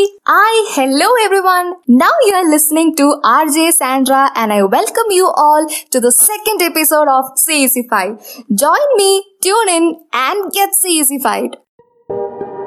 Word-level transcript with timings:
Hi, 0.00 0.74
hello 0.74 1.08
everyone. 1.24 1.74
Now 1.88 2.12
you 2.24 2.34
are 2.34 2.48
listening 2.48 2.94
to 2.96 3.20
RJ 3.24 3.72
Sandra 3.72 4.30
and 4.36 4.52
I 4.52 4.62
welcome 4.62 5.10
you 5.10 5.26
all 5.26 5.66
to 5.90 5.98
the 5.98 6.12
second 6.12 6.62
episode 6.62 7.08
of 7.08 7.24
CAC5. 7.34 8.44
Join 8.54 8.96
me, 8.96 9.24
tune 9.42 9.68
in 9.68 9.96
and 10.12 10.52
get 10.52 10.70
CAC5. 10.84 12.57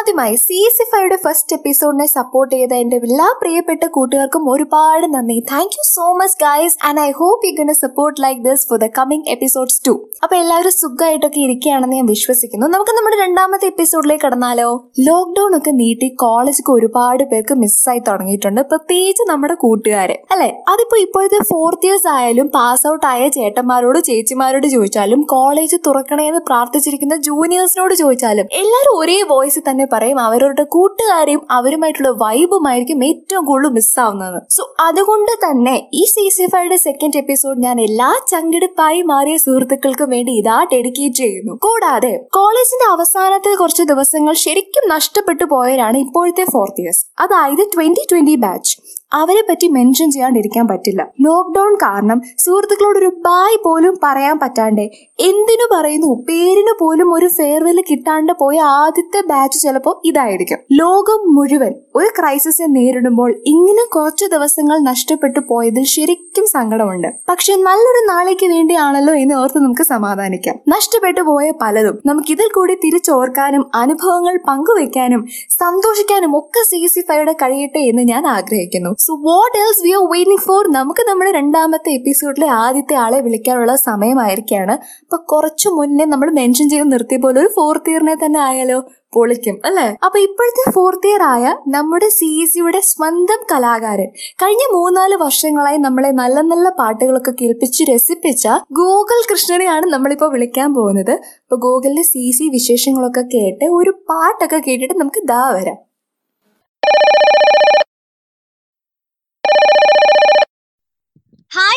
ആദ്യമായി 0.00 0.34
C 0.34 0.56
S 0.66 0.82
F 0.82 0.94
ഐയുടെ 1.00 1.16
first 1.24 1.56
എപ്പിസോഡിനെ 1.56 2.06
support 2.06 2.54
ചെയ്ത 2.54 2.74
എന്റെ 2.74 2.96
എല്ലാ 2.96 3.26
പ്രിയപ്പെട്ട 3.40 3.84
കൂട്ടുകാർക്കും 3.86 4.50
ഒരുപാട് 4.50 5.14
നന്ദി. 5.14 5.40
Thank 5.52 5.74
you 5.78 5.84
so 5.86 6.12
much 6.12 6.36
guys 6.44 6.76
and 6.86 7.00
I 7.00 7.10
hope 7.10 7.46
you 7.46 7.52
gonna 7.52 7.74
support 7.74 8.22
like 8.22 8.40
this 8.44 8.66
for 8.70 8.78
the 8.78 8.86
coming 8.98 9.24
episodes 9.28 9.82
to 9.88 10.08
അപ്പൊ 10.22 10.36
എല്ലാവരും 10.36 10.70
സുഖമായിട്ടൊക്കെ 10.70 11.40
ഇരിക്കുകയാണെന്ന് 11.40 11.96
ഞാൻ 11.96 12.06
വിശ്വസിക്കുന്നു. 12.06 12.66
നമുക്ക് 12.66 12.90
നമ്മുടെ 12.90 13.16
രണ്ടാമത്തെ 13.22 13.66
എപ്പിസോഡിലേക്ക് 13.66 14.24
കടന്നാലോ? 14.24 14.90
ലോക്ക്ഡൌൺ 15.00 15.56
ഒക്കെ 15.56 15.70
നീട്ടി 15.70 16.08
കോളേജൊക്കെ 16.08 16.72
ഒരുപാട് 16.72 17.24
പേർക്ക് 17.24 17.54
മിസ്സായി 17.54 17.98
തുടങ്ങിയിട്ടുണ്ട്. 17.98 18.60
പ്രത്യേകിച്ച് 18.60 19.26
നമ്മുടെ 19.28 19.54
കൂട്ടുകാരെ. 19.54 20.22
അല്ലെ? 20.30 20.48
അതിപ്പോ 20.68 20.98
ഇപ്പോഴത്തെ 20.98 21.42
ഫോർത്ത് 21.44 21.86
ഇയേഴ്സ് 21.86 22.08
ആയാലും 22.08 22.48
പാസ് 22.48 22.88
ഔട്ട് 22.88 23.06
ആയ 23.06 23.28
ചേട്ടന്മാരോട് 23.28 24.00
ചേച്ചിമാരോട് 24.04 24.66
ചോദിച്ചാലും 24.66 25.22
കോളേജ് 25.22 25.76
തുറക്കണേന്ന് 25.86 26.40
പ്രാർത്ഥിച്ചിരിക്കുന്ന 26.46 27.16
ജൂനിയേഴ്സിനോട് 27.16 27.94
ചോദിച്ചാലും 27.94 28.48
എല്ലാവരും 28.52 28.98
ഒരേ 28.98 29.22
വോയിസ് 29.22 29.60
തന്നെ 29.70 29.86
പറയും 29.92 30.18
അവരുടെ 30.20 30.64
കൂട്ടുകാരെയും 30.68 31.42
അവരുമായിട്ടുള്ള 31.50 32.10
വൈബുമായിരിക്കും 32.22 33.04
ഏറ്റവും 33.04 33.44
കൂടുതൽ 33.44 33.70
മിസ്സാവുന്നത് 33.70 34.38
സോ 34.50 34.62
അതുകൊണ്ട് 34.80 35.32
തന്നെ 35.44 35.76
ഈ 35.94 36.04
സി 36.04 36.24
സി 36.28 36.46
ഫൈയുടെ 36.46 36.76
സെക്കൻഡ് 36.76 37.18
എപ്പിസോഡ് 37.18 37.62
ഞാൻ 37.62 37.80
എല്ലാ 37.80 38.10
ചങ്കിടിപ്പായി 38.28 39.00
മാറിയ 39.02 39.36
സുഹൃത്തുക്കൾക്കും 39.36 40.10
വേണ്ടി 40.10 40.32
ഇതാ 40.32 40.58
ഡെഡിക്കേറ്റ് 40.72 41.16
ചെയ്യുന്നു. 41.16 41.54
കൂടാതെ 41.62 42.12
കോളേജിന്റെ 42.32 42.88
അവസാനത്തെ 42.90 43.54
കുറച്ച് 43.54 43.82
ദിവസങ്ങൾ 43.82 44.34
ശരിക്കും 44.44 44.86
നഷ്ടപ്പെട്ടു 44.88 45.44
പോയവരാണ് 45.44 45.98
ഇപ്പോഴത്തെ 45.98 46.46
ഫോർത്ത് 46.52 46.80
ഇയേഴ്സ് 46.80 47.04
അതായത് 47.20 47.64
ട്വന്റി 47.74 48.04
ട്വന്റി 48.12 48.34
ബാച്ച് 48.34 48.74
അവരെ 49.12 49.42
പറ്റി 49.48 49.66
മെൻഷൻ 49.66 50.10
ചെയ്യാണ്ടിരിക്കാൻ 50.10 50.68
പറ്റില്ല. 50.68 51.08
ലോക്ക്ഡൌൺ 51.20 51.74
കാരണം 51.74 52.22
സുഹൃത്തുക്കളോട് 52.38 52.98
ഒരു 52.98 53.06
ബായ് 53.06 53.58
പോലും 53.64 53.98
പറയാൻ 54.02 54.38
പറ്റാണ്ട് 54.38 54.80
എന്തിനു 55.20 55.66
പറയുന്നു? 55.74 56.24
പേരിന് 56.28 56.74
പോലും 56.80 57.14
ഒരു 57.14 57.28
ഫെയർവെൽ 57.28 57.84
കിട്ടാണ്ട് 57.90 58.32
പോയ 58.40 58.58
ആദ്യത്തെ 58.60 59.26
ബാച്ച് 59.26 59.58
ചിലപ്പോൾ 59.58 60.00
ഇതായിരിക്കും. 60.04 60.58
ലോകം 60.72 61.34
മുഴുവൻ 61.34 61.74
ഒരു 61.94 62.08
ക്രൈസിസിനെ 62.20 62.68
നേരിടുമ്പോൾ 62.68 63.34
ഇങ്ങനെ 63.46 63.84
കുറച്ച് 63.94 64.24
ദിവസങ്ങൾ 64.24 64.78
നഷ്ടപ്പെട്ടു 64.78 65.40
പോയതിൽ 65.48 65.84
ശരിക്കും 65.84 66.46
സങ്കടമുണ്ട്. 66.46 67.08
പക്ഷെ 67.28 67.52
നല്ലൊരു 67.52 68.06
നാളേക്ക് 68.08 68.46
വേണ്ടിയാണല്ലോ 68.46 69.14
എന്ന് 69.14 69.34
ഓർത്ത് 69.34 69.58
നമുക്ക് 69.58 69.82
സമാധാനിക്കാം. 69.82 70.56
നഷ്ടപ്പെട്ടു 70.68 71.20
പോയ 71.20 71.52
പലതും 71.62 71.98
നമുക്ക് 72.06 72.32
ഇതിൽ 72.32 72.48
കൂടി 72.54 72.74
തിരിച്ചോർക്കാനും 72.74 73.70
അനുഭവങ്ങൾ 73.74 74.38
പങ്കുവെക്കാനും 74.48 75.26
സന്തോഷിക്കാനും 75.50 76.38
ഒക്കെ 76.38 76.62
സി 76.64 76.86
സി 76.86 77.00
ഫൈയുടെ 77.00 77.32
കഴിയട്ടെ 77.32 77.78
എന്ന് 77.78 78.02
ഞാൻ 78.02 78.26
ആഗ്രഹിക്കുന്നു. 78.26 78.99
So 79.02 79.14
what 79.14 79.58
else 79.58 79.82
we 79.84 79.90
are 79.90 80.02
waiting 80.12 80.40
for 80.40 80.68
നമുക്ക് 80.68 81.08
നമ്മുടെ 81.08 81.30
രണ്ടാമത്തെ 81.30 81.90
എപ്പിസോഡിലെ 81.90 82.46
ആദ്യത്തെ 82.46 82.94
ആളെ 82.94 83.20
വിളിക്കാനുള്ള 83.20 83.74
സമയമായിരിക്കാണ്. 83.76 84.72
അപ്പൊ 85.02 85.16
കുറച്ചു 85.16 85.68
മുന്നേ 85.68 86.04
നമ്മൾ 86.04 86.30
മെൻഷൻ 86.30 86.68
ചെയ്ത് 86.68 86.92
നിർത്തിയ 86.92 87.16
പോലെ 87.16 87.40
ഒരു 87.40 87.50
ഫോർത്ത് 87.56 87.90
ഇയറിനെ 87.90 88.14
തന്നെ 88.14 88.40
ആയാലോ? 88.40 88.78
പൊളിക്കും 89.14 89.60
അല്ലെ? 89.64 89.96
അപ്പൊ 90.04 90.18
ഇപ്പോഴത്തെ 90.18 90.70
ഫോർത്ത് 90.70 91.06
ഇയർ 91.06 91.22
ആയ 91.22 91.56
നമ്മുടെ 91.68 92.08
സി 92.08 92.44
സിയുടെ 92.44 92.80
സ്വന്തം 92.80 93.46
കലാകാരൻ. 93.52 94.08
കഴിഞ്ഞ 94.42 94.64
മൂന്നാൽ 94.76 95.14
വർഷങ്ങളായി 95.14 95.76
നമ്മളെ 95.76 96.10
നല്ല 96.10 96.40
നല്ല 96.40 96.68
പാട്ടുകളൊക്കെ 96.68 97.30
കേൾപ്പിച്ച് 97.30 97.84
രസിപ്പിച്ച 97.92 98.48
ഗൂഗിൾ 98.72 99.32
കൃഷ്ണനെയാണ് 99.32 99.86
നമ്മളിപ്പോ 99.86 100.28
വിളിക്കാൻ 100.28 100.74
പോകുന്നത്. 100.74 101.12
അപ്പൊ 101.12 101.56
ഗൂഗിളിന്റെ 101.56 102.02
സി 102.02 102.30
സി 102.30 102.48
വിശേഷങ്ങളൊക്കെ 102.48 103.20
കേട്ട് 103.20 103.64
ഒരു 103.64 103.90
പാട്ടൊക്കെ 103.90 104.58
കേട്ടിട്ട് 104.58 104.94
നമുക്ക് 104.94 105.22
ദാ 105.24 105.50
വരാം. 105.50 105.89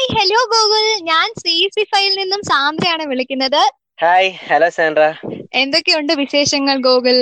ഹായ് 0.03 0.15
ഹലോ 0.17 0.39
ഗൂഗിൾ 0.43 0.85
ഞാൻ 1.01 1.27
സി 1.33 1.53
സി 1.75 1.83
ഫൈയിൽ 1.83 2.13
നിന്നും 2.19 2.41
സാന്ദ്രയാണ് 2.41 3.03
വിളിക്കുന്നത്. 3.07 3.61
ഹായ് 4.01 4.29
ഹലോ 4.49 4.69
സാൻഡ്ര 4.69 5.03
എന്തൊക്കെയുണ്ട് 5.53 6.13
വിശേഷങ്ങൾ 6.13 6.75
ഗൂഗിൾ 6.77 7.15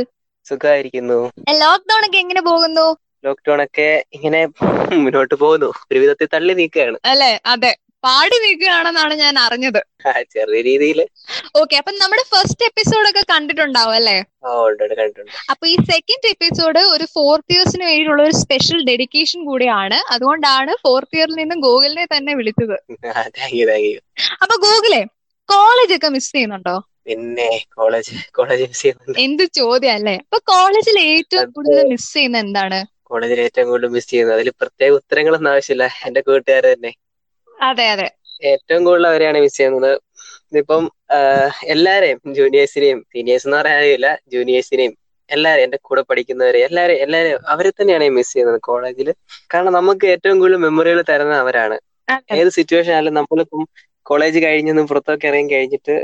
സുഖമായിരിക്കുന്നു. 0.45 1.19
ലോക്ക്ഡൌൺ 1.61 2.05
ഒക്കെ 2.05 2.17
എങ്ങനെ 2.17 2.41
പോകുന്നു? 2.41 2.85
ലോക്ക്ഡൌൺ 3.25 3.61
ഒക്കെ 3.63 4.03
ഇങ്ങനെ 4.13 4.45
മുന്നോട്ട് 5.03 5.35
പോകുന്നു. 5.35 5.69
ഒരു 5.91 5.99
വിധത്തിൽ 5.99 6.29
തള്ളി 6.33 6.53
നീക്കുകയാണ്. 6.53 6.97
അല്ലെ? 7.05 7.39
അതെ. 7.45 7.71
പാടി 8.03 8.37
നിൽക്കുകയാണെന്നാണ് 8.43 9.13
ഞാൻ 9.13 9.39
അറിഞ്ഞത്. 9.39 9.79
ചെറിയ 10.35 10.61
രീതിയിൽ 10.61 10.99
ഓക്കെ 11.59 11.75
അപ്പൊ 11.75 11.91
നമ്മുടെ 11.91 12.23
ഫസ്റ്റ് 12.33 12.65
എപ്പിസോഡ് 12.65 13.07
ഒക്കെ 13.09 13.23
കണ്ടിട്ടുണ്ടാവും 13.33 13.95
അല്ലേ? 13.95 14.17
അപ്പൊ 15.51 15.67
ഈ 15.67 15.75
സെക്കൻഡ് 15.91 16.29
എപ്പിസോഡ് 16.33 16.81
ഒരു 16.95 17.05
ഫോർത്ത് 17.15 17.53
ഇയേഴ്സിന് 17.53 17.85
വേണ്ടിയുള്ള 17.85 18.21
ഒരു 18.23 18.35
സ്പെഷ്യൽ 18.43 18.79
ഡെഡിക്കേഷൻ 18.85 19.45
കൂടിയാണ്. 19.45 19.99
അതുകൊണ്ടാണ് 20.09 20.73
ഫോർത്ത് 20.85 21.17
ഇയറിൽ 21.17 21.35
നിന്നും 21.35 21.59
ഗൂഗിളിനെ 21.59 22.05
തന്നെ 22.05 22.35
വിളിച്ചത്. 22.35 22.77
അപ്പൊ 24.43 24.55
ഗൂഗിളെ 24.67 25.01
കോളേജ് 25.49 25.93
ഒക്കെ 25.95 26.09
മിസ് 26.09 26.31
ചെയ്യുന്നുണ്ടോ? 26.31 26.75
പിന്നെ 27.05 27.49
കോളേജ് 27.77 28.11
കോളേജ് 28.33 28.63
മിസ് 28.63 28.81
ചെയ്യുന്നുണ്ട്. 28.81 29.19
എന്ത് 29.19 29.43
ചോദ്യം 29.59 29.93
അല്ലേ? 29.93 30.15
അപ്പൊ 30.25 30.39
കോളേജിൽ 30.53 30.99
ഏറ്റവും 30.99 31.47
കൂടുതൽ 31.51 31.87
മിസ് 31.93 32.13
ചെയ്യുന്ന 32.13 32.37
എന്താണ്? 32.37 32.79
കോളേജിൽ 33.03 33.39
ഏറ്റവും 33.39 33.67
കൂടുതൽ 33.69 33.89
മിസ് 33.95 34.09
ചെയ്യുന്നത്. 34.09 34.35
അതിൽ 34.39 34.49
പ്രത്യേക 34.61 34.91
ഉത്തരങ്ങളൊന്നും 34.91 35.51
ആവശ്യമില്ല. 35.51 35.87
എന്റെ 36.07 36.21
കൂട്ടുകാർ 36.21 36.65
തന്നെ. 36.73 36.91
അതെ 37.61 37.85
അതെ. 37.93 38.07
ഏറ്റവും 38.51 38.81
കൂടുതൽ 38.85 39.07
അവരെയാണ് 39.07 39.39
മിസ് 39.43 39.57
ചെയ്യുന്നത്. 39.57 39.91
ഇതിപ്പം 40.51 40.83
എല്ലാരെയും 41.73 42.19
ജൂനിയേഴ്സിനെയും 42.37 42.99
സീനിയേഴ്സ് 43.11 43.47
എന്ന് 43.47 43.57
പറയാനില്ല 43.57 44.07
ജൂനിയേഴ്സിനെയും 44.33 44.93
എല്ലാരെയും 45.29 45.65
എന്റെ 45.65 45.79
കൂടെ 45.81 46.01
പഠിക്കുന്നവരെ 46.01 46.59
എല്ലാരെയും 46.67 47.01
എല്ലാരെയും 47.05 47.39
അവരെ 47.47 47.71
തന്നെയാണ് 47.71 48.07
മിസ് 48.17 48.33
ചെയ്യുന്നത് 48.33 48.59
കോളേജിൽ 48.61 49.09
കാരണം 49.53 49.73
നമുക്ക് 49.73 50.05
ഏറ്റവും 50.13 50.39
കൂടുതൽ 50.39 50.59
മെമ്മറികൾ 50.65 51.01
തരുന്ന 51.11 51.35
അവരാണ്. 51.43 51.77
ഏത് 52.39 52.49
സിറ്റുവേഷൻ 52.57 52.91
ആയാലും 52.91 53.13
നമ്മളിപ്പം 53.19 53.63
കോളേജ് 54.05 54.39
കഴിഞ്ഞൊന്നും 54.43 54.87
പുറത്തൊക്കെ 54.87 55.27
ഇറങ്ങി 55.31 55.53
കഴിഞ്ഞിട്ട് 55.53 55.95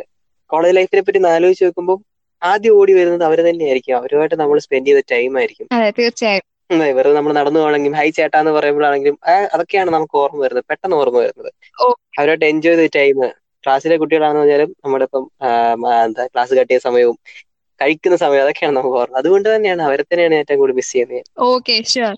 കോളേജ് 0.51 0.75
ലൈഫിനെ 0.77 1.01
പറ്റി 1.01 1.19
ആലോചിച്ച് 1.35 1.65
നോക്കുമ്പോൾ 1.65 1.97
ആദ്യം 2.41 2.75
ഓടി 2.79 2.93
വരുന്നത് 2.93 3.23
അവർ 3.29 3.39
തന്നെയായിരിക്കും. 3.47 3.95
അവരുമായിട്ട് 3.99 4.37
നമ്മൾ 4.41 4.57
സ്പെൻഡ് 4.65 4.87
ചെയ്ത 4.89 5.01
ടൈം 5.13 5.31
ആയിരിക്കും. 5.39 5.67
തീർച്ചയായും. 5.97 6.45
വെറുതെ 6.69 7.15
നമ്മൾ 7.17 7.33
നടന്നു 7.37 7.59
പോകണമെങ്കിലും 7.59 7.97
ഹൈ 7.99 8.07
ചേട്ടാ 8.15 8.37
എന്ന് 8.39 8.53
പറയുമ്പോഴാണെങ്കിലും 8.55 9.15
അതൊക്കെയാണ് 9.53 9.89
നമുക്ക് 9.95 10.15
ഓർമ്മ 10.21 10.39
വരുന്നത്. 10.43 10.65
പെട്ടെന്ന് 10.71 10.95
ഓർമ്മ 11.01 11.17
വരുന്നത്. 11.23 11.49
ഓ. 11.77 11.85
അവരുമായിട്ട് 12.17 12.47
എൻജോയ് 12.51 12.77
ചെയ്ത 12.77 12.93
ടൈം 12.97 13.19
ക്ലാസ്സിലെ 13.63 13.95
കുട്ടികളാണെന്ന് 14.01 14.41
പറഞ്ഞാലും 14.43 14.69
നമ്മുടെ 14.83 15.05
ഇപ്പം 15.07 15.23
എന്താ 16.03 16.23
ക്ലാസ് 16.33 16.53
കട്ടിയ 16.59 16.79
സമയവും 16.87 17.17
കഴിക്കുന്ന 17.79 18.15
സമയം 18.21 18.43
അതൊക്കെയാണ് 18.43 18.75
നമുക്ക് 18.77 18.97
ഓർമ്മ. 18.99 19.17
അതുകൊണ്ട് 19.21 19.47
തന്നെയാണ് 19.53 19.81
അവരെ 19.87 20.03
തന്നെയാണ് 20.03 20.35
ഏറ്റവും 20.41 20.59
കൂടുതൽ 20.61 20.77
മിസ് 20.79 20.93
ചെയ്യുന്നത്. 20.93 21.23
ഓക്കെ 21.47 21.75
ഷുവർ 21.91 22.15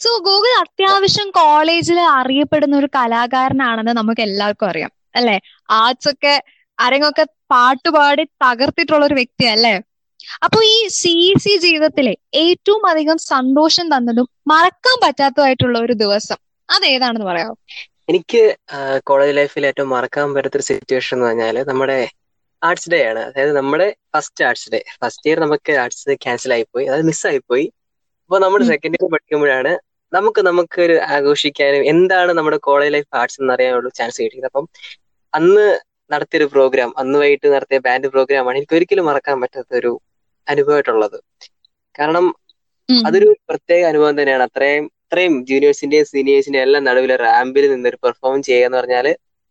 സോ 0.00 0.10
ഗൂഗിൾ 0.26 0.52
അത്യാവശ്യം 0.62 1.28
കോളേജിൽ 1.38 1.98
അറിയപ്പെടുന്ന 2.18 2.74
ഒരു 2.82 2.88
കലാകാരനാണെന്ന് 2.96 3.94
നമുക്ക് 4.00 4.22
എല്ലാവർക്കും 4.28 4.68
അറിയാം. 4.70 4.90
അല്ലെ? 5.14 5.36
ആർട്സ് 5.78 6.10
ഒക്കെ 6.12 6.34
അരങ്ങൊക്കെ 6.78 7.24
പാട്ടുപാടി 7.52 8.24
തകർത്തിട്ടുള്ള 8.44 9.04
ഒരു 9.08 9.16
വ്യക്തി 9.20 9.44
അല്ലേ 9.54 9.74
അപ്പൊ 10.46 10.58
ഈ 10.74 10.76
സി 11.00 11.14
സി 11.44 11.52
ജീവിതത്തിലെ 11.64 12.14
ഏറ്റവും 12.44 12.82
അധികം 12.92 13.18
സന്തോഷം 13.32 13.86
തന്നതും 13.94 14.26
മറക്കാൻ 14.52 14.96
പറ്റാത്തതായിട്ടുള്ള 15.04 15.76
ഒരു 15.86 15.94
ദിവസം 16.04 16.38
അതേതാണെന്ന് 16.68 17.26
പറയാമോ? 17.30 17.54
എനിക്ക് 18.10 18.42
കോളേജ് 19.08 19.34
ലൈഫിൽ 19.38 19.66
ഏറ്റവും 19.70 19.90
മറക്കാൻ 19.96 20.34
പറ്റാത്തൊരു 20.36 20.66
സിറ്റുവേഷൻ 20.70 21.16
എന്ന് 21.16 21.28
പറഞ്ഞാൽ 21.28 21.56
നമ്മുടെ 21.70 21.98
ആർട്സ് 22.62 22.90
ഡേ 22.92 22.98
ആണ്. 23.10 23.22
അതായത് 23.28 23.52
നമ്മുടെ 23.60 23.86
first 24.14 24.44
arts 24.48 24.68
day 24.74 24.80
first 25.02 25.26
year 25.28 25.38
നമുക്ക് 25.44 25.72
ആർട്സ് 25.82 26.04
ഡേ 26.08 26.14
ക്യാൻസൽ 26.24 26.52
ആയിപ്പോയി. 26.56 26.86
അത് 26.92 27.02
മിസ്സായിപ്പോയി 27.10 27.66
അപ്പോൾ 28.24 28.38
നമ്മൾ 28.44 28.60
സെക്കൻഡ് 28.72 28.96
ഇയർ 28.98 29.08
പഠിക്കുമ്പോഴാണ് 29.14 29.72
നമുക്ക് 30.12 30.40
നമുക്ക് 30.48 30.78
ഒരു 30.86 30.96
ആഘോഷിക്കാനും 31.14 31.82
എന്താണ് 31.92 32.32
നമ്മുടെ 32.38 32.58
കോളേജ് 32.68 32.92
ലൈഫ് 32.96 33.10
ആർട്സ് 33.20 33.38
എന്ന് 33.40 33.52
അറിയാനുള്ള 33.56 33.90
ചാൻസ് 33.98 34.18
കിട്ടിയത്. 34.24 34.48
അപ്പം 34.50 34.66
അന്ന് 35.32 35.66
നടത്തിയൊരു 36.10 36.46
പ്രോഗ്രാം 36.54 36.90
അന്ന് 37.00 37.16
വൈകിട്ട് 37.22 37.48
നടത്തിയ 37.54 37.78
ബാൻഡ് 37.86 38.08
പ്രോഗ്രാമാണ് 38.14 38.56
എനിക്ക് 38.60 38.76
ഒരിക്കലും 38.78 39.06
മറക്കാൻ 39.10 39.36
പറ്റാത്ത 39.42 39.72
ഒരു 39.80 39.92
അനുഭവമായിട്ടുള്ളത് 40.46 41.18
കാരണം. 41.94 42.26
അതൊരു 42.88 43.28
പ്രത്യേക 43.48 43.82
അനുഭവം 43.90 44.14
തന്നെയാണ് 44.18 44.44
അത്രയും 44.48 44.84
അത്രയും 45.04 45.34
ജൂനിയേഴ്സിന്റെയും 45.48 46.06
സീനിയേഴ്സിന്റെയും 46.10 46.64
എല്ലാം 46.66 46.82
നടുവിൽ 46.86 47.10
റാമ്പിൽ 47.22 47.64
നിന്നൊരു 47.72 47.98
പെർഫോം 48.02 48.38
ചെയ്യുക 48.46 48.66
എന്ന് 48.66 48.78
പറഞ്ഞാൽ 48.78 49.06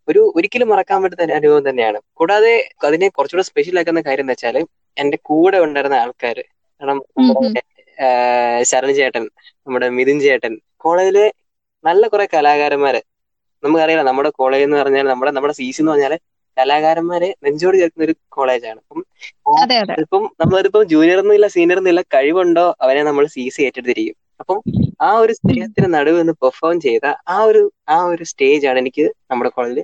ഒരു 0.07 0.21
ഒരിക്കലും 0.35 0.67
മറക്കാൻ 0.71 0.97
പറ്റുന്ന 1.03 1.35
അനുഭവം 1.35 1.63
തന്നെയാണ് 1.67 1.99
കൂടാതെ 2.13 2.53
അതിനെ 2.83 3.07
കുറച്ചുകൂടെ 3.11 3.45
സ്പെഷ്യൽ 3.49 3.77
ആക്കുന്ന 3.81 4.01
കാര്യം 4.07 4.25
എന്ന് 4.25 4.33
വെച്ചാൽ 4.33 4.57
എന്റെ 4.97 5.17
കൂടെ 5.29 5.57
ഉണ്ടായിരുന്ന 5.65 5.97
ആൾക്കാർ 6.01 6.37
കാരണം 6.81 6.97
ഉം. 7.13 7.27
നമ്മുടെ 7.29 7.61
ശരൺ 8.63 8.91
ചേട്ടൻ 8.97 9.23
നമ്മുടെ 9.65 9.87
മിഥുൻ 9.97 10.19
ചേട്ടൻ 10.21 10.53
കോളേജിലെ 10.83 11.25
നല്ല 11.83 12.03
കുറെ 12.09 12.25
കലാകാരന്മാര് 12.33 13.01
നമുക്കറിയാം 13.63 14.07
നമ്മുടെ 14.09 14.29
കോളേജ് 14.37 14.65
എന്ന് 14.67 14.77
പറഞ്ഞാൽ 14.79 15.05
നമ്മുടെ 15.09 15.31
നമ്മുടെ 15.35 15.55
സി 15.55 15.67
സി 15.69 15.81
എന്ന് 15.81 15.91
പറഞ്ഞാൽ 15.93 16.13
കലാകാരന്മാരെ 16.57 17.29
നെഞ്ചോട് 17.45 17.75
ചേർക്കുന്ന 17.81 18.07
ഒരു 18.07 18.15
കോളേജാണ്. 18.35 18.79
അപ്പം 18.83 19.01
ഇപ്പം 20.03 20.23
നമ്മളിതിപ്പം 20.41 20.83
ജൂനിയർ 20.93 21.19
എന്നില്ല 21.23 21.47
സീനിയർ 21.55 21.79
എന്നില്ല 21.81 22.01
കഴിവുണ്ടോ 22.15 22.65
അവനെ 22.85 23.03
നമ്മൾ 23.09 23.25
സി 23.35 23.43
സി 23.55 23.61
ഏറ്റെടുത്തിരിക്കും. 23.67 24.17
അപ്പം 24.41 24.59
ആ 25.07 25.09
ഒരു 25.23 25.33
സ്നേഹത്തിന് 25.39 25.87
നടുവ് 25.95 26.17
നിന്ന് 26.21 26.33
പെർഫോം 26.43 26.77
ചെയ്ത 26.87 27.05
ആ 27.35 27.37
ഒരു 27.49 27.61
ആ 27.95 27.97
ഒരു 28.11 28.23
സ്റ്റേജ് 28.31 28.67
ആണ് 28.69 28.79
എനിക്ക് 28.83 29.05
നമ്മുടെ 29.31 29.51
കോളേജിൽ 29.55 29.81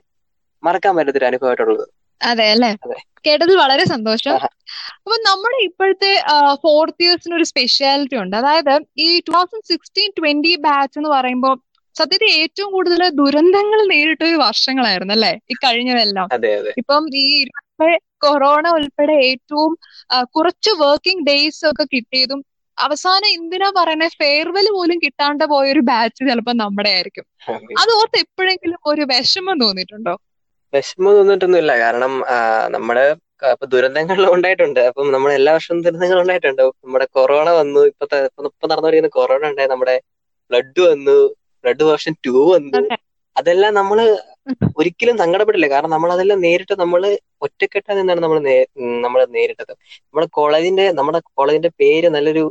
മറക്കാൻ 0.64 0.94
പറ്റാത്തൊരു 0.98 1.28
അനുഭവമായിട്ടുള്ളത്. 1.30 1.86
അതെ 2.22 2.46
അല്ലേ. 2.54 2.70
കേട്ടതിൽ 3.26 3.56
വളരെ 3.62 3.84
സന്തോഷം. 3.94 4.36
അപ്പൊ 4.98 5.16
നമ്മുടെ 5.30 5.58
ഇപ്പോഴത്തെ 5.68 6.12
ഫോർത്ത് 6.64 7.04
ഇയേഴ്സിന് 7.06 7.36
ഒരു 7.40 7.46
സ്പെഷ്യാലിറ്റി 7.52 8.18
ഉണ്ട്. 8.24 8.36
അതായത് 8.42 8.74
ഈ 9.06 9.08
two 9.28 9.32
thousand 9.38 9.68
sixteen 9.72 10.10
twenty 10.20 10.54
batch 10.68 10.98
എന്ന് 11.00 11.12
പറയുമ്പോൾ 11.18 11.56
സത്യത്തിൽ 12.00 12.30
ഏറ്റവും 12.42 12.70
കൂടുതൽ 12.76 13.02
ദുരന്തങ്ങൾ 13.20 13.80
നേരിട്ട 13.92 14.22
ഒരു 14.30 14.38
വർഷങ്ങളായിരുന്നു 14.44 15.14
അല്ലെ? 15.18 15.32
ഈ 15.52 15.56
കഴിഞ്ഞതെല്ലാം. 15.66 16.28
ഇപ്പം 16.82 17.04
ഈ 17.24 17.26
കൊറോണ 18.26 18.66
ഉൾപ്പെടെ 18.78 19.16
ഏറ്റവും 19.30 19.72
കുറച്ച് 20.36 20.72
വർക്കിംഗ് 20.84 21.26
ഡേയ്സ് 21.28 21.64
ഒക്കെ 21.70 21.86
കിട്ടിയതും 21.94 22.40
അവസാനം 22.78 23.30
എന്തിനാ 23.38 23.70
പറയുന്നത് 23.78 24.16
ഫെയർവെൽ 24.22 24.68
പോലും 24.76 24.98
കിട്ടാണ്ട് 25.06 25.44
പോയ 25.52 25.66
ഒരു 25.74 25.82
ബാച്ച് 25.90 26.22
ചിലപ്പോ 26.30 26.54
നമ്മുടെ 26.62 26.92
ആയിരിക്കും. 26.98 27.26
അത്. 27.82 27.92
ഓർത്ത് 28.00 28.20
എപ്പോഴെങ്കിലും 28.26 28.80
ഒരു 28.92 29.04
വിഷമം 29.12 29.58
തോന്നിയിട്ടുണ്ടോ? 29.64 30.14
വിഷമം 30.74 31.12
തോന്നിട്ടൊന്നുമില്ല 31.18 31.74
കാരണം 31.84 32.14
നമ്മുടെ 32.76 33.04
അപ്പൊ 33.52 33.66
ദുരന്തങ്ങൾ 33.74 34.22
ഉണ്ടായിട്ടുണ്ട്. 34.36 34.80
അപ്പം 34.90 35.12
നമ്മൾ 35.16 35.30
എല്ലാ 35.40 35.52
വർഷവും 35.58 35.82
ദുരന്തങ്ങൾ 35.86 36.18
ഉണ്ടായിട്ടുണ്ട്. 36.24 36.64
നമ്മുടെ 36.86 37.06
കൊറോണ 37.18 37.50
വന്നു. 37.60 37.82
ഇപ്പൊ 37.92 38.06
ഇപ്പൊ 38.48 38.66
നടന്നുകൊണ്ടിരിക്കുന്ന 38.68 39.12
കൊറോണ 39.20 39.44
ഉണ്ടായി. 39.52 39.70
നമ്മുടെ 39.74 39.96
ഫ്ലഡ് 40.52 40.82
വന്നു. 40.90 41.20
ഫ്ലഡ് 41.64 41.84
വേർഷൻ 41.84 42.14
ടു 42.26 42.34
വന്നു. 42.50 42.72
അതെ. 42.80 42.98
അതെല്ലാം 43.36 43.74
നമ്മൾ 43.80 44.00
ഒരിക്കലും 44.78 45.16
സങ്കടപ്പെടില്ല. 45.18 45.68
കാരണം 45.70 45.90
നമ്മൾ 45.90 46.10
അതെല്ലാം 46.14 46.40
നേരിട്ട് 46.42 46.76
നമ്മൾ 46.80 47.02
ഒറ്റക്കെട്ടാ 47.42 47.94
നിന്നാണ് 47.94 48.22
നമ്മൾ 48.26 48.40
നമ്മൾ 49.06 49.20
നേരിട്ടത്. 49.38 49.74
നമ്മുടെ 50.06 50.28
കോളേജിന്റെ 50.38 50.86
നമ്മുടെ 51.00 51.20
കോളേജിന്റെ 51.32 51.72
പേര് 51.82 52.10
നല്ലൊരു 52.10 52.44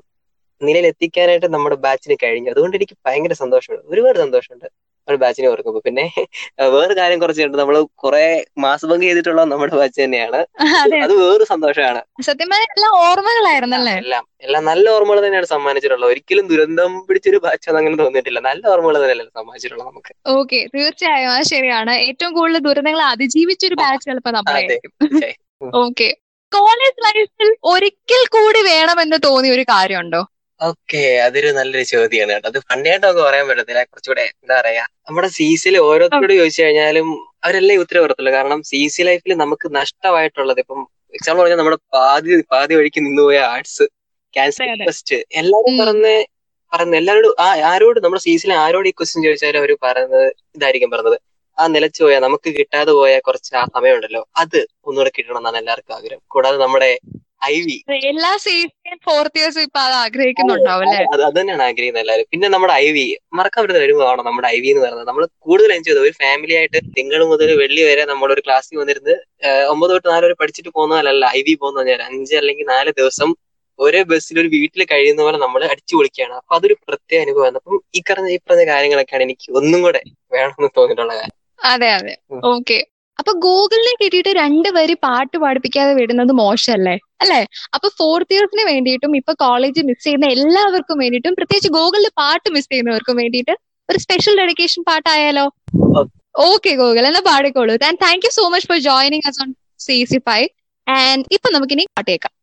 നിലയിൽ 0.60 0.86
എത്തിക്കാനായിട്ട് 0.90 1.48
നമ്മുടെ 1.54 1.76
ബാച്ചിന് 1.84 2.16
കഴിഞ്ഞു. 2.22 2.50
അതുകൊണ്ട് 2.50 2.76
എനിക്ക് 2.78 2.96
ഭയങ്കര 3.06 3.34
സന്തോഷമുണ്ട്. 3.42 3.84
ഒരുപാട് 3.92 4.18
സന്തോഷമുണ്ട്. 4.18 4.68
നമ്മുടെ 5.08 5.20
ബാച്ചിനെ 5.22 5.48
ഓർക്കുമ്പോ 5.48 5.80
പിന്നെ 5.80 6.02
വേറെ 6.74 6.94
കാര്യം 6.94 7.18
കുറച്ചുണ്ട് 7.20 7.56
നമ്മൾ 7.58 7.76
കുറെ 7.94 8.24
മാസഭംഗം 8.58 9.02
ചെയ്തിട്ടുള്ള 9.02 9.42
നമ്മുടെ 9.44 9.76
ബാച്ച് 9.76 9.98
തന്നെയാണ്. 10.04 10.40
അതെ. 10.82 10.98
വേറൊരു 11.12 11.44
സന്തോഷമാണ്. 11.44 12.00
സത്യം 12.22 12.52
എല്ലാം 12.58 12.92
ഓർമ്മകളായിരുന്നല്ലേ? 13.04 13.94
എല്ലാം. 14.02 14.24
എല്ലാം 14.42 14.62
നല്ല 14.64 14.86
ഓർമ്മകൾ 14.90 15.20
തന്നെയാണ് 15.26 15.46
സമ്മാനിച്ചിട്ടുള്ളത്. 15.46 16.10
ഒരിക്കലും 16.10 16.46
ദുരന്തം 16.46 16.92
പിടിച്ചൊരു 17.08 17.38
ബാച്ച് 17.38 17.68
അങ്ങനെ 17.72 17.96
തോന്നിയിട്ടില്ല. 17.96 18.40
നല്ല 18.40 18.62
ഓർമ്മകൾ 18.68 18.96
തന്നെയല്ലേ 18.96 19.26
സമ്മാനിച്ചിട്ടുള്ളത് 19.40 19.88
നമുക്ക്. 19.88 20.12
ഓക്കെ. 20.36 20.60
തീർച്ചയായും 20.76 21.32
അത് 21.32 21.46
ശരിയാണ്. 21.46 21.94
ഏറ്റവും 22.06 22.32
കൂടുതൽ 22.32 22.62
ദുരന്തങ്ങൾ 22.68 23.02
അതിജീവിച്ചൊരു 23.08 23.74
ബാച്ച് 23.74 24.06
ചിലപ്പോ 24.06 24.32
തീർച്ചയായും. 24.50 25.72
ഓക്കെ. 25.82 26.08
കോളേജ് 26.52 27.00
ലൈഫിൽ 27.06 27.48
ഒരിക്കൽ 27.64 28.22
കൂടി 28.30 28.60
വേണമെന്ന് 28.66 29.18
തോന്നിയ 29.24 29.52
ഒരു 29.52 29.64
കാര്യമുണ്ടോ? 29.70 30.20
ഓക്കെ 30.60 31.02
അതൊരു 31.24 31.50
നല്ലൊരു 31.58 31.86
ചോദ്യമാണ് 31.92 32.32
കേട്ടോ. 32.34 32.48
അത് 32.50 32.58
ഫണ്ടിയായിട്ട് 32.70 33.04
നമുക്ക് 33.06 33.24
പറയാൻ 33.28 33.44
പറ്റത്തില്ല. 33.50 33.82
കുറച്ചുകൂടെ 33.90 34.24
എന്താ 34.32 34.54
പറയാ 34.60 34.84
നമ്മുടെ 35.08 35.28
സി 35.36 35.48
സിയിൽ 35.62 35.76
ഓരോരുത്തരോട് 35.88 36.34
ചോദിച്ചു 36.40 36.60
കഴിഞ്ഞാലും 36.64 37.08
അവരല്ലേ 37.46 37.74
ഉത്തരവ് 37.82 38.04
പറയത്തുള്ളൂ. 38.06 38.32
കാരണം 38.38 38.60
സി 38.70 38.80
സി 38.94 39.02
ലൈഫിൽ 39.08 39.34
നമുക്ക് 39.42 39.66
നഷ്ടമായിട്ടുള്ളത് 39.78 40.60
ഇപ്പം 40.64 40.80
എക്സാമ്പിൾ 41.18 41.40
പറഞ്ഞാൽ 41.42 41.60
നമ്മുടെ 41.62 41.78
പാതി 41.96 42.40
പാതി 42.54 42.72
വഴിക്ക് 42.78 43.00
നിന്നുപോയ 43.06 43.38
ആർട്സ് 43.52 43.84
ക്യാൻസർ. 44.34 44.66
ഫസ്റ്റ് 44.88 45.18
എല്ലാവരും. 45.42 45.76
പറഞ്ഞ 45.82 46.06
പറയുന്ന 46.72 46.96
എല്ലാവരോടും 47.00 47.34
ആ 47.44 47.48
ആരോട് 47.72 47.98
നമ്മുടെ 48.04 48.22
സി 48.26 48.32
സിയിലെ 48.40 48.56
ആരോട് 48.64 48.86
ഈ 48.90 48.94
ക്വസ്റ്റ്യൻ 48.98 49.22
ചോദിച്ചാലും 49.26 49.60
അവർ 49.62 49.70
പറയുന്നത് 49.84 50.26
ഇതായിരിക്കും 50.56 50.90
പറഞ്ഞത്. 50.94 51.16
ആ 51.58 51.64
നിലച്ചു 51.74 52.00
പോയ 52.04 52.16
നമുക്ക് 52.26 52.48
കിട്ടാതെ 52.58 52.92
പോയ 52.98 53.14
കുറച്ച് 53.28 53.52
ആ 53.60 53.64
സമയമുണ്ടല്ലോ. 53.76 54.22
അത് 54.42 54.58
ഒന്നുകൂടെ 54.88 55.10
കിട്ടണം 55.16 55.40
എന്നാണ് 55.40 55.58
എല്ലാവർക്കും 55.62 55.94
ആഗ്രഹം. 55.98 56.20
കൂടാതെ 56.34 56.58
നമ്മുടെ 56.64 56.90
ഐ 57.42 57.56
വി. 57.66 57.76
എല്ലാ 58.10 58.30
സീസൺ 58.44 58.96
ഫോർത്ത് 59.06 59.38
ഇയേഴ്സും 59.38 59.62
ഇപ്പൊ 59.62 59.80
അത് 59.80 59.94
ആഗ്രഹിക്കുന്നുണ്ടാവും 60.04 60.82
അല്ലെ? 60.84 61.02
അത് 61.14 61.22
അത് 61.26 61.34
തന്നെയാണ് 61.38 61.64
ആഗ്രഹിക്കുന്നത് 61.66 62.02
എല്ലാവരും. 62.04 62.26
പിന്നെ 62.32 62.48
നമ്മുടെ 62.54 62.74
ഐ 62.84 62.88
വി. 62.96 63.04
മറക്കാൻ 63.38 63.60
പറ്റുന്ന 63.64 63.86
ഒരു 63.88 63.94
മുഖമാണ് 63.94 64.22
നമ്മുടെ 64.28 64.48
ഐ 64.48 64.58
വി 64.62 64.68
എന്ന് 64.72 64.82
പറയുന്നത്. 64.84 65.08
നമ്മൾ 65.10 65.24
കൂടുതൽ 65.46 65.72
എൻജോയ് 65.76 65.92
ചെയ്തത് 65.92 66.06
ഒരു 66.06 66.16
ഫാമിലി 66.22 66.54
ആയിട്ട് 66.60 66.78
തിങ്കൾ 66.96 67.22
മുതൽ 67.32 67.50
വെള്ളി 67.62 67.82
വരെ 67.88 68.04
നമ്മുടെ 68.12 68.34
ഒരു 68.36 68.44
ക്ലാസ്സിൽ 68.46 68.78
വന്നിരുന്ന് 68.82 69.16
ഒമ്പത് 69.74 69.92
തൊട്ട് 69.94 70.08
നാല് 70.08 70.24
വരെ 70.28 70.36
പഠിച്ചിട്ട് 70.42 70.70
പോകുന്നതല്ല 70.70 71.26
ഐ 71.38 71.42
വി 71.48 71.54
പോകുന്ന 71.62 71.86
ഞാൻ. 71.90 72.02
അഞ്ച് 72.08 72.34
അല്ലെങ്കിൽ 72.40 72.68
നാല് 72.74 72.92
ദിവസം 73.00 73.30
ഒരേ 73.78 74.00
ബസ്സിൽ 74.10 74.36
ഒരു 74.42 74.48
വീട്ടിൽ 74.54 74.82
കഴിയുന്ന 74.92 75.20
പോലെ 75.22 75.38
നമ്മൾ 75.38 75.60
അടിച്ചു 75.72 75.94
പൊളിക്കുകയാണ്. 75.96 76.34
അപ്പൊ 76.40 76.54
അതൊരു 76.58 76.76
പ്രത്യേക 76.88 77.20
അനുഭവമാണ്. 77.26 77.58
അപ്പം 77.60 77.76
ഈ 77.94 78.02
പറഞ്ഞ 78.10 78.28
ഈ 78.36 78.38
പറഞ്ഞ 78.46 78.64
കാര്യങ്ങളൊക്കെയാണ് 78.70 79.24
എനിക്ക് 79.28 79.48
ഒന്നും 79.60 79.82
കൂടെ 79.82 80.00
വേണമെന്ന് 80.32 80.70
തോന്നിയിട്ടുള്ള 80.78 81.14
കാര്യം. 81.14 81.34
അതെ 81.64 81.90
അതെ. 81.98 82.14
ഓക്കെ 82.50 82.78
അപ്പൊ 83.20 83.32
ഗൂഗിളിനെ 83.44 83.92
കിട്ടിയിട്ട് 84.00 84.32
രണ്ട് 84.40 84.68
വരി 84.76 84.94
പാട്ട് 85.04 85.36
പാടിപ്പിക്കാതെ 85.42 85.92
വിടുന്നത് 86.00 86.32
മോശമല്ലേ? 86.40 86.94
അല്ലേ? 87.22 87.40
അപ്പൊ 87.76 87.86
ഫോർത്ത് 87.98 88.32
ഇയേഴ്സിന് 88.34 88.64
വേണ്ടിയിട്ടും 88.70 89.12
ഇപ്പൊ 89.20 89.32
കോളേജ് 89.44 89.82
മിസ് 89.88 90.04
ചെയ്യുന്ന 90.06 90.26
എല്ലാവർക്കും 90.36 90.98
വേണ്ടിയിട്ടും 91.02 91.36
പ്രത്യേകിച്ച് 91.38 91.70
ഗൂഗിളിൽ 91.78 92.10
പാട്ട് 92.22 92.48
മിസ് 92.56 92.70
ചെയ്യുന്നവർക്കും 92.72 93.16
വേണ്ടിയിട്ട് 93.22 93.54
ഒരു 93.88 93.98
സ്പെഷ്യൽ 94.04 94.34
ഡെഡിക്കേഷൻ 94.40 94.82
പാട്ടായാലോ. 94.90 95.46
ഓക്കെ 96.48 96.72
ഗൂഗിൾ 96.82 97.04
എന്നാ 97.10 97.22
പാടിക്കോളൂ. 97.30 97.74
And 97.88 98.00
thank 98.06 98.24
you 98.26 98.32
so 98.38 98.44
much 98.54 98.68
for 98.72 98.80
joining 98.90 99.26
us 99.30 99.40
on 99.44 99.50
C 99.86 99.96
C 100.12 100.20
five 100.30 100.48
and 100.86 101.24
ഇപ്പൊ 101.36 101.50
നമുക്കിനി 101.56 101.84
പാട്ട് 101.96 102.10
കേൾക്കാം 102.12 102.34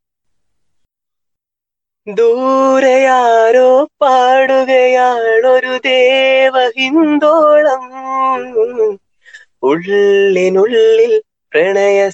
ദൂരെയാരോ 2.07 3.69
പാടുകയാണൊരു 4.01 5.74
ദേവഹിന്ദോളം. 5.88 7.86
ഉള്ളിനുള്ളിൽ 9.66 11.22
പ്രണയ 11.54 12.10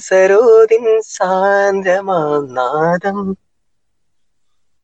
സാന്ദ്രമാം 1.09 2.53
നാദം 2.57 3.19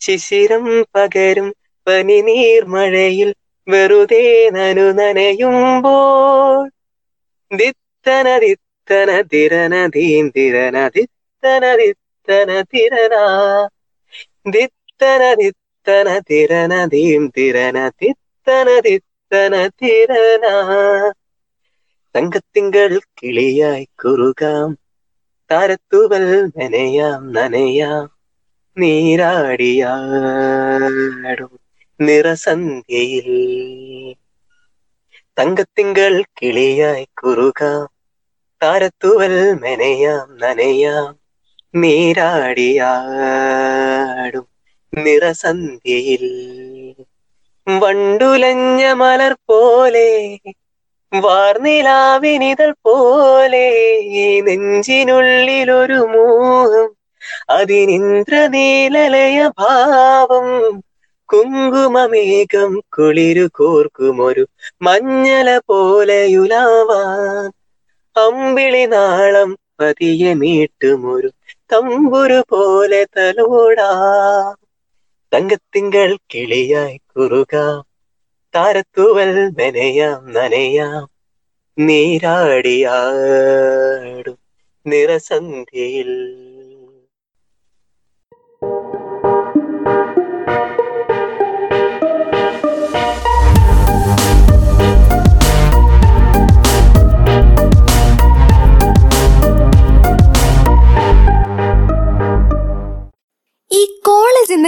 ശിശിരം 0.00 0.84
പകരും 0.94 1.52
പനിനീർമഴയിൽ 1.86 3.34
വെറുതെ 3.68 4.50
നനു 4.50 4.80
നനയുമ്പോൾ. 4.80 6.70
ദിത്തന 7.56 8.38
ദിത്തന 8.38 9.24
തിരന 9.32 9.86
ദീന്തിരന 9.86 10.88
ദിത്തന 10.88 11.76
ദിത്തന 11.76 12.60
തിരന. 12.60 13.14
ദിത്തന 14.46 15.34
ദിത്തന 15.34 16.18
തിരന 16.18 16.84
ദീന്തിരന 16.84 17.88
ദിത്തന 17.88 18.80
ദിത്തന 18.80 19.66
തിരന. 19.66 20.42
തങ്കത്തിങ്കൾ 22.16 23.00
കിളിയായി 23.22 23.84
കുറുകാം. 23.84 24.78
താരത്തുവൽ 25.50 26.50
നനയാം 26.56 27.32
നനയാം. 27.32 28.10
നീരാടിയാടും. 28.78 31.65
നിറസന്ധ്യയിൽ. 32.00 33.28
തങ്കത്തിങ്കൾ 35.36 36.22
കിളിയായി 36.38 37.06
കുറുകാം. 37.14 37.88
താരത്തുവൽ 38.60 39.58
മെനയാം 39.60 40.38
നനയാം. 40.38 41.18
നീരാടിയാടും 41.74 44.46
നിറസന്ധ്യയിൽ. 44.92 46.26
വണ്ടുലഞ്ഞ 47.66 48.92
മലർ 48.92 49.36
പോലെ 49.48 50.38
വാർനിലാവിനിതൾ 51.12 52.74
പോലെ 52.82 53.64
നെഞ്ചിനുള്ളിലൊരു 54.44 56.06
മോഹം 56.12 56.94
അതിനിന്ദ്രനീലലയ 57.50 59.50
ഭാവം. 59.58 60.82
കുങ്കുമമേഘം 61.32 62.82
കുളിരു 62.98 63.48
കോർക്കുമൊരു 63.54 64.46
മഞ്ഞല 64.82 65.60
പോലെയുലാവാൻ. 65.68 67.52
അമ്പിളി 68.16 68.86
നാളം 68.86 69.58
പതിയെ 69.80 70.34
മീട്ടുമൊരു 70.34 71.30
തമ്പുരു 71.72 72.42
പോലെ 72.48 73.04
തലോടാ. 73.04 73.94
തങ്കത്തിങ്കൾ 75.34 76.18
കിളിയായി 76.34 76.96
കുറുകാം. 76.96 77.84
താരത്തുവൽ 78.54 79.48
നനയാം 79.48 80.32
നനയാം. 80.32 81.16
നീരാടിയാടും 81.78 84.38
നിറസന്ധ്യയിൽ 84.86 86.36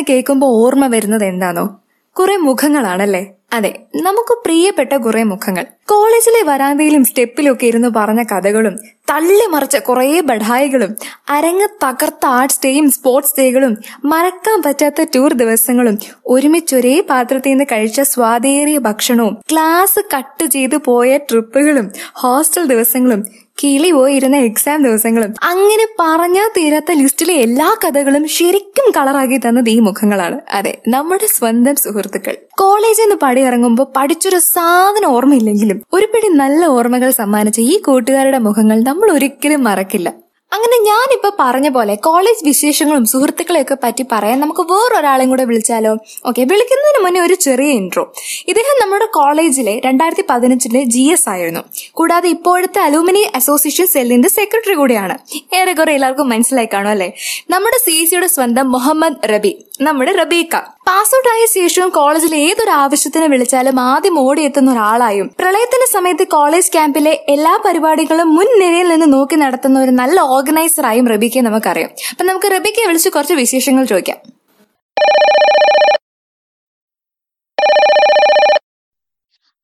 കേൾക്കുമ്പോൾ 0.09 0.67
ഓർമ്മ 0.67 0.87
വരുന്നത് 0.87 1.25
എന്താണോ? 1.25 1.81
കുറെ 2.17 2.37
മുഖങ്ങളാണല്ലേ? 2.37 3.25
അതെ 3.53 3.71
നമുക്ക് 3.97 4.35
പ്രിയപ്പെട്ട 4.45 4.95
കുറെ 4.97 5.23
മുഖങ്ങൾ. 5.25 5.65
കോളേജിലെ 5.85 6.43
വരാന്തയിലും 6.43 7.05
സ്റ്റെപ്പിലും 7.05 7.53
ഒക്കെ 7.53 7.67
ഇരുന്ന് 7.67 7.89
പറഞ്ഞ 7.89 8.23
കഥകളും 8.23 8.75
തള്ളി 9.11 9.47
മറിച്ച 9.51 9.77
കുറെ 9.77 10.21
ബഡായികളും 10.21 10.97
അരങ്ങ് 11.29 11.69
തകർത്ത 11.85 12.27
ആർട്സ് 12.27 12.61
ഡേയും 12.65 12.91
സ്പോർട്സ് 12.91 13.35
ഡേകളും 13.41 13.75
മറക്കാൻ 14.05 14.63
പറ്റാത്ത 14.63 15.07
ടൂർ 15.15 15.33
ദിവസങ്ങളും 15.35 15.99
ഒരുമിച്ചൊരേ 16.27 17.01
പാത്രത്തിൽ 17.09 17.51
നിന്ന് 17.51 17.65
കഴിച്ച 17.73 18.01
സ്വാദേറിയ 18.01 18.79
ഭക്ഷണവും 18.79 19.37
ക്ലാസ് 19.51 20.01
കട്ട് 20.17 20.47
ചെയ്തു 20.47 20.77
പോയ 20.85 21.17
ട്രിപ്പുകളും 21.31 21.89
ഹോസ്റ്റൽ 22.15 22.67
ദിവസങ്ങളും 22.67 23.23
കിളി 23.63 23.91
പോയിരുന്ന 23.93 24.37
എക്സാം 24.37 24.83
ദിവസങ്ങളും. 24.83 25.35
അങ്ങനെ 25.43 25.87
പറഞ്ഞാൽ 26.01 26.49
തീരാത്ത 26.57 26.93
ലിസ്റ്റിലെ 26.93 27.35
എല്ലാ 27.35 27.69
കഥകളും 27.85 28.25
ശരിക്കും 28.29 28.87
കളറാക്കി 28.97 29.39
തന്നത് 29.39 29.71
ഈ 29.71 29.79
മുഖങ്ങളാണ്. 29.79 30.39
അതെ 30.53 30.79
നമ്മുടെ 30.89 31.27
സ്വന്തം 31.27 31.77
സുഹൃത്തുക്കൾ. 31.77 32.37
കോളേജിൽ 32.53 33.03
നിന്ന് 33.03 33.17
പടിയിറങ്ങുമ്പോൾ 33.17 33.89
പഠിച്ചൊരു 33.97 34.39
സാധനം 34.39 35.11
ഓർമ്മയില്ലെങ്കിലും 35.11 35.81
ഒരു 35.93 36.07
പിടി 36.07 36.29
നല്ല 36.29 36.67
ഓർമ്മകൾ 36.67 37.11
സമ്മാനിച്ച 37.11 37.61
ഈ 37.61 37.77
കൂട്ടുകാരുടെ 37.79 38.39
മുഖങ്ങൾ 38.39 38.83
നമ്മൾ 38.83 39.11
ഒരിക്കലും 39.13 39.65
മറക്കില്ല. 39.65 40.09
അങ്ങനെ 40.53 40.77
ഞാനിപ്പോ 40.83 41.37
പറഞ്ഞ 41.41 41.69
പോലെ 41.69 41.95
കോളേജ് 41.95 42.45
വിശേഷങ്ങളും 42.45 43.07
സുഹൃത്തുക്കളെയൊക്കെ 43.07 43.77
പറ്റി 43.83 44.05
പറയാൻ 44.13 44.41
നമുക്ക് 44.41 44.61
വേറൊരാളെയും 44.61 45.31
കൂടെ 45.31 45.45
വിളിച്ചാലോ? 45.45 45.97
ഓക്കെ 46.27 46.43
വിളിക്കുന്നതിന് 46.43 47.05
മുന്നേ 47.05 47.21
ഒരു 47.21 47.35
ചെറിയ 47.35 47.71
ഇൻട്രോ 47.71 48.13
ഇദ്ദേഹം 48.49 48.77
നമ്മുടെ 48.83 49.05
കോളേജിലെ 49.05 49.81
രണ്ടായിരത്തി 49.85 50.25
പതിനഞ്ചിലെ 50.31 50.83
ജി 50.85 51.01
എസ് 51.01 51.29
ആയിരുന്നു. 51.29 51.61
കൂടാതെ 51.93 52.29
ഇപ്പോഴത്തെ 52.29 52.81
അലൂമിനി 52.81 53.27
അസോസിയേഷൻ 53.35 53.87
സെല്ലിന്റെ 53.87 54.29
സെക്രട്ടറി 54.29 54.75
കൂടിയാണ്. 54.75 55.17
ഏറെക്കുറെ 55.55 55.93
എല്ലാവർക്കും 55.93 56.29
മനസ്സിലായി 56.29 56.69
കാണും 56.73 56.91
അല്ലെ? 56.91 57.13
നമ്മുടെ 57.51 57.77
സി 57.77 58.05
സിയുടെ 58.05 58.27
സ്വന്തം 58.27 58.73
മുഹമ്മദ് 58.73 59.29
റബി. 59.35 59.68
നമ്മുടെ 59.81 60.13
റബീക്ക. 60.13 60.57
പാസ് 60.87 61.15
ഔട്ട് 61.17 61.29
ആയ 61.29 61.43
ശേഷവും 61.55 61.91
കോളേജിൽ 61.91 62.33
ഏതൊരു 62.37 62.71
ആവശ്യത്തിന് 62.71 63.27
വിളിച്ചാലും 63.33 63.81
ആദ്യം 63.81 64.17
ഓടിയെത്തുന്ന 64.21 64.73
ഒരാളായും 64.73 65.29
പ്രളയത്തിന്റെ 65.39 65.87
സമയത്ത് 65.93 66.25
കോളേജ് 66.27 66.73
ക്യാമ്പിലെ 66.73 67.13
എല്ലാ 67.29 67.53
പരിപാടികളും 67.67 68.35
മുൻനിരയിൽ 68.35 68.89
നിന്ന് 68.89 69.09
നോക്കി 69.13 69.37
നടത്തുന്ന 69.37 69.83
ഒരു 69.83 69.91
നല്ല 69.91 70.19
ഓർഗനൈസർ 70.21 70.37
ഓർഗനൈസറായും 70.39 71.09
റബീക്കയെ 71.09 71.43
നമുക്കറിയാം. 71.43 71.91
അപ്പൊ 72.11 72.25
നമുക്ക് 72.25 72.47
റബീക്കയെ 72.47 72.87
വിളിച്ച് 72.87 73.09
കുറച്ച് 73.09 73.35
വിശേഷങ്ങൾ 73.35 73.85
ചോദിക്കാം. 73.85 74.19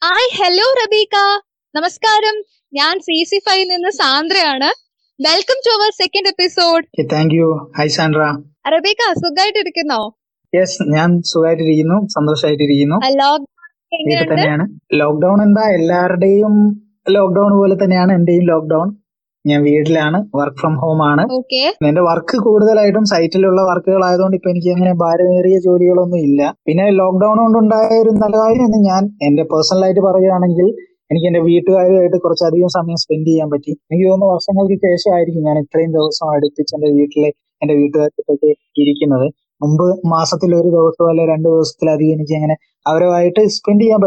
Hi 0.05 0.31
hello 0.39 0.67
Rebecca. 0.85 1.17
നമസ്കാരം. 1.75 2.37
ഞാൻ 2.75 2.99
സി 3.01 3.25
സി 3.25 3.39
ഫൈവ് 3.49 3.71
നിന്ന് 3.71 3.91
സാന്ദ്രയാണ്. 3.91 4.71
Welcome 5.21 5.61
to 5.67 5.71
our 5.77 5.93
second 6.03 6.29
episode 6.29 7.13
thank 7.13 7.35
you 7.35 7.47
hi 7.79 7.89
Sandra 8.01 8.25
Rebecca 8.65 9.03
സുഖമായിട്ടിരിക്കുന്നോ 9.23 10.01
യെസ് 10.53 10.85
ഞാൻ 10.97 11.09
സുഖമായിട്ടിരിക്കുന്നു 11.31 11.97
സന്തോഷമായിട്ടിരിക്കുന്നു 12.17 12.97
വീട്ടിൽ 14.09 14.29
തന്നെയാണ്. 14.31 14.65
ലോക്ക്ഡൌൺ 15.01 15.39
എന്താ? 15.47 15.65
എല്ലാവരുടെയും 15.79 16.55
ലോക്ക്ഡൌൺ 17.17 17.53
പോലെ 17.59 17.75
തന്നെയാണ് 17.83 18.13
എന്റെയും 18.19 18.45
ലോക്ക്ഡൌൺ 18.53 18.89
ഞാൻ 19.45 19.61
വീട്ടിലാണ് 19.69 20.19
വർക്ക് 20.39 20.59
ഫ്രം 20.61 20.75
ഹോം 20.83 21.01
ആണ്. 21.09 21.25
എന്റെ 21.89 22.03
വർക്ക് 22.09 22.37
കൂടുതലായിട്ടും 22.47 23.05
സൈറ്റിലുള്ള 23.13 23.61
വർക്കുകൾ 23.71 24.03
ആയതുകൊണ്ട് 24.09 24.37
ഇപ്പൊ 24.39 24.49
എനിക്ക് 24.53 24.71
അങ്ങനെ 24.75 24.93
ഭാരമേറിയ 25.03 25.57
ജോലികളൊന്നും 25.67 26.21
ഇല്ല. 26.29 26.41
പിന്നെ 26.69 26.87
ലോക്ക്ഡൌൺ 27.01 27.39
കൊണ്ടുണ്ടായ 27.45 27.91
ഒരു 28.05 28.13
നല്ല 28.23 28.35
കാര്യം 28.43 28.65
എന്ന് 28.69 28.81
ഞാൻ 28.91 29.05
എന്റെ 29.29 29.45
പേഴ്സണൽ 29.53 29.85
ആയിട്ട് 29.89 30.03
പറയുകയാണെങ്കിൽ 30.09 30.69
എനിക്ക് 31.11 31.27
എന്റെ 31.31 31.43
വീട്ടുകാരുമായിട്ട് 31.49 32.19
കുറച്ചധികം 32.25 32.71
സമയം 32.79 32.99
സ്പെൻഡ് 33.05 33.29
ചെയ്യാൻ 33.31 33.49
പറ്റി. 33.55 33.73
എനിക്ക് 33.91 34.07
തോന്നുന്നു 34.11 34.33
വർഷങ്ങൾക്ക് 34.35 34.79
ശേഷമായിരിക്കും 34.87 35.45
ഞാൻ 35.49 35.59
ഇത്രയും 35.65 35.93
ദിവസം 35.99 36.27
അടുപ്പിച്ച് 36.37 36.75
എന്റെ 36.79 36.91
വീട്ടിലെ 36.99 37.31
എന്റെ 37.65 37.77
വീട്ടുകാർക്കൊക്കെ 37.81 38.51
ഇരിക്കുന്നത്. 38.83 39.27
മുമ്പ് 39.61 39.85
മാസത്തിൽ 40.13 40.51
ഒരു 40.61 40.69
ദിവസം 40.77 41.05
അല്ലെ 41.11 41.25
രണ്ട് 41.33 41.47
ദിവസത്തിലധികം 41.49 42.15
എനിക്ക് 42.17 42.35
അങ്ങനെ 42.39 42.57
അവരുമായിട്ട് 42.87 43.43
സ്പെൻഡ് 43.57 43.85
ചെയ്യാൻ 43.85 44.01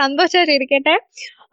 സന്തോഷമായിട്ടിരിക്കട്ടെ 0.00 0.94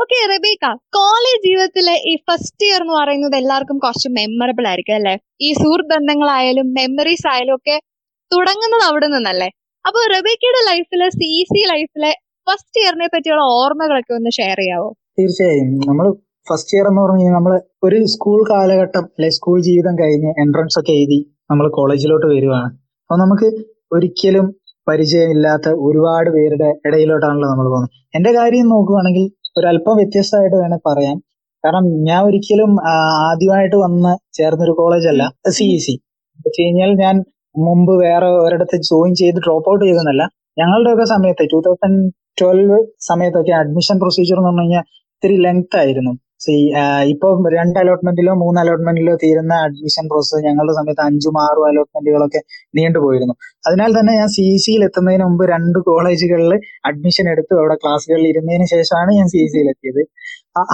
ഓക്കെ 0.01 0.17
റബീക്ക 0.31 0.65
കോളേജ് 0.97 1.41
ജീവിതത്തിലെ 1.47 1.95
ഈ 2.11 2.13
ഫസ്റ്റ് 2.27 2.65
ഇയർ 2.67 2.81
എന്ന് 2.81 2.95
പറയുന്നത് 2.99 3.35
എല്ലാവർക്കും 3.35 3.77
കുറച്ച് 3.77 4.09
മെമ്മറബിൾ 4.17 4.65
ആയിരിക്കും 4.67 4.95
അല്ലെ? 4.95 5.13
ഈ 5.41 5.49
സുഹൃത്ത് 5.53 5.91
ബന്ധങ്ങളായാലും 5.93 6.67
മെമ്മറീസ് 6.77 7.27
ആയാലും 7.31 7.55
ഒക്കെ 7.57 7.75
തുടങ്ങുന്നത് 8.31 8.85
അവിടെ 8.89 9.07
നിന്നല്ലേ? 9.07 9.49
അപ്പൊ 9.85 9.99
റബീക്കയുടെ 10.15 10.61
ലൈഫിലെ 10.69 11.07
സി 11.19 11.29
സി 11.51 11.61
ലൈഫിലെ 11.73 12.11
ഫസ്റ്റ് 12.47 12.79
ഇയറിനെ 12.83 13.07
പറ്റിയുള്ള 13.13 13.43
ഓർമ്മകളൊക്കെ 13.59 14.13
ഒന്ന് 14.13 14.31
ഷെയർ 14.39 14.59
ചെയ്യാവോ? 14.61 14.89
തീർച്ചയായും. 15.17 15.69
നമ്മൾ 15.89 16.05
ഫസ്റ്റ് 16.47 16.73
ഇയർ 16.75 16.85
എന്ന് 16.89 17.01
പറഞ്ഞു 17.01 17.21
കഴിഞ്ഞാൽ 17.21 17.37
നമ്മൾ 17.37 17.53
ഒരു 17.83 17.97
സ്കൂൾ 18.13 18.39
കാലഘട്ടം 18.51 19.05
അല്ലെ 19.15 19.29
സ്കൂൾ 19.37 19.57
ജീവിതം 19.67 19.95
കഴിഞ്ഞ് 20.01 20.31
എൻട്രൻസ് 20.43 20.77
ഒക്കെ 20.79 20.93
എഴുതി 20.99 21.19
നമ്മൾ 21.51 21.65
കോളേജിലോട്ട് 21.77 22.27
വരുവാണ്. 22.33 22.69
അപ്പൊ 23.01 23.15
നമുക്ക് 23.23 23.47
ഒരിക്കലും 23.95 24.45
പരിചയമില്ലാത്ത 24.87 25.69
ഒരുപാട് 25.87 26.29
പേരുടെ 26.35 26.69
ഇടയിലോട്ടാണല്ലോ 26.87 27.47
നമ്മൾ 27.51 27.67
പോകുന്നത്. 27.67 27.91
എന്റെ 28.17 28.31
കാര്യം 28.37 28.67
നോക്കുകയാണെങ്കിൽ 28.73 29.25
ഒരല്പം 29.57 29.95
വ്യത്യസ്തമായിട്ട് 29.99 30.57
വേണേൽ 30.61 30.81
പറയാം. 30.89 31.17
കാരണം 31.63 31.85
ഞാൻ 32.09 32.21
ഒരിക്കലും 32.27 32.71
ആദ്യമായിട്ട് 33.25 33.77
വന്ന് 33.85 34.13
ചേർന്നൊരു 34.37 34.73
കോളേജ് 34.79 35.07
അല്ല 35.07 35.23
സി 35.57 35.65
ഇ 35.75 35.79
സി 35.85 35.93
വെച്ച് 36.39 36.59
കഴിഞ്ഞാൽ 36.61 36.91
ഞാൻ 37.03 37.15
മുമ്പ് 37.55 37.93
വേറെ 38.03 38.27
ഒരിടത്ത് 38.45 38.77
ജോയിൻ 38.89 39.11
ചെയ്ത് 39.21 39.39
ഡ്രോപ്പ് 39.45 39.69
ഔട്ട് 39.71 39.83
ചെയ്തെന്നല്ല 39.85 40.23
ഞങ്ങളുടെയൊക്കെ 40.57 41.05
സമയത്ത് 41.05 41.43
ടൂ 41.53 41.59
തൗസൻഡ് 41.67 42.01
ട്വൽവ് 42.41 42.77
സമയത്തൊക്കെ 43.09 43.53
അഡ്മിഷൻ 43.61 43.95
പ്രൊസീജിയർ 44.03 44.37
എന്ന് 44.37 44.49
പറഞ്ഞു 44.49 44.63
കഴിഞ്ഞാൽ 44.63 44.83
ഇത്തിരി 45.13 45.35
ലെങ്ത് 45.45 45.77
ആയിരുന്നു. 45.81 46.13
ഇപ്പൊ 47.11 47.27
രണ്ട് 47.55 47.77
അലോട്ട്മെന്റിലോ 47.81 48.33
മൂന്ന് 48.41 48.59
അലോട്ട്മെന്റിലോ 48.61 49.13
തീരുന്ന 49.23 49.53
അഡ്മിഷൻ 49.65 50.05
പ്രോസസ്സ് 50.11 50.37
ഞങ്ങളുടെ 50.45 50.73
സമയത്ത് 50.79 51.03
അഞ്ചും 51.07 51.35
ആറും 51.43 51.65
അലോട്ട്മെന്റുകളൊക്കെ 51.69 52.41
നീണ്ടുപോയിരുന്നു 52.77 53.35
അതിനാൽ 53.67 53.91
തന്നെ 53.97 54.13
ഞാൻ 54.19 54.29
സി 54.37 54.45
സിയിൽ 54.63 54.83
എത്തുന്നതിന് 54.87 55.23
മുമ്പ് 55.23 55.43
രണ്ട് 55.53 55.79
കോളേജുകളിൽ 55.89 56.53
അഡ്മിഷൻ 56.89 57.27
എടുത്തു. 57.33 57.53
അവിടെ 57.61 57.75
ക്ലാസ്സുകളിൽ 57.83 58.25
ഇരുന്നതിന് 58.31 58.67
ശേഷമാണ് 58.73 59.11
ഞാൻ 59.19 59.27
സി 59.33 59.41
സിയിൽ 59.53 59.69
എത്തിയത്. 59.73 60.01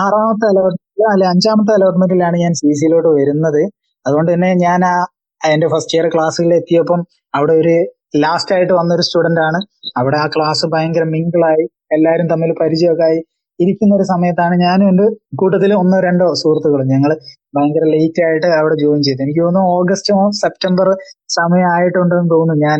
ആറാമത്തെ 0.06 0.48
അലോട്ട്മെന്റിലോ 0.52 1.08
അല്ലെ 1.16 1.28
അഞ്ചാമത്തെ 1.34 1.74
അലോട്ട്മെന്റിലാണ് 1.78 2.38
ഞാൻ 2.46 2.54
സി 2.62 2.70
സിയിലോട്ട് 2.82 3.12
വരുന്നത്. 3.20 3.62
അതുകൊണ്ട് 4.06 4.32
തന്നെ 4.34 4.52
ഞാൻ 4.66 4.82
ആ 4.92 4.96
എന്റെ 5.42 5.68
ഫസ്റ്റ് 5.74 5.96
ഇയർ 5.98 6.06
ക്ലാസ്സുകളിൽ 6.14 6.54
എത്തിയപ്പം 6.62 7.02
അവിടെ 7.34 7.54
ഒരു 7.62 7.76
ലാസ്റ്റ് 8.24 8.54
ആയിട്ട് 8.56 8.74
വന്ന 8.80 8.92
ഒരു 8.98 9.04
സ്റ്റുഡന്റ് 9.08 9.42
ആണ്. 9.48 9.60
അവിടെ 10.00 10.18
ആ 10.24 10.28
ക്ലാസ് 10.36 10.66
ഭയങ്കര 10.74 11.04
മിങ്കിളായി 11.16 11.66
എല്ലാവരും 11.96 12.28
തമ്മിൽ 12.32 12.52
പരിചയമൊക്കെ 12.62 13.06
ആയി. 13.10 13.20
ഇരിക്കുന്ന 13.60 13.94
ഒരു 13.96 14.06
സമയത്താണ് 14.14 14.56
ഞാനും 14.66 14.88
എന്റെ 14.92 15.06
കൂട്ടത്തിൽ 15.42 15.72
ഒന്നോ 15.82 15.98
രണ്ടോ 16.08 16.26
സുഹൃത്തുക്കളും. 16.42 16.88
ഞങ്ങൾ 16.94 17.12
ഭയങ്കര 17.58 17.86
ലേറ്റ് 17.96 18.22
ആയിട്ട് 18.28 18.48
അവിടെ 18.60 18.76
ജോയിൻ 18.84 19.02
ചെയ്തു. 19.08 19.22
എനിക്ക് 19.26 19.42
തോന്നുന്നു 19.46 19.72
ഓഗസ്റ്റ് 19.78 20.14
സെപ്റ്റംബർ 20.44 20.90
സമയമായിട്ടുണ്ടെന്ന് 21.38 22.32
തോന്നുന്നു 22.36 22.66
ഞാൻ 22.68 22.80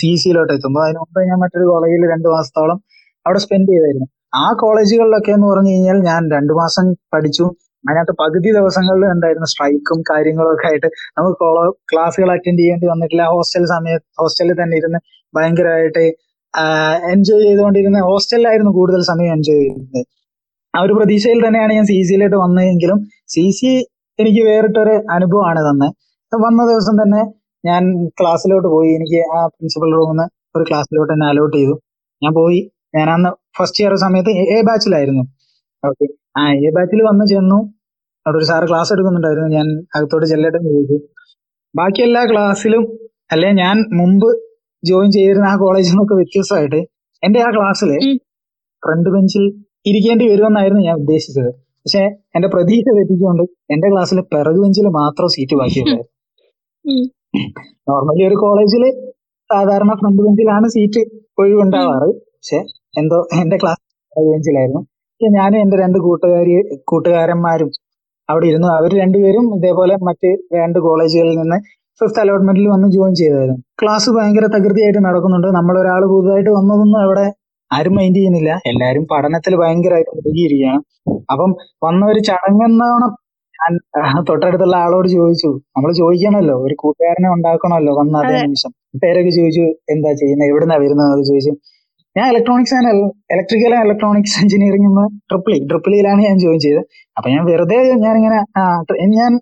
സി 0.00 0.10
സിയിലോട്ട് 0.22 0.52
എത്തുമ്പോൾ 0.56 0.82
അതിന് 0.86 1.00
മുമ്പ് 1.04 1.20
ഞാൻ 1.30 1.38
മറ്റൊരു 1.44 1.66
കോളേജിൽ 1.72 2.04
രണ്ട് 2.14 2.28
മാസത്തോളം 2.36 2.78
അവിടെ 3.26 3.40
സ്പെൻഡ് 3.46 3.70
ചെയ്തായിരുന്നു. 3.72 4.08
ആ 4.42 4.46
കോളേജുകളിലൊക്കെ 4.62 5.30
എന്ന് 5.36 5.46
പറഞ്ഞു 5.52 5.72
കഴിഞ്ഞാൽ 5.74 5.98
ഞാൻ 6.10 6.22
രണ്ടു 6.36 6.52
മാസം 6.62 6.84
പഠിച്ചു. 7.14 7.46
അതിനകത്ത് 7.84 8.14
പകുതി 8.22 8.48
ദിവസങ്ങളിൽ 8.56 9.04
ഉണ്ടായിരുന്ന 9.12 9.46
സ്ട്രൈക്കും 9.52 9.98
കാര്യങ്ങളും 10.10 10.50
ഒക്കെ 10.54 10.66
ആയിട്ട് 10.70 10.88
നമുക്ക് 11.18 11.36
ക്ലാസ്സുകൾ 11.92 12.30
അറ്റൻഡ് 12.34 12.60
ചെയ്യേണ്ടി 12.62 12.86
വന്നിട്ടില്ല. 12.92 13.24
ഹോസ്റ്റൽ 13.34 13.64
സമയത്ത് 13.74 14.06
ഹോസ്റ്റലിൽ 14.20 14.56
തന്നെ 14.62 14.76
ഇരുന്ന് 14.80 15.00
ഭയങ്കരമായിട്ട് 15.34 16.04
എൻജോയ് 17.12 17.42
ചെയ്തുകൊണ്ടിരുന്ന 17.46 17.98
ഹോസ്റ്റലിലായിരുന്നു 18.08 18.72
കൂടുതൽ 18.78 19.02
സമയം 19.10 19.32
എൻജോയ് 19.36 19.60
ചെയ്തിരുന്നത് 19.60 20.02
ആ 20.74 20.80
ഒരു 20.80 20.92
പ്രതീക്ഷയിൽ 20.98 21.38
തന്നെയാണ് 21.46 21.72
ഞാൻ 21.78 21.86
സി 21.90 21.96
സിയിലോട്ട് 22.08 22.36
വന്നതെങ്കിലും 22.36 22.98
സി 23.34 23.44
സി 23.58 23.70
എനിക്ക് 24.18 24.42
വേറിട്ടൊരു 24.48 24.94
അനുഭവമാണ് 25.16 25.60
തന്നെ. 25.68 25.88
വന്ന 26.32 26.60
ദിവസം 26.70 26.94
തന്നെ 27.02 27.22
ഞാൻ 27.64 27.82
ക്ലാസ്സിലോട്ട് 28.20 28.68
പോയി. 28.68 28.90
എനിക്ക് 28.98 29.20
ആ 29.36 29.40
പ്രിൻസിപ്പൽ 29.54 29.90
റൂമിൽ 29.98 30.10
നിന്ന് 30.12 30.26
ഒരു 30.56 30.64
ക്ലാസ്സിലോട്ട് 30.70 31.12
എന്നെ 31.14 31.26
അലോട്ട് 31.32 31.56
ചെയ്തു. 31.56 31.74
ഞാൻ 32.22 32.32
പോയി. 32.40 32.60
ഞാൻ 32.96 33.08
അന്ന് 33.14 33.30
ഫസ്റ്റ് 33.58 33.80
ഇയർ 33.82 33.92
സമയത്ത് 34.04 34.32
എ 34.54 34.58
ബാച്ചിലായിരുന്നു 34.68 35.24
ഓക്കെ 35.82 36.06
ആ 36.38 36.42
എ 36.66 36.70
ബാച്ചിൽ 36.76 37.00
വന്ന് 37.10 37.24
ചെന്നു. 37.32 37.58
അവിടെ 38.26 38.36
ഒരു 38.38 38.46
സാറ് 38.50 38.66
ക്ലാസ് 38.70 38.90
എടുക്കുന്നുണ്ടായിരുന്നു. 38.94 39.50
ഞാൻ 39.58 39.66
അകത്തോട്ട് 39.96 40.26
ചെല്ലട്ടെ 40.26 40.60
ചോദിച്ചു. 40.66 40.96
ബാക്കി 41.74 42.00
എല്ലാ 42.08 42.22
ക്ലാസ്സിലും 42.32 42.84
അല്ലെ 43.34 43.50
ഞാൻ 43.62 43.76
മുമ്പ് 44.00 44.28
ജോയിൻ 44.82 45.10
ചെയ്തിരുന്ന 45.16 45.46
ആ 45.52 45.56
കോളേജിൽ 45.62 45.90
നിന്നൊക്കെ 45.92 46.16
വ്യത്യസ്തമായിട്ട് 46.20 46.80
എന്റെ 47.22 47.40
ആ 47.46 47.48
ക്ലാസ്സിൽ 47.56 47.90
ഫ്രണ്ട് 48.82 49.08
ബെഞ്ചിൽ 49.14 49.44
ഇരിക്കേണ്ടി 49.86 50.24
വരുമെന്നായിരുന്നു 50.30 50.82
ഞാൻ 50.88 50.96
ഉദ്ദേശിച്ചത്. 51.02 51.50
പക്ഷെ 51.82 52.02
എന്റെ 52.36 52.48
പ്രതീക്ഷ 52.54 52.88
തെറ്റിച്ചുകൊണ്ട് 52.96 53.44
എന്റെ 53.74 53.88
ക്ലാസ്സിൽ 53.92 54.18
പിറകു 54.32 54.58
ബെഞ്ചിൽ 54.64 54.86
മാത്രം 55.00 55.28
സീറ്റ് 55.34 55.54
ബാക്കിയുണ്ടായിരുന്നു. 55.60 56.08
നോർമലി 57.90 58.22
ഒരു 58.28 58.36
കോളേജിൽ 58.44 58.84
സാധാരണ 59.50 59.92
ഫ്രണ്ട് 60.00 60.20
ബെഞ്ചിലാണ് 60.26 60.66
സീറ്റ് 60.76 61.02
ഒഴിവുണ്ടാവാറ്. 61.42 62.08
പക്ഷെ 62.36 62.58
എന്തോ 63.00 63.18
എന്റെ 63.42 63.56
ക്ലാസ് 63.62 63.82
പിറകു 64.12 64.28
ബെഞ്ചിലായിരുന്നു 64.32 64.80
പക്ഷെ 64.80 65.30
ഞാനും 65.38 65.58
എന്റെ 65.64 65.76
രണ്ട് 65.82 65.98
കൂട്ടുകാരി 66.06 66.52
കൂട്ടുകാരന്മാരും 66.90 67.70
അവിടെ 68.28 68.46
ഇരുന്നു. 68.50 68.68
അവർ 68.78 68.90
രണ്ടുപേരും 69.02 69.46
ഇതേപോലെ 69.56 69.94
മറ്റ് 70.08 70.30
രണ്ട് 70.58 70.78
കോളേജുകളിൽ 70.86 71.36
നിന്ന് 71.42 71.58
ഫിഫ്ത് 72.00 72.20
അലോട്ട്മെന്റിൽ 72.22 72.66
വന്ന് 72.74 72.88
ജോയിൻ 72.96 73.14
ചെയ്തായിരുന്നു. 73.20 73.62
ക്ലാസ് 73.82 74.10
ഭയങ്കര 74.16 74.46
തകൃതിയായിട്ട് 74.56 75.00
നടക്കുന്നുണ്ട്. 75.08 75.48
നമ്മൾ 75.58 75.74
ഒരാൾ 75.82 76.02
പുതുതായിട്ട് 76.12 76.50
വന്നതൊന്നും 76.58 77.00
അവിടെ 77.06 77.26
ആരും 77.70 77.94
മൈൻഡ് 77.96 78.18
ചെയ്യുന്നില്ല. 78.18 78.52
എല്ലാരും 78.70 79.04
പഠനത്തിൽ 79.12 79.52
ഭയങ്കരമായിട്ട് 79.62 80.12
മുഴുകിയിരിക്കുകയാണ്. 80.18 80.80
അപ്പം 81.32 81.50
വന്ന 81.86 82.02
ഒരു 82.12 82.20
ചടങ്ങെന്നാണ് 82.28 83.08
ഞാൻ 83.54 83.74
തൊട്ടടുത്തുള്ള 84.28 84.76
ആളോട് 84.84 85.08
ചോദിച്ചു. 85.16 85.50
നമ്മൾ 85.76 85.90
ചോദിക്കണമല്ലോ 86.00 86.54
ഒരു 86.66 86.74
കൂട്ടുകാരനെ 86.82 87.28
ഉണ്ടാക്കണമല്ലോ 87.36 87.92
വന്ന 88.00 88.22
അതേ 88.22 88.38
നിമിഷം. 88.44 88.72
പേരൊക്കെ 89.02 89.32
ചോദിച്ചു 89.38 89.64
എന്താ 89.94 90.10
ചെയ്യുന്നത് 90.20 90.48
എവിടുന്നാ 90.52 90.76
വരുന്നത് 90.84 91.24
ചോദിച്ചു. 91.30 91.52
ഞാൻ 92.16 92.26
electronics 92.32 92.74
and 92.76 92.92
electrical 93.34 93.72
and 93.78 93.86
electronics 93.88 94.36
engineering 94.42 95.04
triple E 95.30 95.58
ട്രിപ്പിളിയിലാണ് 95.70 96.20
ഞാൻ 96.28 96.36
ജോയിൻ 96.44 96.60
ചെയ്തത്. 96.66 96.82
അപ്പൊ 97.16 97.28
ഞാൻ 97.34 97.42
വെറുതെ 97.50 97.78
ഞാനിങ്ങനെ 98.06 98.38
ഞാൻ 99.18 99.32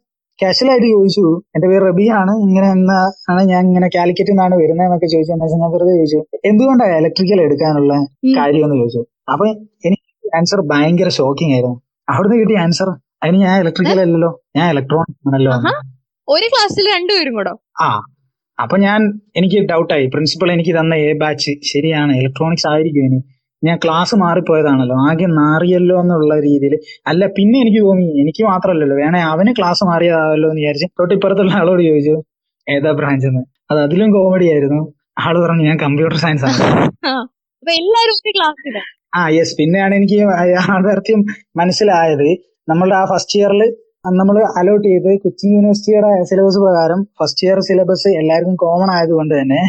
കാഷ്വൽ 0.42 0.70
ആയിട്ട് 0.70 0.86
ചോദിച്ചു. 0.86 1.42
എന്റെ 1.54 1.68
പേര് 1.68 1.82
റബിയാണ്. 1.82 2.30
ഇങ്ങനെ 2.30 2.70
എന്നാ 2.70 2.98
ആണ് 3.30 3.42
ഞാൻ 3.42 3.66
ഇങ്ങനെ 3.66 3.88
കാലിക്കറ്റിൽ 3.94 4.32
നിന്നാണ് 4.32 4.54
വരുന്നതെന്നൊക്കെ 4.54 5.06
ചോദിച്ചു. 5.06 5.32
എന്താ 5.32 5.46
ഞാൻ 5.46 5.70
വെറുതെ 5.70 5.96
ചോദിച്ചു. 5.96 6.20
എന്തുകൊണ്ടാണ് 6.44 6.96
ഇലക്ട്രിക്കൽ 6.96 7.40
എടുക്കാനുള്ള. 7.40 7.94
കാര്യം 8.36 8.64
എന്ന് 8.64 8.76
ചോദിച്ചു. 8.76 9.02
അപ്പൊ 9.32 9.46
എനിക്ക് 9.86 10.36
ആൻസർ 10.36 10.60
ഭയങ്കര 10.60 11.08
ഷോക്കിംഗ് 11.08 11.52
ആയിരുന്നു. 11.52 11.76
അവിടുന്ന് 12.08 12.36
കിട്ടിയ 12.40 12.58
ആൻസർ 12.58 12.90
അതിന് 13.22 13.36
ഞാൻ 13.36 13.60
ഇലക്ട്രിക്കൽ 13.60 14.00
അല്ലല്ലോ 14.00 14.42
ഞാൻ 14.56 14.70
ഇലക്ട്രോണിക്സ് 14.70 15.28
ആണല്ലോ. 15.28 15.52
ഒരു 16.28 16.46
ക്ലാസ്സിൽ 16.46 16.86
രണ്ടുപേരും 16.96 17.34
കൂടോ. 17.34 17.52
ആ. 17.80 17.88
അപ്പൊ 18.58 18.76
ഞാൻ 18.76 19.00
എനിക്ക് 19.36 19.68
ഡൗട്ടായി 19.68 20.06
പ്രിൻസിപ്പൾ 20.06 20.52
എനിക്ക് 20.52 20.78
തന്ന 20.78 20.94
എ 20.94 21.12
ബാച്ച് 21.12 21.50
ശരിയാണ്. 21.62 22.12
ഇലക്ട്രോണിക്സ് 22.16 22.68
ആയിരിക്കും 22.68 23.04
ഇനി. 23.04 23.20
ഞാൻ 23.62 23.76
ക്ലാസ് 23.84 24.14
മാറിപ്പോയതാണല്ലോ. 24.22 24.96
ആകെ 25.08 25.28
മാറിയല്ലോ 25.40 25.94
എന്നുള്ള 26.02 26.34
രീതിയിൽ 26.46 26.74
അല്ല 27.10 27.22
പിന്നെ 27.36 27.56
എനിക്ക് 27.64 27.80
തോന്നി 27.86 28.06
എനിക്ക് 28.22 28.42
മാത്രമല്ലല്ലോ. 28.50 28.96
വേണേ 29.02 29.20
അവന് 29.32 29.52
ക്ലാസ് 29.58 29.82
മാറിയതാവല്ലോ 29.90 30.48
എന്ന് 30.50 30.62
വിചാരിച്ച് 30.62 30.88
തൊട്ടിപ്പുറത്തുള്ള 31.00 31.54
ആളോട് 31.62 31.82
ചോദിച്ചു 31.88 32.14
ഏതാ 32.66 32.92
ബ്രാഞ്ച് 33.00 33.26
എന്ന് 33.30 33.42
അത് 33.70 33.78
അതിലും 33.86 34.10
കോമഡി 34.16 34.46
ആയിരുന്നു. 34.52 34.80
ആൾ 35.24 35.34
പറഞ്ഞു 35.44 35.64
ഞാൻ 35.70 35.76
കമ്പ്യൂട്ടർ 35.84 36.16
സയൻസ് 36.24 36.44
ആണ്. 36.48 36.58
ആ 39.18 39.20
യെസ് 39.36 39.54
പിന്നെയാണ് 39.58 39.92
എനിക്ക് 39.98 40.16
യാഥാർത്ഥ്യം 40.54 41.20
മനസ്സിലായത്. 41.60 42.28
നമ്മളുടെ 42.70 42.96
ആ 43.02 43.04
ഫസ്റ്റ് 43.12 43.36
ഇയറിൽ 43.38 43.62
നമ്മൾ 44.18 44.36
അലോട്ട് 44.60 44.84
ചെയ്ത് 44.88 45.08
കൊച്ചിൻ 45.22 45.48
യൂണിവേഴ്സിറ്റിയുടെ 45.54 46.10
സിലബസ് 46.30 46.60
പ്രകാരം 46.64 47.00
ഫസ്റ്റ് 47.20 47.42
ഇയർ 47.46 47.58
സിലബസ് 47.68 48.10
എല്ലാവർക്കും 48.20 48.54
കോമൺ 48.62 48.90
ആയതുകൊണ്ട് 48.96 49.34
തന്നെ 49.40 49.60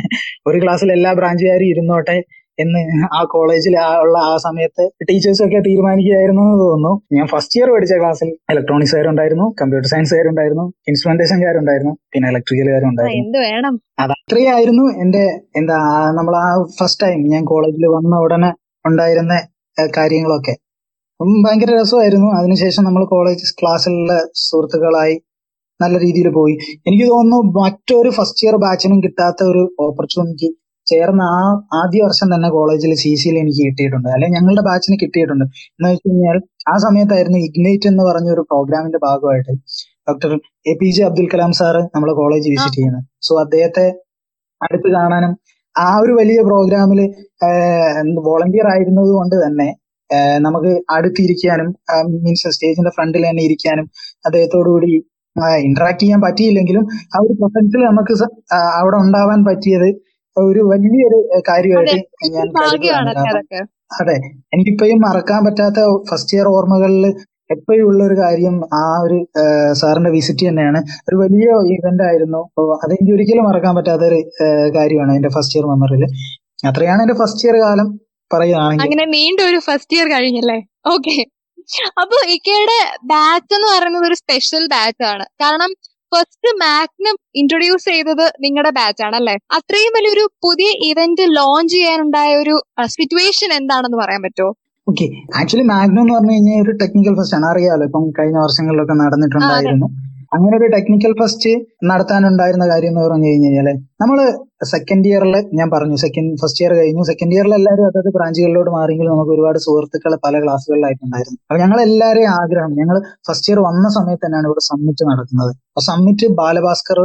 ഒരു 0.49 0.57
ക്ലാസ്സിൽ 0.63 0.89
എല്ലാ 0.97 1.11
ബ്രാഞ്ചുകാരും 1.19 1.67
ഇരുന്നോട്ടെ 1.71 2.17
എന്ന് 2.59 2.81
ആ 3.17 3.19
കോളേജിൽ 3.33 3.75
ഉള്ള 4.03 4.15
ആ 4.31 4.33
സമയത്ത് 4.45 4.83
ടീച്ചേഴ്സ് 5.09 5.41
ഒക്കെ 5.45 5.59
തീരുമാനിക്കുകയായിരുന്നു 5.67 6.43
എന്ന് 6.45 6.59
തോന്നുന്നു. 6.63 6.93
ഞാൻ 7.17 7.27
ഫസ്റ്റ് 7.33 7.57
ഇയർ 7.59 7.69
പഠിച്ച 7.75 7.93
ക്ലാസ്സിൽ 8.01 8.29
ഇലക്ട്രോണിക്സ് 8.53 8.95
കാരുണ്ടായിരുന്നു 8.95 9.45
കമ്പ്യൂട്ടർ 9.61 9.87
സയൻസ് 9.93 10.13
കാരുണ്ടായിരുന്നു 10.15 10.65
ഇൻസ്ട്രുമെന്റേഷൻ 10.91 11.39
കാരുണ്ടായിരുന്നു 11.45 11.93
പിന്നെ 12.13 12.29
ഇലക്ട്രിക്കൽ 12.29 12.69
കാരുണ്ടായിരുന്നു. 12.73 13.79
അത് 14.03 14.13
അത്രയായിരുന്നു 14.17 14.85
എന്റെ 15.03 15.23
എന്താ 15.61 15.77
നമ്മൾ 16.17 16.35
ആ 16.43 16.47
ഫസ്റ്റ് 16.79 17.03
ടൈം 17.05 17.21
ഞാൻ 17.33 17.45
കോളേജിൽ 17.45 17.85
വന്ന 17.97 18.23
ഉടനെ 18.25 18.51
ഉണ്ടായിരുന്ന 18.85 19.33
കാര്യങ്ങളൊക്കെ. 19.97 20.55
ഭയങ്കര 21.45 21.71
രസമായിരുന്നു. 21.79 22.27
അതിനുശേഷം 22.39 22.83
നമ്മൾ 22.83 23.03
കോളേജ് 23.05 23.53
ക്ലാസ്സിലുള്ള 23.61 24.13
സുഹൃത്തുക്കളായി 24.43 25.15
നല്ല 25.79 25.95
രീതിയിൽ 25.99 26.27
പോയി. 26.37 26.53
എനിക്ക് 26.87 27.05
തോന്നുന്നു 27.11 27.59
മറ്റൊരു 27.59 28.09
ഫസ്റ്റ് 28.17 28.43
ഇയർ 28.45 28.55
ബാച്ചിനും 28.63 28.99
കിട്ടാത്ത 29.05 29.43
ഒരു 29.51 29.61
ഓപ്പർച്യൂണിറ്റി 29.79 30.49
ചേർന്ന 30.91 31.23
ആ 31.37 31.41
ആദ്യ 31.79 31.99
വർഷം 32.05 32.27
തന്നെ 32.33 32.49
കോളേജിൽ 32.55 32.91
സി 33.03 33.11
സിയിൽ 33.21 33.35
എനിക്ക് 33.41 33.63
കിട്ടിയിട്ടുണ്ട്. 33.67 34.09
അല്ലെങ്കിൽ 34.15 34.37
ഞങ്ങളുടെ 34.37 34.63
ബാച്ചിന് 34.69 34.97
കിട്ടിയിട്ടുണ്ട്. 35.03 35.45
എന്ന് 35.77 35.89
വെച്ച് 35.91 36.07
കഴിഞ്ഞാൽ 36.07 36.37
ആ 36.71 36.75
സമയത്തായിരുന്നു 36.85 37.39
ഇഗ്നൈറ്റ് 37.47 37.89
എന്ന് 37.91 38.03
പറഞ്ഞ 38.09 38.29
ഒരു 38.35 38.43
പ്രോഗ്രാമിന്റെ 38.51 39.01
ഭാഗമായിട്ട് 39.07 39.53
doctor 40.09 40.31
A 40.71 40.73
P 40.81 40.89
J 40.95 41.01
Abdul 41.09 41.27
Kalam 41.33 41.51
sir 41.59 41.81
നമ്മളെ 41.95 42.13
കോളേജ് 42.21 42.47
വിസിറ്റ് 42.53 42.77
ചെയ്യുന്നത്. 42.77 43.03
സോ 43.27 43.33
അദ്ദേഹത്തെ 43.43 43.85
അടുത്ത് 44.61 44.89
കാണാനും 44.97 45.33
ആ 45.75 45.89
ഒരു 46.03 46.13
വലിയ 46.19 46.39
പ്രോഗ്രാമിൽ 46.47 46.99
വോളണ്ടിയർ 48.27 48.67
ആയിരുന്നത് 48.73 49.11
കൊണ്ട് 49.17 49.35
തന്നെ 49.43 49.69
നമുക്ക് 50.45 50.71
അടുത്തിരിക്കാനും 50.95 51.67
മീൻസ് 52.23 52.51
സ്റ്റേജിന്റെ 52.55 52.91
ഫ്രണ്ടിൽ 52.95 53.23
തന്നെ 53.29 53.43
ഇരിക്കാനും 53.47 53.85
അദ്ദേഹത്തോടു 54.25 54.69
കൂടി 54.75 54.91
ഇന്ററാക്ട് 55.65 56.01
ചെയ്യാൻ 56.03 56.19
പറ്റിയില്ലെങ്കിലും 56.25 56.83
ആ 57.15 57.19
ഒരു 57.25 57.33
പ്രസൻസിൽ 57.41 57.81
നമുക്ക് 57.89 58.13
അവിടെ 58.79 58.97
ഉണ്ടാവാൻ 59.03 59.39
പറ്റിയത് 59.49 59.89
ഒരു 60.41 60.61
വലിയൊരു 60.71 61.19
കാര്യമായിട്ട് 61.49 61.97
ഞാൻ 62.35 62.47
അതെ 64.01 64.15
എനിക്കിപ്പോഴും 64.53 64.99
മറക്കാൻ 65.07 65.41
പറ്റാത്ത 65.45 65.79
ഫസ്റ്റ് 66.09 66.37
ഇയർ 66.37 66.47
ഓർമ്മകളിൽ 66.47 67.05
എപ്പോഴും 67.49 67.85
ഉള്ള 67.89 68.01
ഒരു 68.03 68.15
കാര്യം 68.15 68.55
ആ 68.73 68.83
ഒരു 69.05 69.17
സാറിന്റെ 69.71 70.09
വിസിറ്റ് 70.09 70.43
തന്നെയാണ്. 70.49 70.79
ഒരു 71.09 71.15
വലിയ 71.15 71.47
ഇവന്റ് 71.75 72.03
ആയിരുന്നു. 72.03 72.41
അപ്പൊ 72.49 72.63
അതെനിക്ക് 72.83 73.13
ഒരിക്കലും 73.13 73.47
മറക്കാൻ 73.49 73.73
പറ്റാത്ത 73.75 74.03
ഒരു 74.09 74.19
കാര്യമാണ് 74.77 75.15
എന്റെ 75.15 75.29
ഫസ്റ്റ് 75.29 75.57
ഇയർ 75.57 75.65
മെമ്മറിയിൽ 75.65 76.05
അത്രയാണ് 76.67 77.01
എന്റെ 77.01 77.17
ഫസ്റ്റ് 77.21 77.45
ഇയർ 77.47 77.57
കാലം 77.65 77.87
പറയുകയാണെങ്കിൽ. 78.31 78.83
അങ്ങനെ 78.85 79.05
നീണ്ട 79.05 79.41
ഒരു 79.41 79.59
ഫസ്റ്റ് 79.67 79.95
ഇയർ 79.97 80.07
കഴിഞ്ഞല്ലേ? 80.07 80.59
ഓക്കെ. 80.87 81.15
അപ്പൊ 82.01 82.17
ഇക്കയുടെ 82.35 82.77
ബാച്ച് 83.03 83.53
എന്ന് 83.55 83.67
പറയുന്നത് 83.73 84.05
ഒരു 84.05 84.13
സ്പെഷ്യൽ 84.13 84.63
ബാച്ച് 84.67 85.03
ആണ്. 85.03 85.25
കാരണം 85.41 85.71
ഫസ്റ്റ് 86.11 86.51
മാഗ്നം 86.61 87.15
ഇൻട്രൊഡ്യൂസ് 87.35 87.87
ചെയ്തത് 87.89 88.25
നിങ്ങളുടെ 88.39 88.71
ബാച്ച് 88.71 89.03
ആണ് 89.03 89.15
അല്ലെ 89.15 89.35
അത്രയും 89.57 89.93
വലിയൊരു 89.97 90.25
പുതിയ 90.43 90.69
ഇവന്റ് 90.89 91.25
ലോഞ്ച് 91.37 91.73
ചെയ്യാനുണ്ടായ 91.75 92.31
ഒരു 92.35 92.55
സിറ്റുവേഷൻ 92.87 93.51
എന്താണെന്ന് 93.53 93.99
പറയാൻ 94.03 94.21
പറ്റുമോ 94.21 94.51
ഓക്കെ 94.87 95.05
ആക്ച്വലി 95.35 95.65
മാഗ്നം 95.65 96.01
എന്ന് 96.01 96.13
പറഞ്ഞു 96.13 96.31
കഴിഞ്ഞാൽ 96.31 96.61
ഒരു 96.61 96.71
ടെക്നിക്കൽ 96.71 97.15
ഫസ്റ്റ് 97.19 97.35
ആണ് 97.35 97.45
അറിയാലോ 97.45 97.83
ഇപ്പം 97.85 98.05
കഴിഞ്ഞ 98.19 98.37
വർഷങ്ങളിലൊക്കെ 98.37 98.95
നടന്നിട്ടുണ്ടായിരുന്നു. 99.01 99.87
അങ്ങനെ 100.31 100.55
ഒരു 100.57 100.67
ടെക്നിക്കൽ 100.73 101.13
ഫസ്റ്റ് 101.19 101.51
നടത്താനുണ്ടായിരുന്ന 101.89 102.65
കാര്യം 102.71 102.91
എന്ന് 102.91 103.03
പറഞ്ഞു 103.05 103.27
കഴിഞ്ഞാൽ 103.29 103.67
നമ്മൾ 104.01 104.17
സെക്കൻഡ് 104.71 105.07
ഇയറിൽ 105.09 105.35
ഞാൻ 105.59 105.67
പറഞ്ഞു 105.75 105.97
സെക്കൻഡ് 106.03 106.37
ഫസ്റ്റ് 106.41 106.61
ഇയർ 106.63 106.71
കഴിഞ്ഞു. 106.79 107.03
സെക്കൻഡ് 107.09 107.33
ഇയറിൽ 107.35 107.53
എല്ലാവരും 107.59 107.85
അതായത് 107.89 108.09
ബ്രാഞ്ചുകളിലോട്ട് 108.17 108.71
മാറിയെങ്കിൽ 108.77 109.07
നമുക്ക് 109.13 109.31
ഒരുപാട് 109.35 109.59
സുഹൃത്തുക്കൾ 109.65 110.13
പല 110.25 110.41
ക്ലാസ്സുകളിലായിട്ടുണ്ടായിരുന്നു. 110.43 111.39
അപ്പൊ 111.49 111.59
ഞങ്ങൾ 111.63 111.79
എല്ലാവരെയും 111.87 112.31
ആഗ്രഹം 112.41 112.73
ഞങ്ങൾ 112.81 112.97
ഫസ്റ്റ് 113.29 113.49
ഇയർ 113.51 113.61
വന്ന 113.69 113.89
സമയത്ത് 113.97 114.23
തന്നെയാണ് 114.25 114.49
ഇവിടെ 114.51 114.63
സമ്മിറ്റ് 114.71 115.05
നടക്കുന്നത്. 115.11 115.53
അപ്പൊ 115.71 115.83
സമ്മിറ്റ് 115.91 116.27
ബാലഭാസ്കർ 116.41 116.99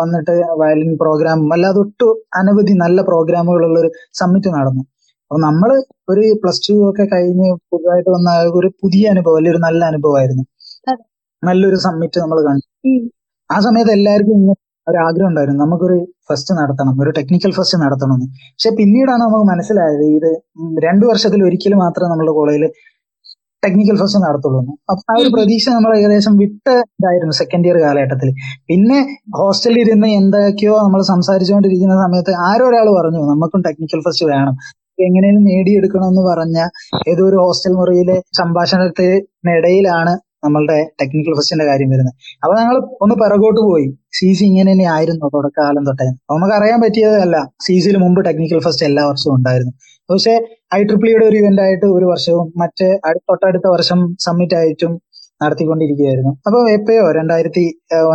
വന്നിട്ട് 0.00 0.34
വയലിൻ 0.60 0.90
പ്രോഗ്രാം 1.02 1.38
അല്ലാതെ 1.52 1.78
ഒട്ടു 1.84 2.08
അനവധി 2.40 2.74
നല്ല 2.84 3.00
പ്രോഗ്രാമുകളുള്ള 3.02 3.78
ഒരു 3.80 3.90
സമ്മിറ്റ് 4.20 4.50
നടന്നു. 4.58 4.82
അപ്പൊ 5.30 5.40
നമ്മൾ 5.40 5.70
ഒരു 6.12 6.22
പ്ലസ് 6.42 6.62
ടു 6.66 6.74
ഒക്കെ 6.90 7.04
കഴിഞ്ഞ് 7.12 7.48
പുതുതായിട്ട് 7.70 8.10
വന്ന 8.14 8.30
ഒരു 8.58 8.68
പുതിയ 8.82 9.10
അനുഭവം 9.10 9.36
അല്ലെങ്കിൽ 9.36 9.56
ഒരു 9.56 9.62
നല്ല 9.66 9.82
അനുഭവമായിരുന്നു. 9.84 10.44
നല്ലൊരു 11.42 11.78
സമ്മിറ്റ് 11.86 12.18
നമ്മൾ 12.22 12.38
കണ്ടു. 12.48 12.66
ആ 13.50 13.58
സമയത്ത് 13.66 13.92
എല്ലാവർക്കും 13.98 14.34
ഇങ്ങനെ 14.38 14.54
ഒരു 14.86 14.98
ആഗ്രഹം 15.06 15.28
ഉണ്ടായിരുന്നു. 15.30 15.60
നമുക്കൊരു 15.64 15.96
ഫസ്റ്റ് 16.28 16.52
നടത്തണം 16.60 16.94
ഒരു 17.02 17.10
ടെക്നിക്കൽ 17.18 17.52
ഫസ്റ്റ് 17.58 17.78
നടത്തണം 17.84 18.14
എന്ന് 18.16 18.26
പക്ഷെ 18.52 18.70
പിന്നീടാണ് 18.78 19.22
നമുക്ക് 19.24 19.46
മനസ്സിലായത് 19.52 20.04
ഇത് 20.16 20.30
രണ്ടു 20.86 21.04
വർഷത്തിൽ 21.10 21.40
ഒരിക്കൽ 21.48 21.74
മാത്രമേ 21.84 22.10
നമ്മുടെ 22.12 22.34
കോളേജിൽ 22.38 22.64
ടെക്നിക്കൽ 23.62 23.96
ഫസ്റ്റ് 24.00 24.20
നടത്തുള്ളൂ. 24.26 24.60
അപ്പൊ 24.90 25.02
ആ 25.12 25.16
ഒരു. 25.22 25.30
പ്രതീക്ഷ 25.34 25.66
നമ്മൾ 25.76 25.90
ഏകദേശം 25.98 26.34
വിട്ട് 26.42 26.74
ഇതായിരുന്നു 26.98 27.34
സെക്കൻഡ് 27.40 27.66
ഇയർ 27.68 27.78
കാലഘട്ടത്തിൽ 27.78 28.28
പിന്നെ 28.70 28.98
ഹോസ്റ്റലിൽ 29.40 29.80
ഇരുന്ന് 29.84 30.08
എന്തൊക്കെയോ 30.20 30.74
നമ്മൾ 30.84 31.00
സംസാരിച്ചുകൊണ്ടിരിക്കുന്ന 31.12 31.96
സമയത്ത് 32.04 32.34
ആരോ 32.48 32.64
ഒരാൾ 32.70 32.88
പറഞ്ഞു 32.98 33.22
നമുക്കും 33.32 33.62
ടെക്നിക്കൽ 33.68 34.00
ഫസ്റ്റ് 34.06 34.26
വേണം. 34.32 34.54
എങ്ങനെയും 34.98 35.42
നേടിയെടുക്കണം 35.44 36.08
എന്ന് 36.08 36.22
പറഞ്ഞ 36.30 36.58
ഏതോ 37.10 37.22
ഒരു 37.28 37.36
ഹോസ്റ്റൽ 37.36 37.74
മുറിയിലെ 37.78 38.16
സംഭാഷണത്തിനിടയിലാണ് 38.40 40.12
നമ്മളുടെ 40.42 40.78
ടെക്നിക്കൽ 41.00 41.32
ഫസ്റ്റിന്റെ 41.38 41.66
കാര്യം 41.70 41.88
വരുന്നത്. 41.92 42.14
അപ്പൊ 42.42 42.52
ഞങ്ങൾ 42.60 42.76
ഒന്ന് 43.04 43.14
പിറകോട്ട് 43.22 43.60
പോയി. 43.70 43.86
സി 44.18 44.28
സി 44.38 44.44
ഇങ്ങനെ 44.44 44.70
തന്നെ 44.72 44.86
ആയിരുന്നു 44.96 45.26
തുടക്കകാലം 45.36 45.84
തൊട്ടേ. 45.88 46.06
അപ്പൊ 46.22 46.36
നമുക്ക് 46.38 46.54
അറിയാൻ 46.58 46.78
പറ്റിയതല്ല 46.84 47.36
സി 47.66 47.74
സിയിൽ 47.84 47.96
മുമ്പ് 48.04 48.20
ടെക്നിക്കൽ 48.28 48.60
ഫസ്റ്റ് 48.66 48.86
എല്ലാ 48.86 49.04
വർഷവും 49.10 49.34
ഉണ്ടായിരുന്നു. 49.38 49.72
പക്ഷേ 50.08 50.32
ഐ 50.74 50.80
ട്രിപ്ലിയുടെ 50.82 51.24
ഒരു 51.30 51.36
ഇവന്റ് 51.36 51.62
ആയിട്ട് 51.66 51.86
ഒരു 51.96 52.06
വർഷവും 52.12 52.46
മറ്റ് 52.62 52.86
തൊട്ടടുത്ത 53.30 53.66
വർഷം 53.76 54.00
സമ്മിറ്റ് 54.26 54.56
ആയിട്ടും 54.60 54.92
നടത്തിക്കൊണ്ടിരിക്കുകയായിരുന്നു. 55.40 56.32
അപ്പൊ 56.46 56.58
എപ്പോഴോ 56.76 57.04
രണ്ടായിരത്തി 57.18 57.64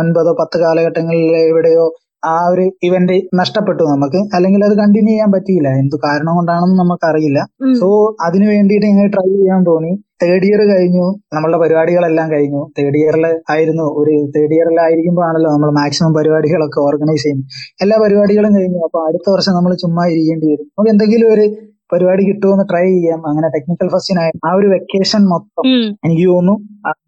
ഒൻപതോ 0.00 0.32
പത്ത് 0.40 0.56
കാലഘട്ടങ്ങളിൽ 0.64 1.30
എവിടെയോ 1.52 1.84
ആ 2.26 2.48
ഒരു 2.48 2.64
ഇവന്റ് 2.82 3.16
നഷ്ടപ്പെട്ടു 3.34 3.82
നമുക്ക്. 3.82 4.20
അല്ലെങ്കിൽ 4.36 4.64
അത് 4.64 4.74
കണ്ടിന്യൂ 4.78 5.12
ചെയ്യാൻ 5.12 5.30
പറ്റിയില്ല. 5.32 5.68
എന്ത് 5.82 5.96
കാരണം 6.04 6.34
കൊണ്ടാണെന്ന് 6.34 6.78
നമുക്കറിയില്ല. 6.78 7.40
സോ 7.80 7.88
അതിനു 8.26 8.46
വേണ്ടിയിട്ട് 8.46 8.86
ഇങ്ങനെ 8.86 9.08
ട്രൈ 9.08 9.28
ചെയ്യാൻ 9.28 9.62
തോന്നി. 9.62 9.92
തേർഡ് 10.22 10.44
ഇയർ 10.44 10.60
കഴിഞ്ഞു. 10.60 11.06
നമ്മളുടെ 11.34 11.58
പരിപാടികളെല്ലാം 11.58 12.32
കഴിഞ്ഞു. 12.32 12.60
തേർഡ് 12.78 12.98
ഇയറിൽ 12.98 13.26
ആയിരുന്നു 13.50 13.82
ഒരു 13.82 14.12
തേർഡ് 14.36 14.54
ഇയറിൽ 14.54 14.66
ഇയറിലായിരിക്കുമ്പോഴാണല്ലോ 14.66 15.50
നമ്മൾ 15.52 15.70
മാക്സിമം 15.70 16.14
പരിപാടികളൊക്കെ 16.14 16.80
ഓർഗനൈസ് 16.80 17.22
ചെയ്യുന്നത്. 17.22 17.48
എല്ലാ 17.82 17.96
പരിപാടികളും 18.04 18.54
കഴിഞ്ഞു. 18.56 18.78
അപ്പൊ 18.78 19.00
അടുത്ത 19.08 19.30
വർഷം 19.30 19.52
നമ്മൾ 19.52 19.74
ചുമ്മാ 19.74 20.04
ഇരിക്കേണ്ടി 20.06 20.46
വരും. 20.52 20.66
നമുക്ക് 20.66 20.90
എന്തെങ്കിലും 20.90 21.28
ഒരു 21.34 21.44
പരിപാടി 21.92 22.22
കിട്ടുമെന്ന് 22.28 22.64
ട്രൈ 22.70 22.84
ചെയ്യാം. 22.86 23.20
അങ്ങനെ 23.30 23.48
ടെക്നിക്കൽ 23.54 23.88
ഫസ്റ്റിനായി 23.94 24.32
ആ 24.48 24.52
ഒരു 24.58 24.68
വെക്കേഷൻ 24.74 25.22
മൊത്തം 25.32 25.64
എനിക്ക് 26.06 26.26
തോന്നുന്നു 26.28 26.54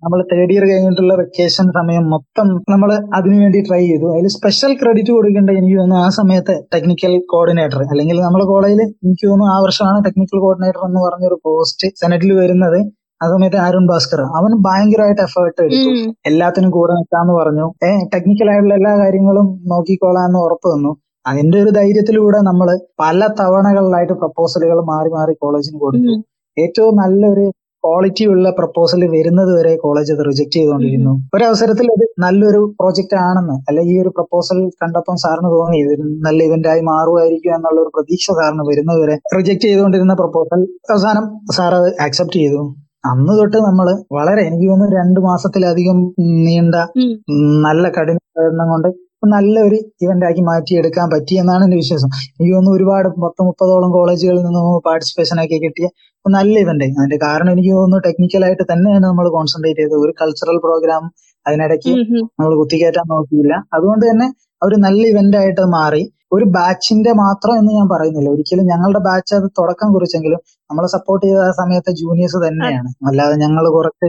നമ്മൾ 0.04 0.18
തേർഡ് 0.32 0.52
ഇയർ 0.54 0.64
കഴിഞ്ഞിട്ടുള്ള 0.70 1.14
വെക്കേഷൻ 1.22 1.66
സമയം 1.78 2.04
മൊത്തം 2.14 2.46
നമ്മൾ 2.74 2.90
അതിനുവേണ്ടി 3.18 3.60
ട്രൈ 3.68 3.82
ചെയ്തു. 3.86 4.06
അതിൽ 4.14 4.28
സ്പെഷ്യൽ 4.36 4.72
ക്രെഡിറ്റ് 4.82 5.12
കൊടുക്കേണ്ട 5.16 5.50
എനിക്ക് 5.60 5.78
തോന്നുന്നു 5.78 6.04
ആ 6.04 6.08
സമയത്ത് 6.20 6.54
ടെക്നിക്കൽ 6.74 7.14
കോർഡിനേറ്റർ 7.34 7.82
അല്ലെങ്കിൽ 7.92 8.20
നമ്മുടെ 8.26 8.46
കോളേജിൽ 8.52 8.82
എനിക്ക് 9.04 9.24
തോന്നുന്നു 9.28 9.52
ആ 9.54 9.58
വർഷമാണ് 9.66 10.04
ടെക്നിക്കൽ 10.06 10.40
കോർഡിനേറ്റർ 10.46 10.82
എന്ന് 10.88 11.02
പറഞ്ഞൊരു 11.06 11.38
പോസ്റ്റ് 11.48 11.88
സെനറ്റിൽ 12.02 12.32
വരുന്നത്. 12.40 12.78
ആ 13.20 13.26
സമയത്ത് 13.34 13.58
അരുൺ 13.66 13.84
ഭാസ്കർ. 13.90 14.20
അവൻ 14.38 14.50
ഭയങ്കരമായിട്ട് 14.66 15.22
എഫേർട്ട് 15.22 15.60
എടുത്തു. 15.64 15.88
എല്ലാത്തിനും 16.30 16.70
കൂടെ 16.76 16.92
നിൽക്കാന്ന് 16.98 17.34
പറഞ്ഞു. 17.40 17.66
ഏഹ് 17.86 18.02
ടെക്നിക്കൽ 18.14 18.50
ആയിട്ടുള്ള 18.52 18.74
എല്ലാ 18.74 18.92
കാര്യങ്ങളും 19.02 19.46
നോക്കിക്കോളാന്ന് 19.72 20.38
ഉറപ്പ് 20.46 20.68
തന്നു. 20.74 20.92
അതിന്റെ 21.28 21.56
ഒരു 21.64 21.70
ധൈര്യത്തിലൂടെ 21.78 22.40
നമ്മൾ 22.48 22.68
പല 23.02 23.20
തവണകളിലായിട്ട് 23.40 24.16
പ്രപ്പോസലുകൾ 24.22 24.80
മാറി 24.90 25.10
മാറി 25.16 25.34
കോളേജിന് 25.44 25.78
കൊടുത്തു. 25.84 26.14
ഏറ്റവും 26.56 26.94
നല്ലൊരു 27.02 27.46
ക്വാളിറ്റി 27.84 28.24
ഉള്ള 28.32 28.46
പ്രപ്പോസൽ 28.58 29.00
വരുന്നത് 29.12 29.50
വരെ 29.56 29.72
കോളേജ് 29.82 30.10
അത് 30.14 30.22
റിജക്ട് 30.28 30.54
ചെയ്തുകൊണ്ടിരുന്നു 30.56 31.12
ഒരവസരത്തിൽ 31.36 31.86
അത് 31.94 32.04
നല്ലൊരു 32.24 32.60
പ്രോജക്റ്റ് 32.80 33.16
ആണെന്ന് 33.26 33.56
അല്ലെ 33.68 33.82
ഈ 33.90 33.94
ഒരു 34.02 34.10
പ്രപ്പോസൽ 34.16 34.58
കണ്ടപ്പം 34.82 35.16
സാറിന് 35.24 35.50
തോന്നി 35.54 35.78
ഇത് 35.84 35.92
നല്ല 36.26 36.40
ഇവന്റ് 36.48 36.68
ആയി 36.72 36.82
മാറുമായിരിക്കും 36.90 37.54
എന്നുള്ള 37.56 37.78
ഒരു 37.84 37.92
പ്രതീക്ഷ 37.96 38.26
സാറിന് 38.38 38.64
വരുന്നത് 38.70 39.00
വരെ 39.02 39.16
റിജക്ട് 39.36 39.64
ചെയ്തുകൊണ്ടിരുന്ന 39.66 40.16
പ്രപ്പോസൽ 40.22 40.62
അവസാനം 40.92 41.26
സാർ 41.58 41.74
അത് 41.80 41.88
ആക്സെപ്റ്റ് 42.06 42.38
ചെയ്തു. 42.42 42.60
അന്ന് 43.10 43.32
തൊട്ട് 43.38 43.58
നമ്മൾ 43.66 43.86
വളരെ 44.16 44.42
എനിക്ക് 44.48 44.66
തോന്നുന്നു 44.70 44.96
രണ്ടു 45.00 45.20
മാസത്തിലധികം 45.26 45.98
നീണ്ട 46.46 46.74
നല്ല 47.66 47.84
കഠിന 47.96 48.18
പ്രയത്നം 48.36 48.68
കൊണ്ട് 48.72 48.88
നല്ല 49.22 49.54
ഒരു 49.60 49.78
ഇവന്റ് 50.04 50.26
ആക്കി 50.26 50.42
മാറ്റിയെടുക്കാൻ 50.48 51.06
പറ്റി 51.14 51.34
എന്നാണ് 51.34 51.62
എന്റെ 51.64 51.76
വിശ്വാസം. 51.76 52.10
എനിക്ക് 52.38 52.52
തോന്നുന്നു 52.54 52.76
ഒരുപാട് 52.78 53.08
പത്ത് 53.24 53.42
മുപ്പതോളം 53.48 53.90
കോളേജുകളിൽ 53.96 54.42
നിന്ന് 54.48 54.60
പാർട്ടിസിപ്പേഷൻ 54.88 55.38
ആക്കി 55.44 55.58
കിട്ടിയ 55.64 55.88
നല്ല 56.24 56.54
ഇവന്റ് 56.58 56.86
അതിന്റെ 56.98 57.18
കാരണം 57.24 57.50
എനിക്ക് 57.52 57.72
തോന്നുന്നു 57.72 57.98
ടെക്നിക്കലായിട്ട് 58.06 58.64
തന്നെയാണ് 58.72 59.04
നമ്മൾ 59.06 59.26
കോൺസെൻട്രേറ്റ് 59.36 59.80
ചെയ്തത്. 59.80 59.96
ഒരു 60.04 60.12
കൾച്ചറൽ 60.20 60.56
പ്രോഗ്രാം 60.64 61.04
അതിനിടയ്ക്ക്. 61.46 61.92
നമ്മൾ 62.38 62.52
കുത്തിക്കയറ്റാൻ 62.60 63.06
നോക്കിയില്ല. 63.14 63.54
അതുകൊണ്ട് 63.76 64.04
തന്നെ 64.10 64.26
ഒരു 64.62 64.76
നല്ല 64.76 65.02
ഇവന്റ് 65.12 65.36
ആയിട്ട് 65.36 65.64
മാറി. 65.76 66.02
ഒരു 66.32 66.46
ബാച്ചിന്റെ 66.56 67.12
മാത്രം 67.22 67.54
എന്ന് 67.58 67.72
ഞാൻ 67.72 67.86
പറയുന്നില്ല. 67.92 68.28
ഒരിക്കലും 68.28 68.64
ഞങ്ങളുടെ 68.72 69.00
ബാച്ച് 69.08 69.32
അത് 69.34 69.46
തുടക്കം 69.58 69.88
കുറിച്ചെങ്കിലും 69.94 70.40
നമ്മളെ 70.70 70.88
സപ്പോർട്ട് 70.96 71.24
ചെയ്ത 71.26 71.38
ആ 71.46 71.52
സമയത്തെ 71.60 71.92
ജൂനിയേഴ്സ് 72.00 72.38
തന്നെയാണ്. 72.46 72.90
അല്ലാതെ 73.08 73.36
ഞങ്ങൾ 73.44 73.64
കുറച്ച് 73.76 74.08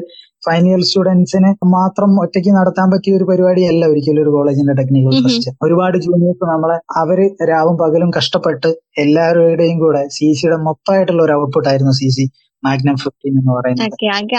ഫൈനൽ 0.50 0.68
ഇയർ 0.70 0.82
സ്റ്റുഡൻസിന് 0.90 1.50
മാത്രം 1.74 2.12
ഒറ്റയ്ക്ക് 2.22 2.52
നടത്താൻ 2.58 2.88
പറ്റിയ 2.92 3.18
ഒരു 3.18 3.26
പരിപാടിയല്ല 3.30 3.84
ഒരിക്കലും 3.92 4.22
ഒരു 4.24 4.32
കോളേജിന്റെ 4.36 4.76
ടെക്നിക്കൽ. 4.80 5.16
ഫസ്റ്റ് 5.26 5.52
ഒരുപാട് 5.66 5.98
ജൂനിയേഴ്സ് 6.06 6.46
നമ്മളെ 6.54 6.78
അവർ 7.02 7.20
രാവും 7.52 7.76
പകലും 7.82 8.12
കഷ്ടപ്പെട്ട് 8.18 8.70
എല്ലാവരുടെയും 9.04 9.80
കൂടെ 9.84 10.04
സി 10.18 10.28
സിയുടെ 10.40 10.58
മൊത്തമായിട്ടുള്ള 10.68 11.22
ഒരു 11.28 11.36
ഔട്ട്പുട്ട് 11.40 11.70
ആയിരുന്നു 11.72 11.94
സി 12.00 12.10
സി 12.18 12.26
മാഗ്നം 12.64 12.96
ഫിഫ്റ്റീൻ 13.04 13.34
എന്ന് 13.42 13.54
പറയുന്നത്. 13.58 13.94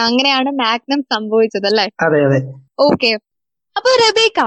അങ്ങനെയാണ് 0.08 0.50
മാഗ്നം 0.62 1.02
സംഭവിച്ചത് 1.14 1.68
അല്ലേ? 1.70 1.86
അതെ 2.06 2.20
അതെ. 2.26 2.40
ഓക്കെ 2.86 3.10
അപ്പൊ 3.76 3.90
റബേക്ക 4.02 4.40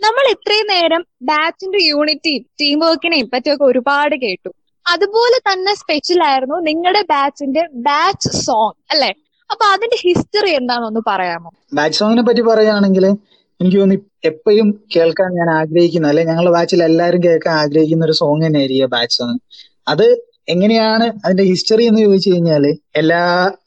നമ്മൾ 0.00 0.24
ഇത്രയും 0.34 0.68
നേരം 0.74 1.02
ബാച്ചിന്റെ 1.30 1.80
യൂണിറ്റിയും 1.90 2.44
ടീം 2.60 2.78
വർക്കിനെയും 2.84 3.28
പറ്റിയൊക്കെ 3.32 3.64
ഒരുപാട് 3.64 4.14
കേട്ടു. 4.24 4.50
അതുപോലെ 4.86 5.38
തന്നെ 5.48 5.72
സ്പെഷ്യൽ 5.80 6.20
ആയിരുന്നു 6.28 6.56
നിങ്ങളുടെ 6.68 7.02
ബാച്ചിന്റെ 7.12 7.62
ബാച്ച് 7.88 8.30
സോങ് 8.44 8.78
അല്ലെ? 8.92 9.10
അപ്പൊ 9.50 9.64
അതിന്റെ 9.74 9.96
ഹിസ്റ്ററി 10.02 10.50
എന്താണെന്ന് 10.58 11.02
പറയാമോ? 11.06 11.50
ബാച്ച് 11.72 11.98
സോങ്ങിനെ 11.98 12.22
പറ്റി 12.22 12.42
പറയുകയാണെങ്കിൽ 12.48 13.04
എനിക്ക് 13.60 13.78
തോന്നി 13.78 13.96
എപ്പോഴും 14.24 14.68
കേൾക്കാൻ 14.94 15.30
ഞാൻ 15.34 15.48
ആഗ്രഹിക്കുന്ന 15.56 16.06
അല്ലെ 16.08 16.22
ഞങ്ങളുടെ 16.24 16.52
ബാച്ചിൽ 16.56 16.80
എല്ലാവരും 16.84 17.20
കേൾക്കാൻ 17.24 17.54
ആഗ്രഹിക്കുന്ന 17.62 18.04
ഒരു 18.04 18.14
സോങ് 18.20 18.42
തന്നെയായിരിക്കും 18.46 18.92
ബാച്ച് 18.94 19.16
സോങ് 19.18 19.36
അത് 19.86 20.06
എങ്ങനെയാണ് 20.48 21.06
അതിന്റെ 21.24 21.44
ഹിസ്റ്ററി 21.50 21.84
എന്ന് 21.86 22.00
ചോദിച്ചു 22.00 22.30
കഴിഞ്ഞാൽ 22.30 22.64
എല്ലാ 22.96 23.20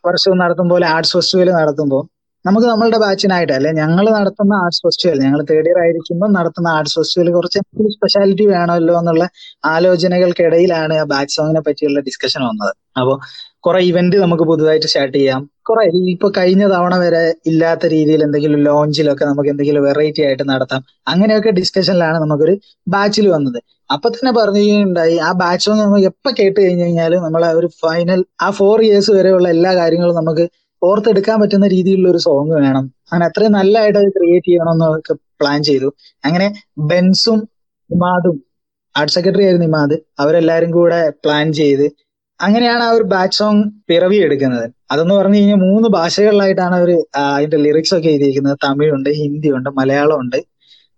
വർഷവും 0.07 0.37
നടത്തും 0.43 0.67
പോലെ 0.69 0.85
ആർട്സ് 0.87 1.13
ഫെസ്റ്റിവൽ 1.15 1.49
നടത്തുമ്പോൾ 1.53 2.03
നമുക്ക് 2.45 2.67
നമ്മളുടെ 2.67 2.97
ബാച്ചിനായിട്ട് 2.97 3.53
അല്ലെ? 3.53 3.71
ഞങ്ങൾ 3.71 4.05
നടത്തുന്ന 4.09 4.53
ആർട്സ് 4.63 4.81
ഫെസ്റ്റിവൽ 4.85 5.19
ഞങ്ങൾ 5.19 5.41
തേർഡ് 5.41 5.67
ഇയർ 5.67 5.77
ആയിരിക്കുമ്പോൾ 5.79 6.29
നടത്തുന്ന 6.31 6.67
ആർട്സ് 6.67 6.95
ഫെസ്റ്റിവൽ 6.95 7.31
കുറച്ച് 7.31 7.59
സ്പെഷ്യാലിറ്റി 7.93 8.45
വേണമല്ലോ 8.47 8.99
എന്നുള്ള 8.99 9.25
ആലോചനകൾക്കിടയിലാണ് 9.65 10.93
ആ 10.93 11.03
ബാച്ച് 11.03 11.35
സോങ്ങിനെ 11.35 11.61
പറ്റിയുള്ള 11.67 11.99
ഡിസ്കഷൻ 11.99 12.41
വന്നത്. 12.41 12.73
അപ്പോൾ 12.97 13.15
കുറെ 13.59 13.79
ഇവന്റ് 13.81 14.17
നമുക്ക് 14.17 14.43
പുതുതായിട്ട് 14.43 14.85
സ്റ്റാർട്ട് 14.85 15.17
ചെയ്യാം. 15.17 15.41
കുറെ 15.63 15.83
ഇപ്പൊ 16.11 16.29
കഴിഞ്ഞ 16.37 16.63
തവണ 16.67 16.95
വരെ 16.97 17.21
ഇല്ലാത്ത 17.45 17.85
രീതിയിൽ 17.85 18.23
എന്തെങ്കിലും 18.23 18.59
ലോഞ്ചിലൊക്കെ 18.63 19.25
നമുക്ക് 19.25 19.49
എന്തെങ്കിലും 19.49 19.83
വെറൈറ്റി 19.83 20.21
ആയിട്ട് 20.21 20.43
നടത്താം. 20.49 20.81
അങ്ങനെയൊക്കെ 21.07 21.49
ഡിസ്കഷനിലാണ് 21.51 22.17
നമുക്കൊരു 22.17 22.55
ബാച്ചിൽ 22.87 23.27
വന്നത്. 23.27 23.59
അപ്പൊ 23.89 24.09
തന്നെ 24.09 24.31
പറയുകയുണ്ടായി 24.31 25.15
ആ 25.17 25.31
ബാച്ച് 25.33 25.69
നമുക്ക് 25.69 26.05
എപ്പോ 26.05 26.31
കേട്ട് 26.39 26.59
കഴിഞ്ഞു 26.61 26.83
കഴിഞ്ഞാൽ 26.83 27.13
നമ്മളെ 27.19 27.47
ഒരു 27.53 27.67
ഫൈനൽ 27.81 28.25
ആ 28.41 28.49
ഫോർ 28.51 28.81
ഇയേഴ്സ് 28.81 29.11
വരെയുള്ള 29.11 29.49
എല്ലാ 29.49 29.75
കാര്യങ്ങളും 29.75 30.15
നമുക്ക് 30.15 30.45
ഓർത്തെടുക്കാൻ 30.83 31.41
പറ്റുന്ന 31.41 31.67
രീതിയിലുള്ള 31.67 32.09
ഒരു 32.09 32.17
സോങ് 32.17 32.51
വേണം. 32.51 32.91
അങ്ങനെ 33.11 33.25
അത്രയും 33.25 33.51
നല്ലതായിട്ട് 33.51 33.99
അത് 33.99 34.09
ക്രിയേറ്റ് 34.09 34.47
ചെയ്യണം 34.47 34.71
എന്നൊക്കെ 34.71 35.13
പ്ലാൻ 35.13 35.63
ചെയ്തു. 35.63 35.93
അങ്ങനെ 36.25 36.53
ബെൻസും 36.77 37.47
ഇമാദും 37.91 38.43
ആർട്ട് 38.97 39.13
സെക്രട്ടറി 39.13 39.43
ആയിരുന്നു 39.43 39.65
ഇമാദ് 39.65 39.97
അവരെല്ലാരും 40.19 40.71
കൂടെ 40.71 41.09
പ്ലാൻ 41.09 41.53
ചെയ്ത് 41.53 41.91
അങ്ങനെയാണ് 42.41 42.83
ആ 42.83 42.89
ഒരു 42.89 43.03
ബാച്ച് 43.03 43.37
സോങ് 43.37 43.63
പിറവി 43.89 44.15
എടുക്കുന്നത്. 44.15 44.71
അതെന്ന് 44.91 45.15
പറഞ്ഞു 45.15 45.37
കഴിഞ്ഞാൽ 45.37 45.55
മൂന്ന് 45.55 45.89
ഭാഷകളിലായിട്ടാണ് 45.89 46.75
അവർ 46.75 47.03
അതിന്റെ 47.15 47.57
ലിറിക്സ് 47.57 47.95
ഒക്കെ 47.95 48.07
എഴുതിയിരിക്കുന്നത്. 48.07 48.57
തമിഴുണ്ട് 48.63 49.09
ഹിന്ദിയുണ്ട് 49.09 49.69
മലയാളമുണ്ട്. 49.69 50.39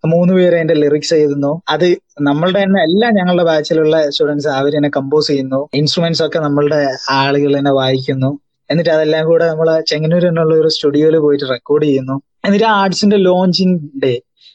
മൂന്ന് 0.06 0.34
പേര് 0.34 0.54
അതിന്റെ 0.54 0.74
ലിറിക്സ് 0.74 1.14
എഴുതുന്നു. 1.14 1.62
അത് 1.68 1.96
നമ്മളുടെ 2.20 2.62
തന്നെ 2.62 2.82
എല്ലാം 2.82 3.14
ഞങ്ങളുടെ 3.14 3.44
ബാച്ചിലുള്ള 3.44 4.10
സ്റ്റുഡൻസ് 4.10 4.48
അവർ 4.48 4.76
തന്നെ 4.76 4.90
കമ്പോസ് 4.96 5.26
ചെയ്യുന്നു. 5.26 5.68
ഇൻസ്ട്രുമെന്റ്സ് 5.74 6.22
ഒക്കെ 6.22 6.38
നമ്മളുടെ 6.38 6.80
ആളുകൾ 7.10 7.58
തന്നെ 7.58 7.72
വായിക്കുന്നു. 7.72 8.38
എന്നിട്ട് 8.70 8.90
അതെല്ലാം 8.96 9.24
കൂടെ 9.30 9.44
നമ്മൾ 9.50 9.68
ചെങ്ങന്നൂർ 9.90 10.24
എന്നുള്ള 10.30 10.54
ഒരു 10.62 10.70
സ്റ്റുഡിയോയിൽ 10.76 11.16
പോയിട്ട് 11.24 11.46
റെക്കോർഡ് 11.54 11.84
ചെയ്യുന്നു. 11.88 12.16
എന്നിട്ട് 12.46 12.66
ആർട്സിന്റെ 12.80 13.18
ലോഞ്ചിങ് 13.28 13.76
ഡേ 14.04 14.14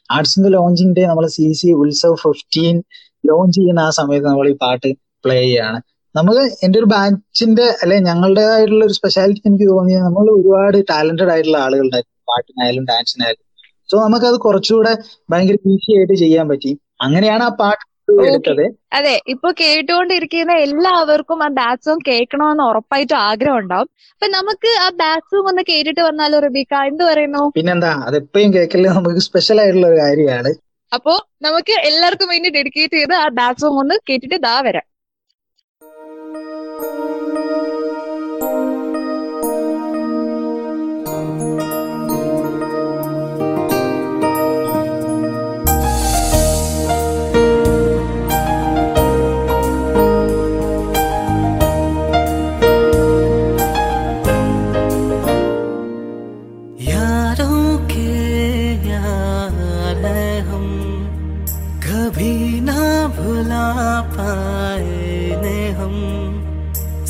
ആർട്സിന്റെ 0.09 0.49
ലോഞ്ചിങ് 0.57 0.93
ഡേ 0.97 1.03
നമ്മൾ 1.11 1.25
C 1.35 1.45
C 1.59 1.69
Utsav 1.81 2.17
fifteen 2.23 2.75
launch 3.23 3.55
ചെയ്യുന്ന 3.59 3.81
ആ 3.87 3.91
സമയത്ത് 3.99 4.27
നമ്മൾ 4.31 4.47
ഈ 4.53 4.55
പാട്ട് 4.63 4.89
പ്ലേ 5.25 5.37
ചെയ്യാണ്. 5.43 5.79
നമുക്ക് 6.15 6.43
എന്റെ 6.65 6.77
ഒരു 6.81 6.87
ബാച്ചിന്റെ 6.93 7.65
അല്ലെ 7.83 7.97
ഞങ്ങളുടേതായിട്ടുള്ള 8.07 8.83
ഒരു 8.89 8.95
സ്പെഷ്യാലിറ്റി 8.99 9.41
എനിക്ക് 9.49 9.67
തോന്നിയത് 9.73 10.03
നമ്മൾ 10.07 10.25
ഒരുപാട് 10.37 10.77
ടാലന്റഡ് 10.91 11.31
ആയിട്ടുള്ള 11.33 11.59
ആളുകളുണ്ടായിരുന്നു. 11.65 12.17
പാട്ടിനായാലും 12.31 12.83
ഡാൻസിനായാലും 12.91 13.43
സോ 13.89 13.95
നമുക്കത് 14.05 14.37
കുറച്ചുകൂടെ 14.47 14.91
ഭയങ്കര 15.31 15.57
ഈസി 15.71 15.91
ആയിട്ട് 15.97 16.15
ചെയ്യാൻ 16.23 16.45
പറ്റി. 16.51 16.71
അങ്ങനെയാണ് 17.05 17.43
ആ 17.49 17.51
പാട്ട് 17.61 17.83
എടുത്തത്. 18.19 18.65
അതെ 18.93 19.21
ഇപ്പൊ 19.27 19.51
കേട്ടുകൊണ്ടിരിക്കുന്ന 19.51 20.53
എല്ലാവർക്കും 20.53 21.43
ആ 21.43 21.47
ബാച്ച് 21.47 21.85
സോങ് 21.85 22.05
കേൾക്കണമെന്ന് 22.07 22.63
ഉറപ്പായിട്ടും 22.63 23.17
ആഗ്രഹം 23.17 23.57
ഉണ്ടാവും 23.57 23.89
അപ്പൊ 24.13 24.27
നമുക്ക് 24.27 24.67
ആ 24.81 24.89
ബാച്ച് 24.89 25.29
സോങ് 25.29 25.47
ഒന്ന് 25.47 25.61
കേട്ടിട്ട് 25.61 26.01
വന്നാലോ 26.01 26.39
റബീക്ക? 26.39 26.73
എന്ത് 26.83 27.03
പറയുന്നു? 27.03 27.51
പിന്നെന്താ 27.55 27.93
അതെപ്പോഴും 28.07 28.53
കേൾക്കൽ 28.53 28.81
നമുക്ക് 28.87 29.19
സ്പെഷ്യൽ 29.19 29.61
ആയിട്ടുള്ള 29.61 29.87
ഒരു 29.87 29.95
കാര്യമാണ്. 29.95 30.51
അപ്പോ 30.91 31.27
നമുക്ക് 31.41 31.73
എല്ലാവർക്കും 31.79 32.29
വേണ്ടി 32.29 32.49
ഡെഡിക്കേറ്റ് 32.49 32.93
ചെയ്ത് 32.93 33.13
ആ 33.13 33.27
ബാച്ച് 33.27 33.61
സോങ് 33.61 33.79
ഒന്ന് 33.79 33.95
കേട്ടിട്ട് 34.09 34.35
ദാ 34.35 34.61
വരാം. 34.61 34.90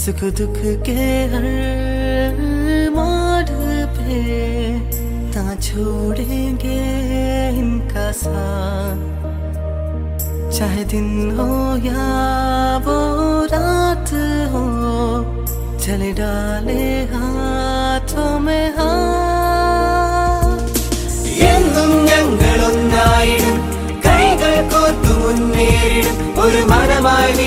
सुख 0.02 0.20
दुख 0.40 0.58
के 0.86 1.04
हर 1.32 1.46
मोड़ 2.96 3.50
पे 3.96 4.18
ना 5.34 5.44
छोड़ेंगे 5.66 6.80
इनका 7.60 8.06
साथ 8.22 8.98
चाहे 10.58 10.84
दिन 10.92 11.08
हो 11.38 11.48
या 11.86 12.04
वो 12.86 12.98
रात 13.54 14.12
हो 14.52 14.64
चले 15.84 16.12
डाले 16.20 16.82
हाथों 17.12 18.32
में 18.46 18.66
हाथ 18.78 19.44
എന്നും 21.48 21.90
ഞങ്ങളൊന്നായിടും 22.08 23.58
കൈകൾ 24.04 24.54
കോർത്തു 24.72 25.14
മുന്നേറിടും 25.22 26.16
ഒരു 26.44 26.60
മരമായി 26.70 27.46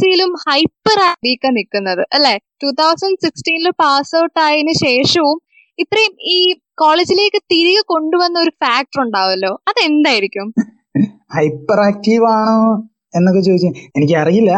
സിയിലും 0.00 0.32
ഹൈപ്പർ 0.46 0.98
ആബീക്ക 1.10 1.46
നിൽക്കുന്നത് 1.58 2.02
അല്ലെ? 2.16 2.34
ടൂ 2.62 2.68
തൗസൻഡ് 2.80 3.20
സിക്സ്റ്റീനിൽ 3.24 3.68
പാസ് 3.82 4.14
ഔട്ട് 4.22 4.38
ആയതിനു 4.40 4.74
ശേഷവും 4.86 5.38
ഇത്രയും 5.78 6.14
ഈ 6.34 6.38
കോളേജിലേക്ക് 6.74 7.40
തിരികെ 7.52 7.82
കൊണ്ടുവന്ന 7.86 8.36
ഒരു 8.38 8.52
ഫാക്ടർ 8.64 9.00
ഉണ്ടാവല്ലോ 9.04 9.52
അതെന്തായിരിക്കും? 9.70 10.46
ഹൈപ്പർ 11.36 11.80
ആക്റ്റീവ് 11.80 12.26
ആണോ 12.36 12.56
എന്നൊക്കെ 13.14 13.40
ചോദിച്ചു 13.40 13.68
എനിക്ക് 13.96 14.14
അറിയില്ല 14.14 14.52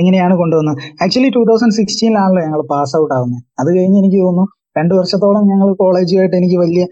എങ്ങനെയാണ് 0.00 0.34
കൊണ്ടുവന്നത്. 0.36 0.78
ആക്ച്വലി 1.02 1.30
ടൂ 1.36 1.42
തൗസൻഡ് 1.50 1.76
സിക്സ്റ്റീനിലാണല്ലോ 1.80 2.42
ഞങ്ങൾ 2.46 2.62
പാസ് 2.72 2.94
ഔട്ട് 2.96 3.14
ആവുന്നത്. 3.14 3.42
അത് 3.60 3.68
കഴിഞ്ഞ് 3.76 3.98
എനിക്ക് 4.02 4.18
തോന്നുന്നു 4.24 4.44
രണ്ടു 4.78 4.94
വർഷത്തോളം 4.94 5.44
ഞങ്ങൾ 5.52 5.68
കോളേജുമായിട്ട് 5.82 6.36
എനിക്ക് 6.36 6.58
വലിയ 6.64 6.84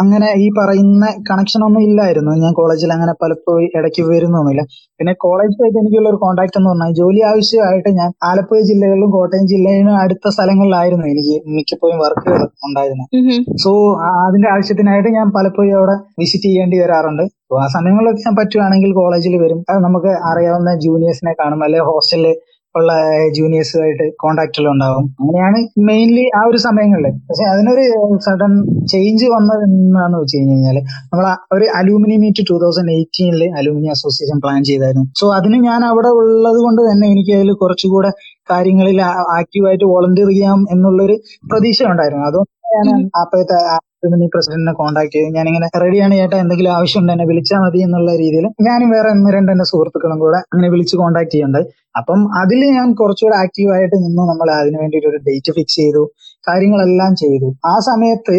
അങ്ങനെ 0.00 0.28
ഈ 0.36 0.50
പറയുന്ന 0.58 1.06
കണക്ഷൻ 1.30 1.64
ഒന്നും 1.64 1.82
ഇല്ലായിരുന്നു. 1.82 2.32
ഞാൻ 2.36 2.52
കോളേജിൽ 2.52 2.92
അങ്ങനെ 2.92 3.12
പലപ്പോഴും 3.22 3.78
ഇടയ്ക്ക് 3.78 4.02
വരുന്നൊന്നുമില്ല. 4.02 4.62
പിന്നെ 4.98 5.12
കോളേജുമായിട്ട് 5.12 5.78
എനിക്കുള്ള 5.78 6.08
ഒരു 6.08 6.16
കോൺടാക്ട് 6.16 6.58
എന്ന് 6.58 6.70
പറഞ്ഞാൽ 6.70 6.92
ജോലി 6.94 7.20
ആവശ്യമായിട്ട് 7.20 7.88
ഞാൻ 7.88 8.12
ആലപ്പുഴ 8.24 8.60
ജില്ലകളിലും 8.60 9.10
കോട്ടയം 9.10 9.46
ജില്ലയിലും 9.46 9.96
അടുത്ത 9.96 10.28
സ്ഥലങ്ങളിലായിരുന്നു 10.28 11.06
എനിക്ക് 11.06 11.36
മിക്കപ്പോഴും 11.50 11.98
വർക്ക് 11.98 12.32
ഉണ്ടായിരുന്നത്. 12.64 13.08
സോ 13.56 13.72
അതിന്റെ 14.26 14.48
ആവശ്യത്തിനായിട്ട് 14.48 15.08
ഞാൻ 15.08 15.30
പലപ്പോഴും 15.30 15.76
അവിടെ 15.78 15.96
വിസിറ്റ് 16.18 16.44
ചെയ്യേണ്ടി 16.44 16.78
വരാറുണ്ട്. 16.78 17.22
So, 17.50 17.56
ആ 17.60 17.66
സമയങ്ങളിലൊക്കെ 17.66 18.20
ഞാൻ 18.20 18.34
പറ്റുവാണെങ്കിൽ 18.34 18.92
കോളേജിൽ 18.92 19.36
വരും. 19.36 19.64
അത് 19.70 19.78
നമുക്ക് 19.78 20.06
അറിയാവുന്ന 20.06 20.74
ജൂനിയേഴ്സിനെ 20.78 21.32
കാണും. 21.32 21.62
അല്ലെങ്കിൽ 21.62 21.86
ഹോസ്റ്റലിൽ 21.86 22.34
ഉള്ള 22.74 22.90
ജൂനിയേഴ്സുമായിട്ട് 23.36 24.04
കോണ്ടാക്റ്റിൽ 24.22 24.66
ഉണ്ടാവും. 24.72 25.04
അങ്ങനെയാണ് 25.20 25.58
മെയിൻലി 25.88 26.24
ആ 26.38 26.40
ഒരു 26.50 26.58
സമയങ്ങളിൽ 26.66 27.14
പക്ഷെ 27.28 27.44
അതിനൊരു 27.52 27.84
സഡൻ 28.26 28.52
ചേഞ്ച് 28.92 29.26
വന്നത് 29.34 29.64
എന്നാന്ന് 29.68 30.18
വെച്ച് 30.22 30.36
കഴിഞ്ഞ് 30.36 30.54
കഴിഞ്ഞാൽ 30.54 30.78
നമ്മൾ 31.10 31.26
ഒരു 31.56 31.66
അലൂമിനി 31.80 32.16
മീറ്റ് 32.24 32.44
ടൂ 32.50 32.56
തൗസൻഡ് 32.64 32.94
എയ്റ്റീനിൽ 32.98 33.44
അലൂമിനി 33.60 33.90
അസോസിയേഷൻ 33.96 34.38
പ്ലാൻ 34.44 34.60
ചെയ്തായിരുന്നു. 34.70 35.06
സോ 35.20 35.26
അതിന് 35.38 35.58
ഞാൻ 35.68 35.80
അവിടെ 35.90 36.12
ഉള്ളത് 36.22 36.60
കൊണ്ട് 36.66 36.82
തന്നെ 36.90 37.08
എനിക്ക് 37.14 37.34
അതിൽ 37.38 37.52
കുറച്ചുകൂടെ 37.64 38.12
കാര്യങ്ങളിൽ 38.52 38.98
ആക്റ്റീവായിട്ട് 39.38 39.86
വോളണ്ടിയർ 39.92 40.30
ചെയ്യാം 40.32 40.60
എന്നുള്ളൊരു 40.74 41.16
പ്രതീക്ഷ 41.52 41.82
ഉണ്ടായിരുന്നു. 41.92 42.24
അതുകൊണ്ട് 42.30 42.50
ഞാൻ 42.76 42.88
അപ്പോഴത്തെ 43.22 43.58
അലൂമിനി 44.02 44.26
പ്രസിഡന്റിനെ 44.34 44.72
കോൺടാക്ട് 44.78 45.12
ചെയ്തു 45.14 45.30
ഞാനിങ്ങനെ 45.36 45.66
റെഡിയാണ് 45.82 46.14
ചേട്ടാ 46.20 46.36
എന്തെങ്കിലും 46.42 46.72
ആവശ്യമുണ്ട് 46.76 47.12
എന്നെ 47.14 47.26
വിളിച്ചാൽ 47.30 47.58
മതി 47.64 47.80
എന്നുള്ള 47.86 48.12
രീതിയിൽ 48.22 48.46
ഞാനും 48.68 48.88
വേറെ 48.94 49.08
ഒന്ന് 49.14 49.32
രണ്ട് 49.36 49.50
എന്റെ 49.54 49.66
സുഹൃത്തുക്കളും 49.70 50.18
കൂടെ 50.24 50.38
അങ്ങനെ 50.52 50.68
വിളിച്ച് 50.74 50.96
കോൺടാക്ട് 51.00 51.32
ചെയ്യുന്നുണ്ട് 51.34 51.60
അപ്പം 52.00 52.20
അതിൽ 52.40 52.60
ഞാൻ 52.78 52.88
കുറച്ചുകൂടെ 53.00 53.36
ആക്റ്റീവ് 53.42 53.70
ആയിട്ട് 53.76 53.96
നിന്ന്. 54.04 54.22
നമ്മൾ 54.30 54.48
അതിന് 54.60 54.78
വേണ്ടിയിട്ട് 54.82 55.08
ഒരു 55.12 55.18
ഡേറ്റ് 55.28 55.52
ഫിക്സ് 55.56 55.78
ചെയ്തു. 55.82 56.02
കാര്യങ്ങളെല്ലാം 56.44 57.12
ചെയ്തു. 57.22 57.48
ആ 57.72 57.74
സമയത്ത് 57.88 58.36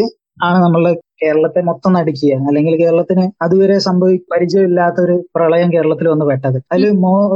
ആണ് 0.48 0.58
നമ്മൾ 0.64 0.84
കേരളത്തെ 1.22 1.62
മൊത്തം 1.70 1.92
നടുക്കുക 1.98 2.38
അല്ലെങ്കിൽ 2.50 2.74
കേരളത്തിന് 2.82 3.26
അതുവരെ 3.46 3.76
സംഭവി 3.88 4.16
പരിചയമില്ലാത്ത 4.32 4.98
ഒരു 5.06 5.16
പ്രളയം 5.36 5.70
കേരളത്തിൽ 5.76 6.08
വന്ന് 6.14 6.26
പെട്ടത്. 6.30 6.58
അതിൽ 6.74 6.86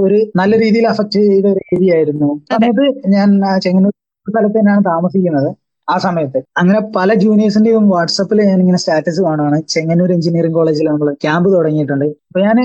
ഒരു 0.05 0.19
നല്ല 0.41 0.53
രീതിയിൽ 0.63 0.87
അഫക്ട് 0.93 1.19
ചെയ്ത 1.27 1.45
ഒരു 1.53 1.61
ഏരിയ 1.75 1.97
ആയിരുന്നു. 1.97 2.29
അതായത് 2.55 2.83
ഞാൻ 3.15 3.29
ചെങ്ങന്നൂർ 3.65 3.93
സ്ഥലത്ത് 4.27 4.57
തന്നെയാണ് 4.59 4.83
താമസിക്കുന്നത്. 4.91 5.49
ആ 5.87 5.97
സമയത്ത്. 5.97 6.39
അങ്ങനെ 6.57 6.79
പല 6.95 7.13
ജൂനിയേഴ്സിന്റെയും 7.13 7.89
വാട്സപ്പിൽ 7.89 8.41
ഞാൻ 8.41 8.59
ഇങ്ങനെ 8.59 8.77
സ്റ്റാറ്റസ് 8.77 9.21
കാണുവാണ്. 9.21 9.61
ചെങ്ങന്നൂർ 9.69 10.11
എഞ്ചിനീയറിംഗ് 10.11 10.55
കോളേജിൽ 10.55 10.87
നമ്മൾ 10.87 11.13
ക്യാമ്പ് 11.13 11.53
തുടങ്ങിയിട്ടുണ്ട്. 11.53 12.05
അപ്പൊ 12.05 12.39
ഞാൻ 12.39 12.57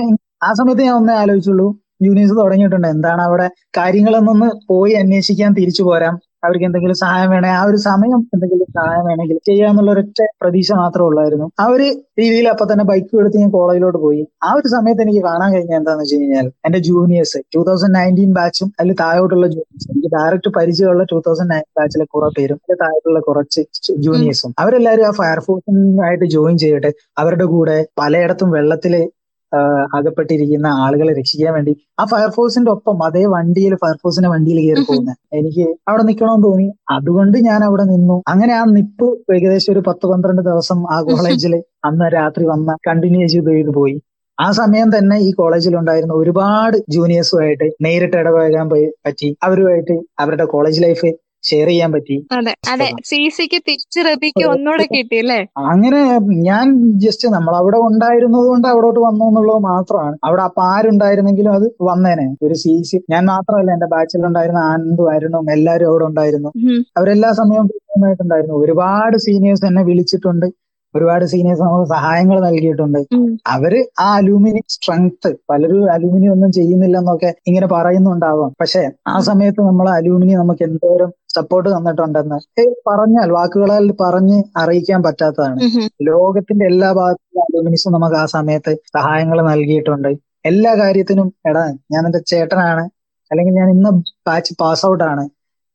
ആ 0.43 0.53
സമയത്ത് 0.53 0.81
ഞാൻ 0.81 0.95
ഒന്നേ 0.95 1.13
ആലോചിച്ചുള്ളൂ. 1.13 1.67
ജൂനിയേഴ്സ് 2.01 2.33
തുടങ്ങിയിട്ടുണ്ട്. 2.37 2.87
എന്താണ് 2.87 3.21
അവിടെ 3.21 3.47
കാര്യങ്ങളൊന്നൊന്ന് 3.77 4.49
പോയി 4.69 4.93
അന്വേഷിക്കാൻ 4.93 5.53
തിരിച്ചു 5.53 5.83
പോരാം. 5.83 6.15
അവർക്ക് 6.43 6.65
എന്തെങ്കിലും 6.67 6.97
സഹായം 7.01 7.29
വേണേ 7.33 7.49
ആ 7.57 7.61
ഒരു 7.69 7.79
സമയം 7.87 8.19
എന്തെങ്കിലും 8.35 8.67
സഹായം 8.77 9.03
വേണമെങ്കിൽ 9.09 9.37
ചെയ്യാന്നുള്ള 9.49 9.89
ഒരൊറ്റ 9.93 10.19
പ്രതീക്ഷ 10.41 10.71
മാത്രമേ 10.81 11.07
ഉള്ളായിരുന്നു. 11.09 11.47
ആ 11.61 11.65
ഒരു 11.73 11.87
രീതിയിൽ 12.21 12.47
അപ്പൊ 12.53 12.65
തന്നെ 12.71 12.85
ബൈക്ക് 12.91 13.19
എടുത്ത് 13.21 13.37
ഞാൻ 13.41 13.51
കോളേജിലോട്ട് 13.55 13.99
പോയി. 14.05 14.23
ആ 14.43 14.51
ഒരു 14.59 14.67
സമയത്ത് 14.75 15.03
എനിക്ക് 15.05 15.21
കാണാൻ 15.27 15.49
കഴിഞ്ഞ 15.55 15.73
എന്താണെന്ന് 15.79 16.05
വെച്ച് 16.05 16.17
കഴിഞ്ഞാൽ 16.17 16.47
എന്റെ 16.67 16.79
ജൂനിയേഴ്സ് 16.89 17.39
ടൂ 17.55 17.61
തൗസൻഡ് 17.69 17.95
നയന്റീൻ 17.99 18.31
ബാച്ചും 18.39 18.69
അതിൽ 18.79 18.95
താഴോട്ടുള്ള 19.03 19.47
ജൂനിയേഴ്സ് 19.55 19.87
എനിക്ക് 19.91 20.11
ഡയറക്റ്റ് 20.17 20.51
പരിചയമുള്ള 20.57 21.05
ടൂ 21.11 21.19
തൗസൻഡ് 21.27 21.51
നയൻ 21.53 21.65
ബാച്ചിലെ 21.79 22.07
കുറെ 22.13 22.29
പേരും 22.37 22.59
അതിൽ 22.63 22.79
താഴോട്ടുള്ള 22.83 23.21
കുറച്ച് 23.29 23.63
ജൂനിയേഴ്സും 24.05 24.53
അവരെല്ലാവരും 24.63 25.07
ആ 25.09 25.13
ഫയർഫോഴ്സിനായിട്ട് 25.21 26.27
ജോയിൻ 26.35 26.57
ചെയ്യട്ടെ 26.57 26.91
അവരുടെ 27.17 27.47
കൂടെ 27.53 27.77
പലയിടത്തും 28.01 28.51
വെള്ളത്തിൽ 28.57 28.95
അകപ്പെട്ടിരിക്കുന്ന 29.95 30.67
ആളുകളെ 30.67 31.13
രക്ഷിക്കാൻ 31.13 31.53
വേണ്ടി. 31.53 31.75
ആ 31.99 32.05
ഫയർഫോഴ്സിന്റെ 32.05 32.71
ഒപ്പം 32.71 33.03
അതേ 33.03 33.25
വണ്ടിയിൽ 33.25 33.75
ഫയർഫോഴ്സിന്റെ 33.75 34.29
വണ്ടിയിൽ 34.29 34.59
കയറി 34.67 34.83
പോകുന്നത് 34.89 35.17
എനിക്ക് 35.33 35.75
അവിടെ 35.87 36.03
നിൽക്കണമെന്ന് 36.03 36.43
തോന്നി. 36.43 36.71
അതുകൊണ്ട് 36.89 37.37
ഞാൻ 37.37 37.63
അവിടെ 37.63 37.83
നിന്നു. 37.83 38.23
അങ്ങനെ 38.27 38.53
ആ 38.53 38.63
നിപ്പ് 38.67 39.35
ഏകദേശം 39.35 39.73
ഒരു 39.73 39.83
പത്ത് 39.87 40.07
പന്ത്രണ്ട് 40.07 40.41
ദിവസം 40.41 40.93
ആ 40.93 41.01
കോളേജിൽ 41.01 41.63
അന്ന് 41.85 42.13
രാത്രി 42.13 42.45
വന്ന 42.45 42.77
കണ്ടിന്യൂ 42.87 43.27
ചെയ്ത് 43.27 43.69
പോയി. 43.69 44.01
ആ 44.39 44.51
സമയം 44.51 44.97
തന്നെ 44.97 45.17
ഈ 45.17 45.31
കോളേജിൽ 45.31 45.77
ഉണ്ടായിരുന്ന 45.77 46.13
ഒരുപാട് 46.13 46.77
ജൂനിയേഴ്സുമായിട്ട് 46.89 47.71
നേരിട്ട് 47.81 48.17
ഇടപഴകാൻ 48.17 48.69
പറ്റി. 48.69 49.37
അവരുമായിട്ട് 49.43 49.95
അവരുടെ 50.19 50.45
കോളേജ് 50.45 50.83
ലൈഫ് 50.83 51.11
ഷെയർ 51.43 51.67
ചെയ്യാൻ 51.67 51.91
പറ്റി. 51.91 52.15
അതെ 52.37 52.53
അതെ. 52.73 52.87
സിസിക്ക് 53.09 53.59
തിരിച്ച് 53.67 53.99
റബിക്ക് 54.07 54.43
ഒന്നുകൂടെ 54.53 54.85
കിട്ടി 54.95 55.17
അല്ലേ? 55.23 55.39
അങ്ങനെ 55.71 56.01
ഞാൻ 56.49 56.65
ജസ്റ്റ് 57.05 57.27
നമ്മൾ 57.27 57.55
അവിടെ 57.55 57.77
ഉണ്ടായിരുന്നത് 57.89 58.47
കൊണ്ട് 58.51 58.67
അവിടോട്ട് 58.67 58.99
വന്നു 58.99 59.25
എന്നുള്ളത് 59.29 59.61
മാത്രമാണ്. 59.71 60.15
അവിടെ 60.23 60.43
അപ്പൊ 60.43 60.61
ആരുണ്ടായിരുന്നെങ്കിലും 60.75 61.53
അത് 61.53 61.67
വന്നേനെ. 61.81 62.27
ഒരു 62.45 62.53
സി 62.53 62.73
സി 62.83 62.99
ഞാൻ 63.09 63.25
മാത്രമല്ല 63.25 63.71
എന്റെ 63.71 63.89
ബാച്ചിൽ 63.95 64.25
ഉണ്ടായിരുന്ന 64.25 64.61
ആനന്ദും 64.71 65.09
അരുണും 65.15 65.51
എല്ലാരും 65.51 65.89
അവിടെ 65.89 66.05
ഉണ്ടായിരുന്നു. 66.05 66.51
അവരെല്ലാ 66.97 67.31
സമയവും 67.31 67.69
ഉണ്ടായിരുന്നു 68.21 68.55
ഒരുപാട് 68.63 69.17
സീനിയേഴ്സ് 69.17 69.65
എന്നെ 69.65 69.83
വിളിച്ചിട്ടുണ്ട്. 69.83 70.47
ഒരുപാട് 70.95 71.23
സീനിയേഴ്സ് 71.31 71.63
നമുക്ക് 71.67 71.87
സഹായങ്ങൾ 71.93 72.37
നൽകിയിട്ടുണ്ട്. 72.45 72.99
അവർ 73.55 73.73
ആ 74.05 74.07
അലൂമിനി 74.19 74.61
സ്ട്രെങ്ത് 74.73 75.29
പലരും 75.49 75.83
അലൂമിനി 75.95 76.27
ഒന്നും 76.35 76.51
ചെയ്യുന്നില്ല 76.57 76.97
എന്നൊക്കെ 77.03 77.29
ഇങ്ങനെ 77.49 77.67
പറയുന്നുണ്ടാവാം. 77.75 78.51
പക്ഷെ 78.61 78.83
ആ 79.13 79.15
സമയത്ത് 79.29 79.61
നമ്മൾ 79.69 79.87
അലൂമിനി 79.97 80.35
നമുക്ക് 80.41 80.63
എന്തോരം 80.69 81.11
സപ്പോർട്ട് 81.35 81.69
തന്നിട്ടുണ്ടെന്ന് 81.75 82.37
പറഞ്ഞാൽ 82.89 83.29
വാക്കുകളാൽ 83.37 83.85
പറഞ്ഞ് 84.03 84.37
അറിയിക്കാൻ 84.61 84.99
പറ്റാത്തതാണ്. 85.07 85.59
ലോകത്തിന്റെ 86.09 86.65
എല്ലാ 86.71 86.89
ഭാഗത്തും 86.99 87.41
അലൂമിനിസും 87.45 87.93
നമുക്ക് 87.97 88.17
ആ 88.23 88.25
സമയത്ത് 88.37 88.73
സഹായങ്ങൾ 88.97 89.39
നൽകിയിട്ടുണ്ട്. 89.51 90.11
എല്ലാ 90.49 90.71
കാര്യത്തിനും 90.81 91.27
എടാ 91.49 91.63
ഞാൻ 91.93 92.03
എന്റെ 92.09 92.21
ചേട്ടനാണ്. 92.31 92.83
അല്ലെങ്കിൽ 93.31 93.53
ഞാൻ 93.59 93.69
ഇന്ന് 93.75 93.89
ബാച്ച് 94.27 94.53
പാസ് 94.61 94.83
ഔട്ട് 94.89 95.03
ആണ്. 95.11 95.23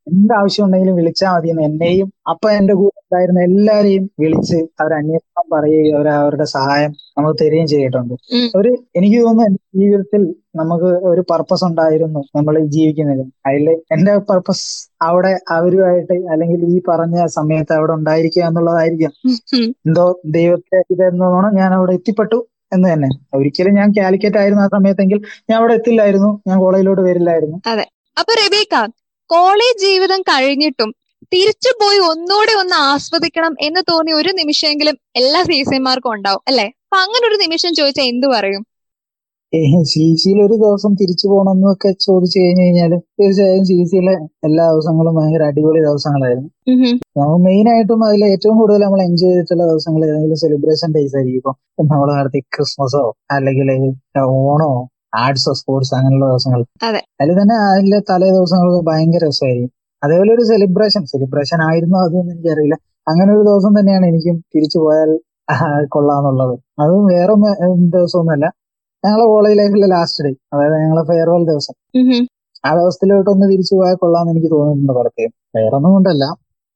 എന്താവശ്യം 0.06 0.64
ഉണ്ടെങ്കിലും 0.64 0.94
വിളിച്ചാൽ 0.94 1.32
മതി 1.34 1.48
എന്ന് 1.48 1.62
എന്നെയും 1.62 2.12
അപ്പൊ 2.28 2.50
എന്റെ 2.50 2.74
കൂടെ 2.74 2.96
ഉണ്ടായിരുന്ന 3.02 3.40
എല്ലാരെയും 3.40 4.10
വിളിച്ച് 4.20 4.56
അവർ 4.80 4.92
അന്വേഷണം 4.92 5.46
പറയുകയും 5.52 5.96
അവർ 5.96 6.08
അവരുടെ 6.08 6.44
സഹായം 6.44 6.90
നമുക്ക് 7.18 7.44
തരികയും 7.44 7.66
ചെയ്തിട്ടുണ്ട്. 7.66 8.14
ഒരു 8.56 8.70
എനിക്ക് 8.96 9.18
തോന്നുന്നു 9.22 9.44
എന്റെ 9.44 9.78
ജീവിതത്തിൽ 9.78 10.22
നമുക്ക് 10.56 10.84
ഒരു 10.84 11.24
പർപ്പസ് 11.30 11.64
ഉണ്ടായിരുന്നു 11.64 12.20
നമ്മൾ 12.36 12.60
ജീവിക്കുന്നതിൽ 12.66 13.26
അതിൽ 13.46 13.68
എന്റെ 13.92 14.16
പർപ്പസ് 14.18 14.66
അവിടെ 15.02 15.38
അവരുമായിട്ട് 15.48 16.12
അല്ലെങ്കിൽ 16.12 16.64
ഈ 16.64 16.82
പറഞ്ഞ 16.88 17.26
സമയത്ത് 17.26 17.72
അവിടെ 17.72 17.92
ഉണ്ടായിരിക്കുക 17.92 18.42
എന്നുള്ളതായിരിക്കും. 18.42 19.12
എന്തോ 19.88 20.20
ദൈവത്തെ 20.24 20.80
ഇതെന്നോണം 20.90 21.54
ഞാൻ 21.54 21.74
അവിടെ 21.74 21.92
എത്തിപ്പെട്ടു 21.92 22.46
എന്ന് 22.72 22.92
തന്നെ. 22.92 23.08
ഒരിക്കലും 23.34 23.74
ഞാൻ 23.74 23.90
കാലിക്കറ്റ് 23.98 24.36
ആയിരുന്നു 24.36 24.62
ആ 24.62 24.68
സമയത്തെങ്കിൽ 24.68 25.18
ഞാൻ 25.50 25.58
അവിടെ 25.58 25.74
എത്തില്ലായിരുന്നു. 25.74 26.40
ഞാൻ 26.46 26.58
കോളേജിലോട്ട് 26.58 27.02
വരില്ലായിരുന്നു. 27.02 27.58
അതെ. 27.66 27.86
അപ്പൊ 28.18 28.32
റബീക്ക 28.34 28.74
കോളേജ് 29.30 29.80
ജീവിതം 29.86 30.20
കഴിഞ്ഞിട്ടും 30.30 30.90
തിരിച്ചു 31.32 31.70
പോയി 31.80 31.98
ഒന്നുകൂടെ 32.10 32.52
ഒന്ന് 32.62 32.76
ആസ്വദിക്കണം 32.90 33.52
എന്ന് 33.66 33.80
തോന്നിയ 33.90 34.14
ഒരു 34.20 34.30
നിമിഷമെങ്കിലും 34.40 34.96
എല്ലാ 35.20 35.40
സി 35.48 35.58
സിമാർക്കും 35.70 36.12
ഉണ്ടാവും 36.16 36.42
അല്ലെ? 36.50 36.66
അപ്പൊ 36.84 36.96
അങ്ങനെ 37.04 37.24
ഒരു 37.30 37.36
നിമിഷം 37.44 37.72
ചോദിച്ചാൽ 37.78 38.08
എന്തു 38.12 38.28
പറയും? 38.34 38.62
സി 39.90 40.30
ഒരു 40.44 40.54
ദിവസം 40.62 40.92
തിരിച്ചു 41.00 41.26
പോകണം 41.30 41.52
എന്നൊക്കെ 41.56 41.90
ചോദിച്ചു 42.06 42.38
കഴിഞ്ഞു 42.38 42.62
കഴിഞ്ഞാൽ 42.64 42.92
തീർച്ചയായും 43.18 43.64
സി 43.68 43.76
സിയിലെ 43.90 44.14
എല്ലാ 44.48 44.64
ദിവസങ്ങളും 44.72 45.14
ഭയങ്കര 45.18 45.44
അടിപൊളി 45.50 45.80
ദിവസങ്ങളായിരുന്നു. 45.86 46.48
നമ്മൾ 47.18 47.36
മെയിൻ 47.46 47.66
ആയിട്ടും 47.74 48.02
അതിൽ 48.08 48.24
ഏറ്റവും 48.32 48.56
കൂടുതൽ 48.60 48.82
നമ്മൾ 48.86 49.00
എൻജോയ് 49.08 49.32
ചെയ്തിട്ടുള്ള 49.32 49.62
ദിവസങ്ങൾ 49.70 50.02
ഏതെങ്കിലും 50.08 50.40
സെലിബ്രേഷൻ 50.44 50.90
ഡേയ്സ് 50.96 51.16
ആയിരിക്കും. 51.18 51.56
ഇപ്പം 51.72 51.86
നമ്മൾ 51.92 52.10
നടത്തി 52.18 52.42
ക്രിസ്മസോ 52.56 53.04
അല്ലെങ്കിൽ 53.36 53.70
ഓണോ 54.52 54.70
ആർട്സോ 55.14 55.52
സ്പോർട്സ് 55.52 55.94
അങ്ങനെയുള്ള 55.94 56.26
ദിവസങ്ങൾ. 56.32 56.60
അതിൽ 57.22 57.42
തന്നെ 57.42 57.56
അതിലെ 57.70 57.98
തലേ 58.10 58.28
ദിവസങ്ങൾക്ക് 58.30 58.86
ഭയങ്കര 58.86 59.22
രസമായിരിക്കും. 59.28 59.70
അതേപോലെ 60.02 60.34
ഒരു 60.34 60.42
സെലിബ്രേഷൻ 60.42 61.04
സെലിബ്രേഷൻ 61.04 61.58
ആയിരുന്നു 61.68 61.98
അതൊന്നും 61.98 62.32
എനിക്കറിയില്ല. 62.34 62.76
അങ്ങനെ 63.08 63.30
ഒരു 63.34 63.42
ദിവസം 63.48 63.72
തന്നെയാണ് 63.78 64.06
എനിക്കും 64.06 64.36
തിരിച്ചു 64.54 64.78
പോയാൽ 64.78 65.10
കൊള്ളാന്നുള്ളത് 65.94 66.54
അതും 66.82 67.04
വേറെ 67.06 67.34
ദിവസമൊന്നുമല്ല. 67.96 68.46
ഞങ്ങളെ 69.04 69.24
കോളേജ് 69.24 69.58
ലൈഫിലെ 69.58 69.86
ലാസ്റ്റ് 69.86 70.24
ഡേ 70.24 70.30
അതായത് 70.52 70.76
ഞങ്ങളെ 70.82 71.02
ഫെയർവെൽ 71.10 71.42
ദിവസം. 71.52 71.74
ആ 72.66 72.70
ദിവസത്തിലോട്ടൊന്ന് 72.78 73.46
തിരിച്ചു 73.52 73.74
പോയാൽ 73.74 73.94
കൊള്ളാന്ന് 73.94 74.32
എനിക്ക് 74.32 74.50
തോന്നിയിട്ടുണ്ട് 74.54 74.92
പലപ്പോഴും. 74.92 75.32
വേറെ 75.56 75.74
ഒന്നും 75.78 75.92
കൊണ്ടല്ല. 75.92 76.24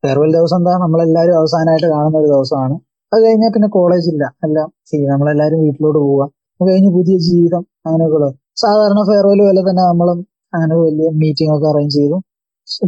ഫെയർവെൽ 0.03 0.31
ദിവസം 0.37 0.57
എന്താ? 0.57 0.73
നമ്മളെല്ലാവരും 0.79 1.37
അവസാനമായിട്ട് 1.39 1.87
കാണുന്ന 1.87 2.19
ഒരു 2.19 2.29
ദിവസമാണ്. 2.35 2.75
അത് 3.13 3.21
കഴിഞ്ഞാൽ 3.25 3.51
പിന്നെ 3.55 3.69
കോളേജ് 3.69 4.09
ഇല്ല. 4.11 4.25
എല്ലാം 4.47 4.69
നമ്മളെല്ലാവരും 5.13 5.61
വീട്ടിലോട്ട് 5.65 5.99
പോവുക. 5.99 6.23
കഴിഞ്ഞ് 6.69 6.91
പുതിയ 6.97 7.17
ജീവിതം 7.29 7.63
അങ്ങനെയൊക്കെ 7.87 8.31
സാധാരണ 8.63 9.01
ഫെയർവെൽ 9.09 9.41
പോലെ 9.47 9.63
തന്നെ 9.69 9.83
നമ്മളും 9.91 10.19
അങ്ങനെ 10.55 10.75
വലിയ 10.85 11.09
മീറ്റിംഗ് 11.23 11.53
ഒക്കെ 11.57 11.67
അറേഞ്ച് 11.73 11.97
ചെയ്തു. 11.99 12.17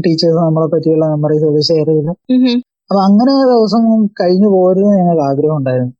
ടീച്ചേഴ്സ് 0.04 0.38
നമ്മളെ 0.46 0.68
പറ്റിയുള്ള 0.74 1.04
മെമ്മറീസ് 1.12 1.44
ഒക്കെ 1.48 1.62
ഷെയർ 1.70 1.88
ചെയ്തു. 1.92 2.12
അപ്പൊ 2.90 3.00
അങ്ങനെ 3.08 3.32
ദിവസം 3.52 3.82
കഴിഞ്ഞു 4.20 4.48
പോരുന്നത് 4.54 4.96
ഞങ്ങൾക്ക് 5.00 5.24
ആഗ്രഹം 5.30 5.56
ഉണ്ടായിരുന്നു. 5.60 5.94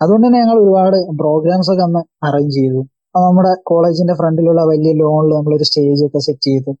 അതുകൊണ്ട് 0.00 0.24
തന്നെ 0.26 0.38
ഞങ്ങൾ 0.42 0.58
ഒരുപാട് 0.64 0.96
പ്രോഗ്രാംസ് 1.22 1.70
ഒക്കെ 1.72 1.84
അന്ന് 1.88 2.02
അറേഞ്ച് 2.28 2.54
ചെയ്തു. 2.58 2.80
അപ്പൊ 3.06 3.20
നമ്മുടെ 3.26 3.52
കോളേജിന്റെ 3.70 4.14
ഫ്രണ്ടിലുള്ള 4.20 4.62
വലിയ 4.72 4.90
ലോണിൽ 5.00 5.32
നമ്മളൊരു 5.38 5.66
സ്റ്റേജ് 5.68 6.02
ഒക്കെ 6.06 6.20
സെറ്റ് 6.26 6.46
ചെയ്തു. 6.50 6.72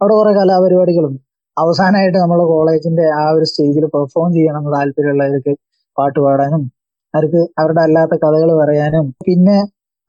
അവിടെ 0.00 0.14
കുറെ 0.18 0.32
കലാപരിപാടികളും 0.38 1.14
അവസാനമായിട്ട് 1.56 2.18
നമ്മുടെ 2.18 2.44
കോളേജിന്റെ 2.54 3.04
ആ 3.20 3.24
ഒരു 3.36 3.46
സ്റ്റേജിൽ 3.50 3.84
പെർഫോം 3.94 4.28
ചെയ്യണം 4.34 4.64
താല്പര്യമുള്ളവർക്ക് 4.74 5.52
പാട്ട് 5.96 6.18
പാടാനും 6.24 6.62
അവർക്ക് 7.14 7.42
അവരുടെ 7.60 7.82
അല്ലാത്ത 7.86 8.14
കഥകൾ 8.24 8.50
പറയാനും 8.60 9.06
പിന്നെ 9.26 9.56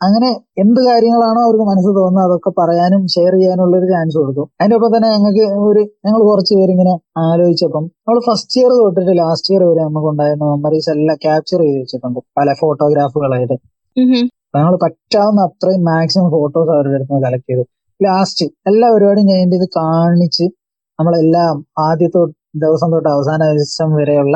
അങ്ങനെ 0.01 0.29
എന്ത് 0.62 0.79
കാര്യങ്ങളാണോ 0.88 1.39
അവർക്ക് 1.45 1.65
മനസ്സ് 1.69 1.91
തോന്നുന്നത് 1.97 2.25
അതൊക്കെ 2.27 2.51
പറയാനും 2.57 3.01
ഷെയർ 3.13 3.33
ചെയ്യാനുള്ള 3.36 3.73
ഒരു 3.79 3.88
ചാൻസ് 3.93 4.17
കൊടുക്കും. 4.17 4.47
അതിന്റെ 4.60 4.75
ഒപ്പം 4.77 4.91
തന്നെ 4.95 5.10
ഞങ്ങൾക്ക് 5.15 5.45
ഒരു 5.67 5.81
ഞങ്ങൾ 6.05 6.19
കുറച്ച് 6.27 6.53
പേരിങ്ങനെ 6.60 6.93
ആലോചിച്ചപ്പം 7.23 7.83
നമ്മൾ 7.99 8.19
ഫസ്റ്റ് 8.27 8.57
ഇയർ 8.60 8.71
തൊട്ടിട്ട് 8.79 9.13
ലാസ്റ്റ് 9.21 9.51
ഇയർ 9.53 9.63
വരെ 9.69 9.81
നമുക്ക് 9.83 10.10
ഉണ്ടായിരുന്ന 10.12 10.45
മെമ്മറീസ് 10.51 10.89
എല്ലാം 10.95 11.17
ക്യാപ്ചർ 11.25 11.60
ചെയ്ത് 11.63 11.79
വെച്ചിട്ടുണ്ട് 11.81 12.19
പല 12.39 12.53
ഫോട്ടോഗ്രാഫുകളായിട്ട് 12.62 13.57
ഞങ്ങൾ 14.55 14.73
പറ്റാവുന്ന 14.83 15.41
അത്രയും 15.49 15.81
മാക്സിമം 15.89 16.29
ഫോട്ടോസ് 16.36 16.71
അവരുടെ 16.75 16.97
അടുത്ത് 16.99 17.23
കളക്ട് 17.25 17.47
ചെയ്തു. 17.49 17.63
ലാസ്റ്റ് 17.99 18.45
എല്ലാ 18.69 18.88
പരിപാടിയും 18.93 19.27
കഴിഞ്ഞിട്ട് 19.29 19.57
ഇത് 19.62 19.67
കാണിച്ച് 19.77 20.45
നമ്മളെല്ലാം 20.99 21.55
ആദ്യത്തെ 21.88 22.21
ദിവസം 22.63 22.89
തൊട്ട് 22.93 23.10
അവസാന 23.15 23.39
ദിവസം 23.51 23.89
വരെയുള്ള 23.99 24.36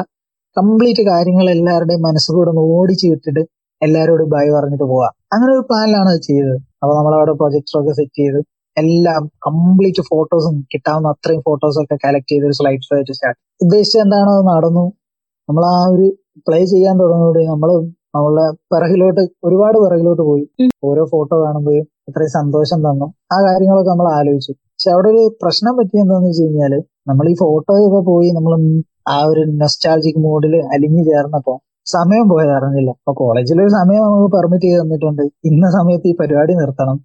കംപ്ലീറ്റ് 0.58 1.04
കാര്യങ്ങൾ 1.12 1.46
എല്ലാവരുടെയും 1.56 2.02
മനസ്സുകൂടെ 2.08 2.50
ഒന്ന് 2.54 2.64
ഓടിച്ചു 2.78 3.06
വിട്ടിട്ട് 3.12 3.44
എല്ലാവരോടും 3.82 4.28
ബൈ 4.34 4.46
പറഞ്ഞിട്ട് 4.56 4.86
പോവാ. 4.92 5.08
അങ്ങനെ 5.34 5.52
ഒരു 5.58 5.64
പ്ലാനിലാണ് 5.70 6.10
അത് 6.14 6.22
ചെയ്തത്. 6.30 6.58
അപ്പൊ 6.82 6.94
നമ്മളവിടെ 7.00 7.34
പ്രൊജക്ടർ 7.40 7.76
ഒക്കെ 7.82 7.94
സെറ്റ് 8.00 8.18
ചെയ്ത് 8.22 8.40
എല്ലാം 8.78 9.22
കംപ്ലീറ്റ് 9.48 10.04
ഫോട്ടോസും 10.10 10.56
കിട്ടാവുന്ന 10.74 11.08
അത്രയും 11.16 11.42
ഫോട്ടോസ് 11.48 11.78
ഒക്കെ 11.84 11.96
കളക്ട് 12.06 12.30
ചെയ്ത് 12.32 12.46
ഒരു 12.50 12.56
സ്ലൈഡ് 12.60 12.86
ഷോ 12.88 12.94
ആയിട്ട് 12.98 13.14
സ്റ്റാർട്ട് 13.18 13.40
ഉദ്ദേശിച്ചത് 13.66 14.02
എന്താണോ 14.04 14.32
അത് 14.38 14.44
നടന്നു. 14.52 14.86
നമ്മൾ 15.50 15.64
ആ 15.74 15.78
ഒരു 15.94 16.08
പ്ലേ 16.48 16.60
ചെയ്യാൻ 16.74 16.96
തുടങ്ങിയോടെ 17.02 17.42
നമ്മൾ 17.54 17.70
നമ്മളെ 18.16 18.46
പിറകിലോട്ട് 18.72 19.24
ഒരുപാട് 19.48 19.78
പിറകിലോട്ട് 19.84 20.24
പോയി. 20.30 20.46
ഓരോ 20.90 21.04
ഫോട്ടോ 21.14 21.36
കാണുമ്പോഴും 21.46 21.86
അത്രയും 22.10 22.34
സന്തോഷം 22.40 22.80
തന്നു. 22.88 23.08
ആ 23.34 23.38
കാര്യങ്ങളൊക്കെ 23.48 23.92
നമ്മൾ 23.94 24.08
ആലോചിച്ചു. 24.20 24.54
പക്ഷെ 24.74 24.90
അവിടെ 24.96 25.10
ഒരു 25.14 25.24
പ്രശ്നം 25.42 25.74
പറ്റിയ 25.80 26.04
എന്താന്ന് 26.06 26.30
വെച്ച് 26.30 26.44
കഴിഞ്ഞാൽ 26.44 26.74
നമ്മൾ 27.10 27.26
ഈ 27.32 27.36
ഫോട്ടോ 27.44 27.74
ഒക്കെ 27.88 28.02
പോയി 28.12 28.30
നമ്മൾ 28.38 28.54
ആ 29.06 29.18
ഒരു 29.24 29.42
നെസ്റ്റാൾജിക് 29.62 30.22
മൂഡിൽ 30.26 30.56
അലിഞ്ഞു 30.74 31.04
ചേർന്നപ്പോ 31.10 31.54
സമയം 31.94 32.26
പോയത് 32.32 32.52
അറിഞ്ഞില്ല. 32.58 32.92
അപ്പൊ 33.00 33.12
കോളേജിൽ 33.20 33.58
ഒരു 33.64 33.72
സമയം 33.78 34.02
നമുക്ക് 34.08 34.30
പെർമിറ്റ് 34.36 34.66
ചെയ്ത് 34.68 34.82
തന്നിട്ടുണ്ട്. 34.82 35.24
ഇന്ന 35.50 35.66
സമയത്ത് 35.78 36.08
ഈ 36.12 36.14
പരിപാടി 36.20 36.54
നിർത്തണം. 36.60 36.98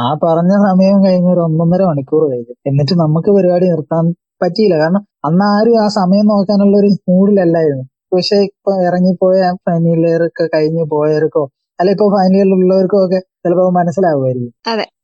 ആ 0.00 0.04
പറഞ്ഞ 0.24 0.52
സമയം 0.68 0.98
കഴിഞ്ഞ 1.06 1.28
ഒരു 1.34 1.42
ഒന്നൊന്നര 1.46 1.82
മണിക്കൂർ 1.90 2.22
കഴിഞ്ഞു. 2.32 2.54
എന്നിട്ട് 2.70 2.94
നമുക്ക് 3.02 3.30
പരിപാടി 3.36 3.66
നിർത്താൻ 3.72 4.04
പറ്റിയില്ല. 4.42 4.76
കാരണം 4.82 5.02
അന്ന് 5.28 5.44
ആരും 5.54 5.76
ആ 5.84 5.86
സമയം 6.00 6.26
നോക്കാനുള്ള 6.32 6.74
ഒരു 6.82 6.90
മൂഡിലല്ലായിരുന്നു 7.10 7.84
പക്ഷെ 8.14 8.36
ഇപ്പൊ 8.48 8.72
ഇറങ്ങിപ്പോയ 8.88 9.38
ഫൈനൽ 9.66 10.02
ഇയർ 10.10 10.22
ഒക്കെ 10.28 10.44
കഴിഞ്ഞു 10.54 10.82
പോയവർക്കോ 10.92 11.44
അല്ല 11.78 11.90
ഇപ്പൊ 11.94 12.06
ഫൈനൽ 12.16 12.36
ഇയറിൽ 12.38 12.52
ഉള്ളവർക്കോ 12.58 12.98
ഒക്കെ 13.06 13.18
ചിലപ്പോൾ 13.44 13.70
മനസ്സിലാവുമായിരിക്കും. 13.78 14.52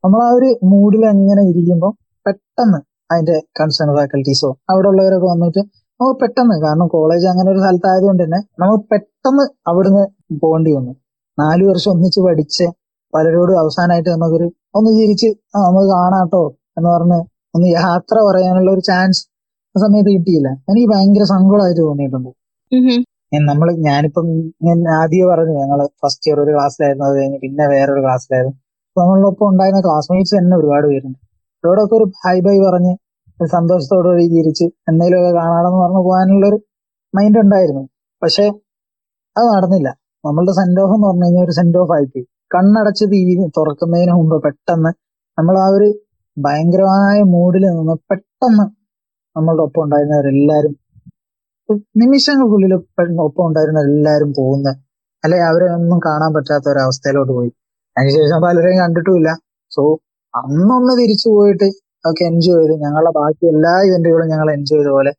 നമ്മൾ 0.04 0.20
ആ 0.26 0.30
ഒരു 0.36 0.48
മൂഡിൽ 0.72 1.02
അങ്ങനെ 1.12 1.42
ഇരിക്കുമ്പോൾ 1.50 1.92
പെട്ടെന്ന് 2.26 2.80
അതിന്റെ 3.12 3.36
കൺസേൺ 3.58 3.88
ഫാക്കൽറ്റീസോ 3.96 4.50
അവിടെ 4.70 4.88
ഉള്ളവരൊക്കെ 4.92 5.26
വന്നിട്ട് 5.26 5.62
നമുക്ക് 6.00 6.16
പെട്ടെന്ന് 6.22 6.56
കാരണം 6.64 6.86
കോളേജ് 6.94 7.26
അങ്ങനെ 7.30 7.48
ഒരു 7.52 7.60
സ്ഥലത്തായത് 7.62 8.04
കൊണ്ട് 8.08 8.22
തന്നെ 8.24 8.40
നമുക്ക് 8.62 8.84
പെട്ടെന്ന് 8.92 9.44
അവിടുന്ന് 9.70 10.04
പോകേണ്ടി 10.42 10.70
വന്നു. 10.76 10.92
നാലു 11.38 11.64
വർഷം 11.70 11.90
ഒന്നിച്ച് 11.94 12.20
പഠിച്ച് 12.26 12.66
പലരോടും 13.12 13.56
അവസാനമായിട്ട് 13.62 14.10
നമുക്കൊരു 14.14 14.46
ഒന്ന് 14.78 14.90
ചിരിച്ച് 14.98 15.28
ആ 15.54 15.60
നമുക്ക് 15.66 15.88
കാണാട്ടോ 15.96 16.42
എന്ന് 16.78 16.88
പറഞ്ഞ് 16.94 17.18
ഒന്ന് 17.56 17.68
യാത്ര 17.78 18.16
പറയാനുള്ള 18.28 18.70
ഒരു 18.76 18.82
ചാൻസ് 18.90 19.22
ആ 19.74 19.80
സമയത്ത് 19.84 20.10
കിട്ടിയില്ല. 20.16 20.48
എനിക്ക് 20.70 20.88
ഭയങ്കര 20.94 21.24
സങ്കടമായിട്ട് 21.34 21.82
തോന്നിയിട്ടുണ്ട്. 21.88 22.30
നമ്മൾ 23.50 23.68
ഞാനിപ്പം 23.88 24.26
ഞാൻ 24.66 24.78
ആദ്യം 25.00 25.26
പറഞ്ഞു 25.32 25.54
ഞങ്ങൾ 25.62 25.80
ഫസ്റ്റ് 26.02 26.26
ഇയർ 26.28 26.38
ഒരു 26.44 26.52
ക്ലാസ്സിലായിരുന്നു 26.56 27.04
അത് 27.08 27.14
കഴിഞ്ഞ് 27.18 27.38
പിന്നെ 27.44 27.64
വേറൊരു 27.74 28.02
ക്ലാസ്സിലായിരുന്നു 28.06 28.56
അപ്പൊ 28.88 29.00
നമ്മളൊപ്പം 29.04 29.46
ഉണ്ടായിരുന്ന 29.52 29.82
ക്ലാസ്മേറ്റ്സ് 29.88 30.34
തന്നെ 30.38 30.54
ഒരുപാട് 30.60 30.86
പേരുണ്ട്. 30.92 31.18
അവരോടൊക്കെ 31.64 31.94
ഒരു 32.00 32.06
ഹൈ 32.24 32.36
ബൈ 32.46 32.56
പറഞ്ഞ് 32.68 32.92
സന്തോഷത്തോടുകൂടി 33.46 34.24
ജീവിച്ച് 34.26 34.64
എന്തെങ്കിലുമൊക്കെ 34.88 35.32
കാണാണെന്ന് 35.40 35.80
പറഞ്ഞു 35.82 36.02
പോകാനുള്ളൊരു 36.06 36.58
മൈൻഡ് 37.14 37.38
ഉണ്ടായിരുന്നു. 37.38 37.84
പക്ഷെ 38.22 38.44
അത് 39.36 39.46
നടന്നില്ല. 39.54 39.88
നമ്മളുടെ 40.26 40.52
സെൻഡ് 40.52 40.80
ഓഫ് 40.80 40.94
എന്ന് 40.94 41.06
പറഞ്ഞു 41.08 41.24
കഴിഞ്ഞാൽ 41.24 41.44
ഒരു 41.44 41.50
സെൻഡ് 41.50 41.78
ഓഫ് 41.78 41.92
ആയിപ്പോയി 41.96 42.24
കണ്ണടച്ച് 42.54 43.04
തീ 43.04 43.20
തുറക്കുന്നതിന് 43.58 44.12
മുമ്പ് 44.12 44.42
പെട്ടെന്ന് 44.42 44.90
നമ്മൾ 45.38 45.58
ആ 45.58 45.66
ഒരു 45.66 45.88
ഭയങ്കരമായ 46.36 47.22
മൂഡിൽ 47.34 47.64
നിന്ന് 47.70 47.94
പെട്ടെന്ന് 48.10 48.64
നമ്മളുടെ 49.36 49.62
ഒപ്പം 49.62 49.84
ഉണ്ടായിരുന്നവരെല്ലാരും 49.84 50.74
നിമിഷങ്ങൾക്കുള്ളിൽ 51.96 52.72
ഒപ്പം 53.26 53.46
ഉണ്ടായിരുന്ന 53.46 53.80
എല്ലാരും 53.80 54.30
പോകുന്ന 54.38 54.68
അല്ലെ 55.24 55.38
അവരെ 55.40 55.66
ഒന്നും 55.74 55.98
കാണാൻ 55.98 56.30
പറ്റാത്ത 56.34 56.66
ഒരവസ്ഥയിലോട്ട് 56.72 57.32
പോയി. 57.32 57.50
അതിനുശേഷം 57.96 58.40
പലരെയും 58.42 58.78
കണ്ടിട്ടുമില്ല. 58.80 59.30
സോ 59.70 59.82
അന്നൊന്ന് 60.34 60.92
തിരിച്ചു 61.02 61.28
പോയിട്ട് 61.28 61.68
ഒക്കെ 62.04 62.24
എൻജോയ് 62.24 62.60
ചെയ്ത്. 62.60 62.74
ഞങ്ങളുടെ 62.82 63.10
ബാക്കി 63.10 63.44
എല്ലാ 63.46 63.72
ഇവന്റുകളും 63.88 64.28
ഞങ്ങൾ 64.28 64.52
എൻജോയ് 64.52 64.80
ചെയ്ത 64.80 64.90
പോലെ. 64.90 65.12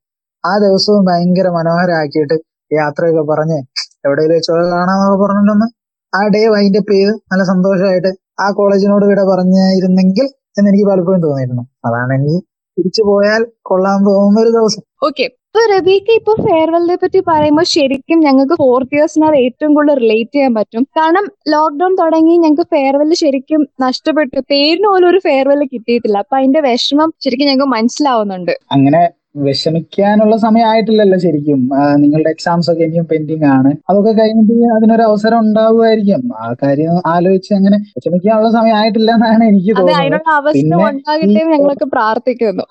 ആ 0.45 0.57
ദിവസവും 0.57 1.05
ഭയങ്കര 1.05 1.47
മനോഹരമാക്കിയിട്ട് 1.49 2.37
യാത്രയൊക്കെ 2.71 3.23
പറഞ്ഞ് 3.33 3.59
എവിടെയെങ്കിലും 4.05 4.37
വെച്ചോ 4.37 4.53
കാണാന്നൊക്കെ 4.53 5.17
പറഞ്ഞിട്ടൊന്ന് 5.23 5.67
ആ 6.13 6.27
ഡേ 6.27 6.47
വൈൻഡ് 6.47 6.77
അപ്പ് 6.77 6.93
ചെയ്ത് 6.93 7.13
നല്ല 7.31 7.43
സന്തോഷമായിട്ട് 7.43 8.11
ആ 8.39 8.51
കോളേജിനോട് 8.51 9.05
ഇവിടെ 9.05 9.23
പറഞ്ഞിരുന്നെങ്കിൽ 9.23 10.25
എന്ന് 10.57 10.69
എനിക്ക് 10.69 10.87
പലപ്പോഴും 10.89 11.21
തോന്നിയിരുന്നു. 11.21 11.63
അതാണ് 11.85 12.13
എനിക്ക് 12.13 12.39
തിരിച്ചു 12.77 13.03
പോയാൽ 13.03 13.41
കൊള്ളാൻ 13.61 13.99
തോന്നുന്ന 14.05 14.39
ഒരു 14.41 14.49
ദിവസം. 14.49 14.83
ഓക്കെ 15.03 15.25
ഇപ്പൊ 15.51 15.61
റബീക്ക 15.71 16.09
ഇപ്പൊ 16.17 16.33
ഫെയർവെല്ലിനെ 16.43 16.95
പറ്റി 16.99 17.19
പറയുമ്പോൾ 17.29 17.63
ശരിക്കും 17.63 18.19
ഞങ്ങൾക്ക് 18.19 18.55
ഫോർത്ത് 18.61 18.93
ഇയേഴ്സിനത് 18.95 19.35
ഏറ്റവും 19.35 19.71
കൂടുതൽ 19.75 19.97
റിലേറ്റ് 20.03 20.31
ചെയ്യാൻ 20.35 20.53
പറ്റും. 20.57 20.83
കാരണം 20.97 21.25
ലോക്ക്ഡൌൺ 21.53 21.93
തുടങ്ങി 22.01 22.33
ഞങ്ങൾക്ക് 22.37 22.65
ഫെയർവെൽ 22.75 23.09
ശരിക്കും 23.13 23.61
നഷ്ടപ്പെട്ടു. 23.85 24.39
പേരിന് 24.51 24.87
പോലും 24.87 25.07
ഒരു 25.09 25.19
ഫെയർവെൽ 25.25 25.63
കിട്ടിയിട്ടില്ല. 25.73 26.17
അപ്പൊ 26.17 26.37
അതിന്റെ 26.37 26.61
വിഷമം 26.67 27.09
ശരിക്കും 27.25 27.49
ഞങ്ങൾക്ക് 27.49 27.69
മനസ്സിലാവുന്നുണ്ട്. 27.73 28.53
അങ്ങനെ 28.71 29.01
വിഷമിക്കാനുള്ള 29.47 30.37
സമയമായിട്ടില്ലല്ലോ 30.37 31.19
ശരിക്കും. 31.25 31.59
നിങ്ങളുടെ 31.97 32.29
എക്സാംസ് 32.29 32.71
ഒക്കെ 32.71 32.83
ഇനിയും 32.83 33.05
പെൻഡിങ് 33.11 33.47
ആണ്. 33.57 33.73
അതൊക്കെ 33.89 34.13
കഴിഞ്ഞിട്ട് 34.21 34.55
അതിനൊരു 34.77 35.01
അവസരം 35.01 35.39
ഉണ്ടാവുമായിരിക്കും. 35.39 36.23
ആ 36.45 36.47
കാര്യം 36.63 36.95
ആലോചിച്ച് 37.15 37.53
അങ്ങനെ 37.59 37.79
വിഷമിക്കാനുള്ള 37.97 38.51
സമയമായിട്ടില്ല 38.59 39.11
എന്നാണ് 39.11 39.43
എനിക്ക് 39.51 39.75
തോന്നുന്നത്. 39.75 39.93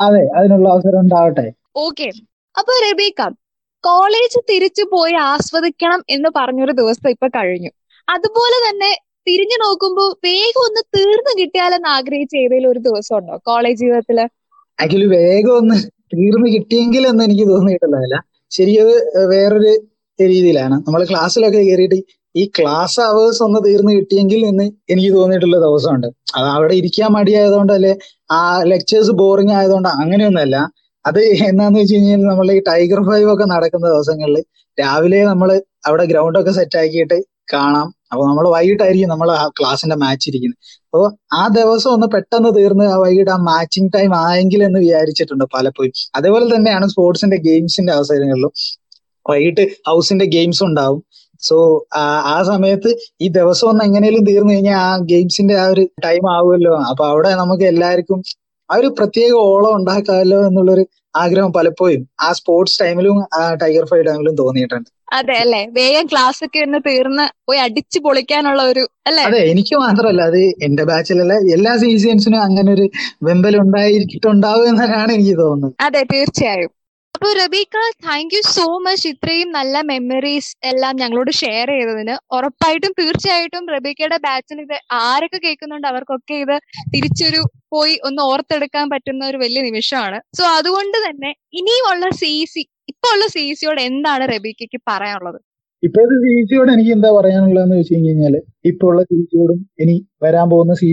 അതെ 0.09 0.25
അതിനുള്ള 0.41 0.69
അവസരം 0.77 1.01
ഉണ്ടാവട്ടെ. 1.01 1.47
ഓക്കെ 1.77 2.11
അപ്പൊ 2.55 2.73
റബീക്ക 2.87 3.23
കോളേജ് 3.85 4.39
തിരിച്ചു 4.51 4.85
പോയി 4.95 5.15
ആസ്വദിക്കണം 5.29 6.01
എന്ന് 6.09 6.31
പറഞ്ഞൊരു 6.39 6.73
ദിവസം 6.73 7.09
ഇപ്പൊ 7.11 7.29
കഴിഞ്ഞു. 7.29 7.71
അതുപോലെ 8.09 8.57
തന്നെ 8.67 8.91
തിരിഞ്ഞു 9.29 9.57
നോക്കുമ്പോൾ 9.65 10.09
വേഗം 10.27 10.63
ഒന്ന് 10.67 10.83
തീർന്നു 10.97 11.33
കിട്ടിയാലെന്ന് 11.41 11.89
ആഗ്രഹിച്ച 11.89 12.35
ഏതെങ്കിലും 12.43 12.71
ഒരു 12.71 12.81
ദിവസം 12.89 13.15
ഉണ്ടോ 13.19 13.35
കോളേജ് 13.49 13.81
ജീവിതത്തിൽ? 13.83 14.19
ആക്ച്വലി 14.79 15.09
വേഗം 15.19 15.55
ഒന്ന് 15.61 15.77
തീർന്നു 16.15 16.49
കിട്ടിയെങ്കിൽ 16.55 17.03
എന്ന് 17.07 17.23
എനിക്ക് 17.25 17.47
തോന്നിയിട്ടുള്ളതല്ല 17.51 18.17
ശരിയത് 18.53 18.95
വേറൊരു 19.33 19.73
രീതിയിലാണ്. 20.19 20.77
നമ്മൾ 20.87 21.03
ക്ലാസ്സിലൊക്കെ 21.11 21.59
കയറിയിട്ട് 21.59 21.99
ഈ 22.35 22.43
ക്ലാസ് 22.57 22.99
അവേഴ്സ് 23.01 23.43
ഒന്ന് 23.43 23.61
തീർന്നു 23.67 23.93
കിട്ടിയെങ്കിൽ 23.93 24.41
എന്ന് 24.47 24.67
എനിക്ക് 24.93 25.11
തോന്നിയിട്ടുള്ള 25.15 25.59
ദിവസമുണ്ട്. 25.67 26.09
അത് 26.39 26.49
അവിടെ 26.57 26.75
ഇരിക്കാൻ 26.81 27.11
മടിയായതുകൊണ്ട് 27.13 27.73
അല്ലെ 27.73 27.93
ആ 28.33 28.41
ലെക്ചേഴ്സ് 28.73 29.15
ബോറിംഗ് 29.21 29.55
ആയതുകൊണ്ട് 29.59 29.91
അങ്ങനെയൊന്നുമല്ല. 30.03 30.57
അത് 31.05 31.21
എന്നാന്ന് 31.49 31.79
വെച്ച് 31.81 31.95
കഴിഞ്ഞാൽ 31.95 32.23
നമ്മൾ 32.31 32.47
ഈ 32.57 32.59
ടൈഗർ 32.71 33.01
ഫൈവ് 33.09 33.29
ഒക്കെ 33.35 33.47
നടക്കുന്ന 33.55 33.87
ദിവസങ്ങളിൽ 33.95 34.39
രാവിലെ 34.79 35.21
നമ്മൾ 35.31 35.51
അവിടെ 35.89 36.05
ഗ്രൗണ്ട് 36.13 36.39
ഒക്കെ 36.41 36.53
സെറ്റ് 36.59 36.79
ആക്കിയിട്ട് 36.83 37.17
കാണാം. 37.53 37.87
അപ്പൊ 38.13 38.23
നമ്മൾ 38.29 38.45
വൈകിട്ടായിരിക്കും 38.55 39.11
നമ്മൾ 39.13 39.29
ആ 39.37 39.45
ക്ലാസ്സിന്റെ 39.59 39.97
മാച്ച് 40.03 40.27
ഇരിക്കുന്നത് 40.31 40.59
അപ്പോൾ 40.87 41.05
ആ 41.41 41.43
ദിവസം 41.59 41.91
ഒന്ന് 41.97 42.07
പെട്ടെന്ന് 42.15 42.51
തീർന്ന് 42.59 42.85
ആ 42.95 42.97
വൈകിട്ട് 43.05 43.33
ആ 43.37 43.39
മാച്ചിങ് 43.51 43.91
ടൈം 43.97 44.13
ആയെങ്കിൽ 44.25 44.61
എന്ന് 44.69 44.79
വിചാരിച്ചിട്ടുണ്ട് 44.85 45.45
പലപ്പോഴും. 45.55 45.93
അതേപോലെ 46.19 46.47
തന്നെയാണ് 46.55 46.87
സ്പോർട്സിന്റെ 46.93 47.39
ഗെയിംസിന്റെ 47.49 47.93
അവസരങ്ങളിലും. 47.99 48.53
വൈകിട്ട് 49.27 49.65
ഹൗസിന്റെ 49.89 50.27
ഗെയിംസ് 50.37 50.63
ഉണ്ടാവും. 50.69 51.01
സോ 51.43 51.57
ആ 52.35 52.37
സമയത്ത് 52.51 52.91
ഈ 53.25 53.29
ദിവസം 53.39 53.67
ഒന്ന് 53.71 53.83
എങ്ങനെയും 53.89 54.25
തീർന്നു 54.31 54.53
കഴിഞ്ഞാൽ 54.55 54.79
ആ 54.87 54.91
ഗെയിംസിന്റെ 55.13 55.55
ആ 55.63 55.67
ഒരു 55.75 55.85
ടൈം 56.07 56.25
ആവുമല്ലോ. 56.37 56.75
അപ്പൊ 56.91 57.05
അവിടെ 57.13 57.31
നമുക്ക് 57.43 57.65
എല്ലാവർക്കും 57.73 58.19
ആ 58.71 58.77
ഒരു 58.77 58.89
പ്രത്യേക 58.99 59.33
ഓളം 59.49 59.75
ഉണ്ടാക്കാമല്ലോ 59.77 60.47
എന്നുള്ളൊരു 60.47 60.85
ആഗ്രഹം 61.17 61.53
പലപ്പോഴും 61.53 62.09
ആ 62.21 62.33
സ്പോർട്സ് 62.33 62.83
ടൈമിലും 62.83 63.17
ആ 63.35 63.55
ടൈഗർ 63.55 63.85
ഫൈവ് 63.85 64.07
ടൈമിലും 64.07 64.35
തോന്നിയിട്ടുണ്ട്. 64.37 64.89
അതെ 65.13 65.37
അല്ലെ? 65.37 65.63
വേഗം 65.73 66.07
ക്ലാസ് 66.07 66.45
ഒക്കെ 66.45 66.61
ഒന്ന് 66.61 66.79
തീർന്ന് 66.79 67.25
പോയി 67.47 67.59
അടിച്ചു 67.59 67.99
പൊളിക്കാനുള്ള 67.99 68.63
ഒരു 68.63 68.89
അല്ലെ? 69.07 69.23
അതെ 69.23 69.41
എനിക്ക് 69.51 69.77
മാത്രമല്ല 69.77 70.23
അത് 70.23 70.41
എന്റെ 70.63 70.85
ബാച്ചിലല്ല 70.85 71.35
എല്ലാ 71.53 71.77
സീസൺസിനും 71.77 72.41
അങ്ങനെ 72.41 72.73
ഒരു 72.73 72.87
വെമ്പൽ 73.23 73.57
ഉണ്ടായിട്ടുണ്ടാവും 73.61 74.69
എന്നാണ് 74.69 75.13
എനിക്ക് 75.13 75.39
തോന്നുന്നത്. 75.39 75.75
അതെ 75.81 76.03
തീർച്ചയായും. 76.03 76.71
അപ്പൊ 77.21 77.31
Rebecca 77.39 77.79
thank 78.05 78.35
you 78.35 78.41
so 78.49 78.63
much 78.85 79.09
ഇത്രയും 79.11 79.49
നല്ല 79.57 79.81
മെമ്മറീസ് 79.89 80.53
എല്ലാം 80.69 80.93
ഞങ്ങളോട് 81.01 81.31
ഷെയർ 81.41 81.69
ചെയ്തതിന്. 81.73 82.15
ഉറപ്പായിട്ടും 82.37 82.93
തീർച്ചയായിട്ടും 83.01 83.65
റബീക്കയുടെ 83.75 84.19
ബാച്ചിൽ 84.27 84.61
ഇത് 84.63 84.75
ആരൊക്കെ 85.01 85.39
കേൾക്കുന്നുണ്ട് 85.43 85.89
അവർക്കൊക്കെ 85.91 86.37
ഇത് 86.45 86.55
തിരിച്ചൊരു 86.95 87.41
പോയി 87.75 87.95
ഒന്ന് 88.09 88.23
ഓർത്തെടുക്കാൻ 88.31 88.87
പറ്റുന്ന 88.93 89.29
ഒരു 89.31 89.41
വലിയ 89.43 89.63
നിമിഷമാണ്. 89.67 90.21
സോ 90.39 90.45
അതുകൊണ്ട് 90.59 90.97
തന്നെ 91.07 91.33
ഇനിയുമുള്ള 91.61 92.09
സി 92.21 92.33
സി 92.55 92.65
ഇപ്പൊ 92.93 93.09
ഉള്ള 93.15 93.27
സി 93.35 93.45
സിയോട് 93.61 93.81
എന്താണ് 93.91 94.27
റബീക്കയ്ക്ക് 94.35 94.81
പറയാനുള്ളത്? 94.91 95.39
ഇപ്പോഴത്തെ 95.83 96.17
സി 96.25 96.33
സിയോട് 96.49 96.71
എനിക്ക് 96.73 96.95
എന്താ 96.97 97.11
പറയാനുള്ളതെന്ന് 97.19 97.77
വെച്ച് 97.81 98.01
കഴിഞ്ഞാൽ 98.07 98.35
ഇപ്പൊ 98.71 98.87
ഉള്ള 98.93 99.03
സി 99.11 99.19
സിയോടും 99.29 99.61
ഇനി 99.83 99.99
വരാൻ 100.25 100.49
പോകുന്ന 100.55 100.75
സി 100.81 100.89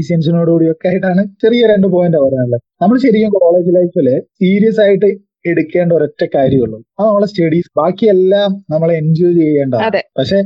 കൂടി 0.52 0.68
ഒക്കെ 0.74 0.90
ആയിട്ടാണ് 0.92 1.24
ചെറിയ 1.44 1.64
രണ്ട് 1.74 1.88
പോയിന്റ് 1.96 2.20
പറയാനുള്ളത്. 2.26 2.62
നമ്മൾ 2.84 2.98
ശരിക്കും 3.06 3.34
കോളേജ് 3.38 3.74
ലൈഫിൽ 3.80 4.10
സീരിയസ് 4.42 4.82
ആയിട്ട് 4.86 5.10
എടുക്കേണ്ട 5.46 5.92
ഒരൊറ്റ 5.98 6.24
കാര്യമുള്ളൂ. 6.36 6.78
അത് 6.98 7.06
നമ്മളെ 7.08 7.28
സ്റ്റഡീസ് 7.32 7.70
ബാക്കിയെല്ലാം 7.80 8.50
നമ്മൾ 8.74 8.90
എൻജോയ് 9.02 9.36
ചെയ്യേണ്ടതാണ്. 9.42 9.86
പക്ഷെ 10.20 10.40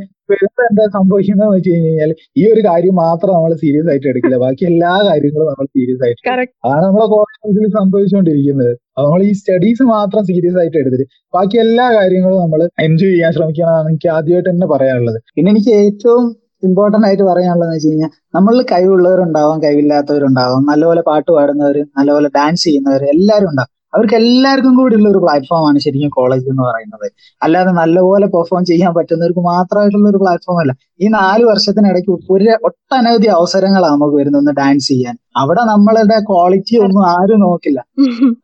ഇപ്പൊ 0.46 0.64
എന്താ 0.70 0.84
സംഭവിക്കുന്നതെന്ന് 0.98 1.56
വെച്ച് 1.58 1.72
കഴിഞ്ഞാൽ 1.74 2.12
ഈ 2.40 2.44
ഒരു 2.54 2.62
കാര്യം 2.68 2.96
മാത്രം 3.04 3.32
നമ്മൾ 3.38 3.54
സീരിയസ് 3.64 3.90
ആയിട്ട് 3.92 4.08
എടുക്കില്ല. 4.12 4.38
ബാക്കി 4.46 4.64
എല്ലാ 4.72 4.92
കാര്യങ്ങളും 5.08 5.48
നമ്മൾ 5.52 5.66
സീരിയസ് 5.78 6.04
ആയിട്ട്. 6.06 6.22
അതാണ് 6.66 6.84
നമ്മളെ 6.88 7.08
കോളേജിൽ 7.14 7.66
സംഭവിച്ചുകൊണ്ടിരിക്കുന്നത്. 7.80 8.72
അപ്പൊ 8.96 9.06
നമ്മൾ 9.08 9.24
ഈ 9.30 9.34
സ്റ്റഡീസ് 9.42 9.84
മാത്രം 9.96 10.22
സീരിയസ് 10.30 10.58
ആയിട്ട് 10.62 10.78
എടുത്തിട്ട് 10.82 11.08
ബാക്കി 11.38 11.58
എല്ലാ 11.66 11.88
കാര്യങ്ങളും 11.98 12.40
നമ്മൾ 12.44 12.62
എൻജോയ് 12.88 13.14
ചെയ്യാൻ 13.16 13.34
ശ്രമിക്കണമെന്നാണ് 13.38 13.90
എനിക്ക് 13.94 14.10
ആദ്യമായിട്ട് 14.18 14.50
തന്നെ 14.52 14.70
പറയാനുള്ളത്. 14.74 15.20
പിന്നെ 15.36 15.52
എനിക്ക് 15.56 15.74
ഏറ്റവും 15.84 16.24
ഇമ്പോർട്ടന്റ് 16.68 17.08
ആയിട്ട് 17.08 17.26
പറയാനുള്ളതെന്ന് 17.32 17.78
വെച്ച് 17.78 17.92
കഴിഞ്ഞാൽ 17.92 18.12
നമ്മളിൽ 18.36 18.64
കഴിവുള്ളവരുണ്ടാവാം 18.72 19.60
കഴിവില്ലാത്തവരുണ്ടാവാം. 19.66 20.62
നല്ലപോലെ 20.72 21.02
പാട്ട് 21.10 21.32
പാടുന്നവർ 21.38 21.78
നല്ലപോലെ 22.00 22.30
ഡാൻസ് 22.40 22.64
ചെയ്യുന്നവർ 22.68 23.04
എല്ലാവരും 23.14 23.50
ഉണ്ടാവും. 23.52 23.71
അവർക്ക് 23.94 24.16
എല്ലാവർക്കും 24.16 24.76
കൂടി 24.76 24.96
ഉള്ള 24.96 25.10
ഒരു 25.10 25.18
പ്ലാറ്റ്ഫോമാണ് 25.18 25.80
ശരിക്കും 25.80 26.10
കോളേജ് 26.10 26.46
എന്ന് 26.50 26.64
പറയുന്നത്. 26.64 27.08
അല്ലാതെ 27.44 27.72
നല്ലപോലെ 27.72 28.26
പെർഫോം 28.26 28.66
ചെയ്യാൻ 28.66 28.94
പറ്റുന്നവർക്ക് 28.94 29.40
മാത്രമായിട്ടുള്ള 29.40 30.10
ഒരു 30.10 30.18
പ്ലാറ്റ്ഫോം 30.18 30.60
അല്ല. 30.60 30.74
ഈ 31.02 31.08
നാല് 31.08 31.44
വർഷത്തിനിടയ്ക്ക് 31.44 32.12
ഒരു 32.30 32.48
ഒട്ടനവധി 32.68 33.28
അവസരങ്ങളാണ് 33.28 33.94
നമുക്ക് 33.94 34.16
വരുന്നത് 34.16 34.56
ഡാൻസ് 34.56 34.88
ചെയ്യാൻ. 34.88 35.16
അവിടെ 35.38 35.62
നമ്മളുടെ 35.62 36.18
ക്വാളിറ്റി 36.30 36.76
ഒന്നും 36.78 37.04
ആരും 37.08 37.40
നോക്കില്ല. 37.40 37.80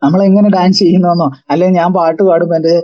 നമ്മൾ 0.04 0.24
എങ്ങനെ 0.24 0.50
ഡാൻസ് 0.50 0.80
ചെയ്യുന്നോന്നോ? 0.80 1.28
അല്ലെങ്കിൽ 1.52 1.78
ഞാൻ 1.78 1.94
പാട്ട് 1.94 2.22
പാടുമ്പോ 2.24 2.56
എന്റെ 2.56 2.76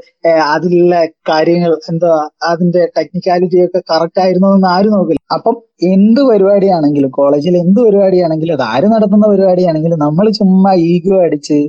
അതിലുള്ള 0.54 0.96
കാര്യങ്ങൾ 1.30 1.74
എന്തോ 1.92 2.10
അതിന്റെ 2.44 2.84
ടെക്നിക്കാലിറ്റി 2.98 3.66
ഒക്കെ 3.66 3.82
കറക്റ്റ് 3.92 4.22
ആയിരുന്നോ 4.22 4.56
എന്ന് 4.56 4.68
ആരും 4.68 4.92
നോക്കില്ല. 4.92 5.22
അപ്പം 5.34 5.56
എന്ത് 5.94 6.22
പരിപാടിയാണെങ്കിലും 6.30 7.10
കോളേജിൽ 7.10 7.58
എന്ത് 7.58 7.80
പരിപാടിയാണെങ്കിലും 7.86 8.54
അത് 8.54 8.64
ആര് 8.64 8.88
നടത്തുന്ന 8.96 9.26
പരിപാടിയാണെങ്കിലും 9.28 10.00
നമ്മൾ 10.00 10.30
ചുമ്മാ 10.30 10.74
ഈഗോ 10.74 11.18
അടിച്ച് 11.24 11.60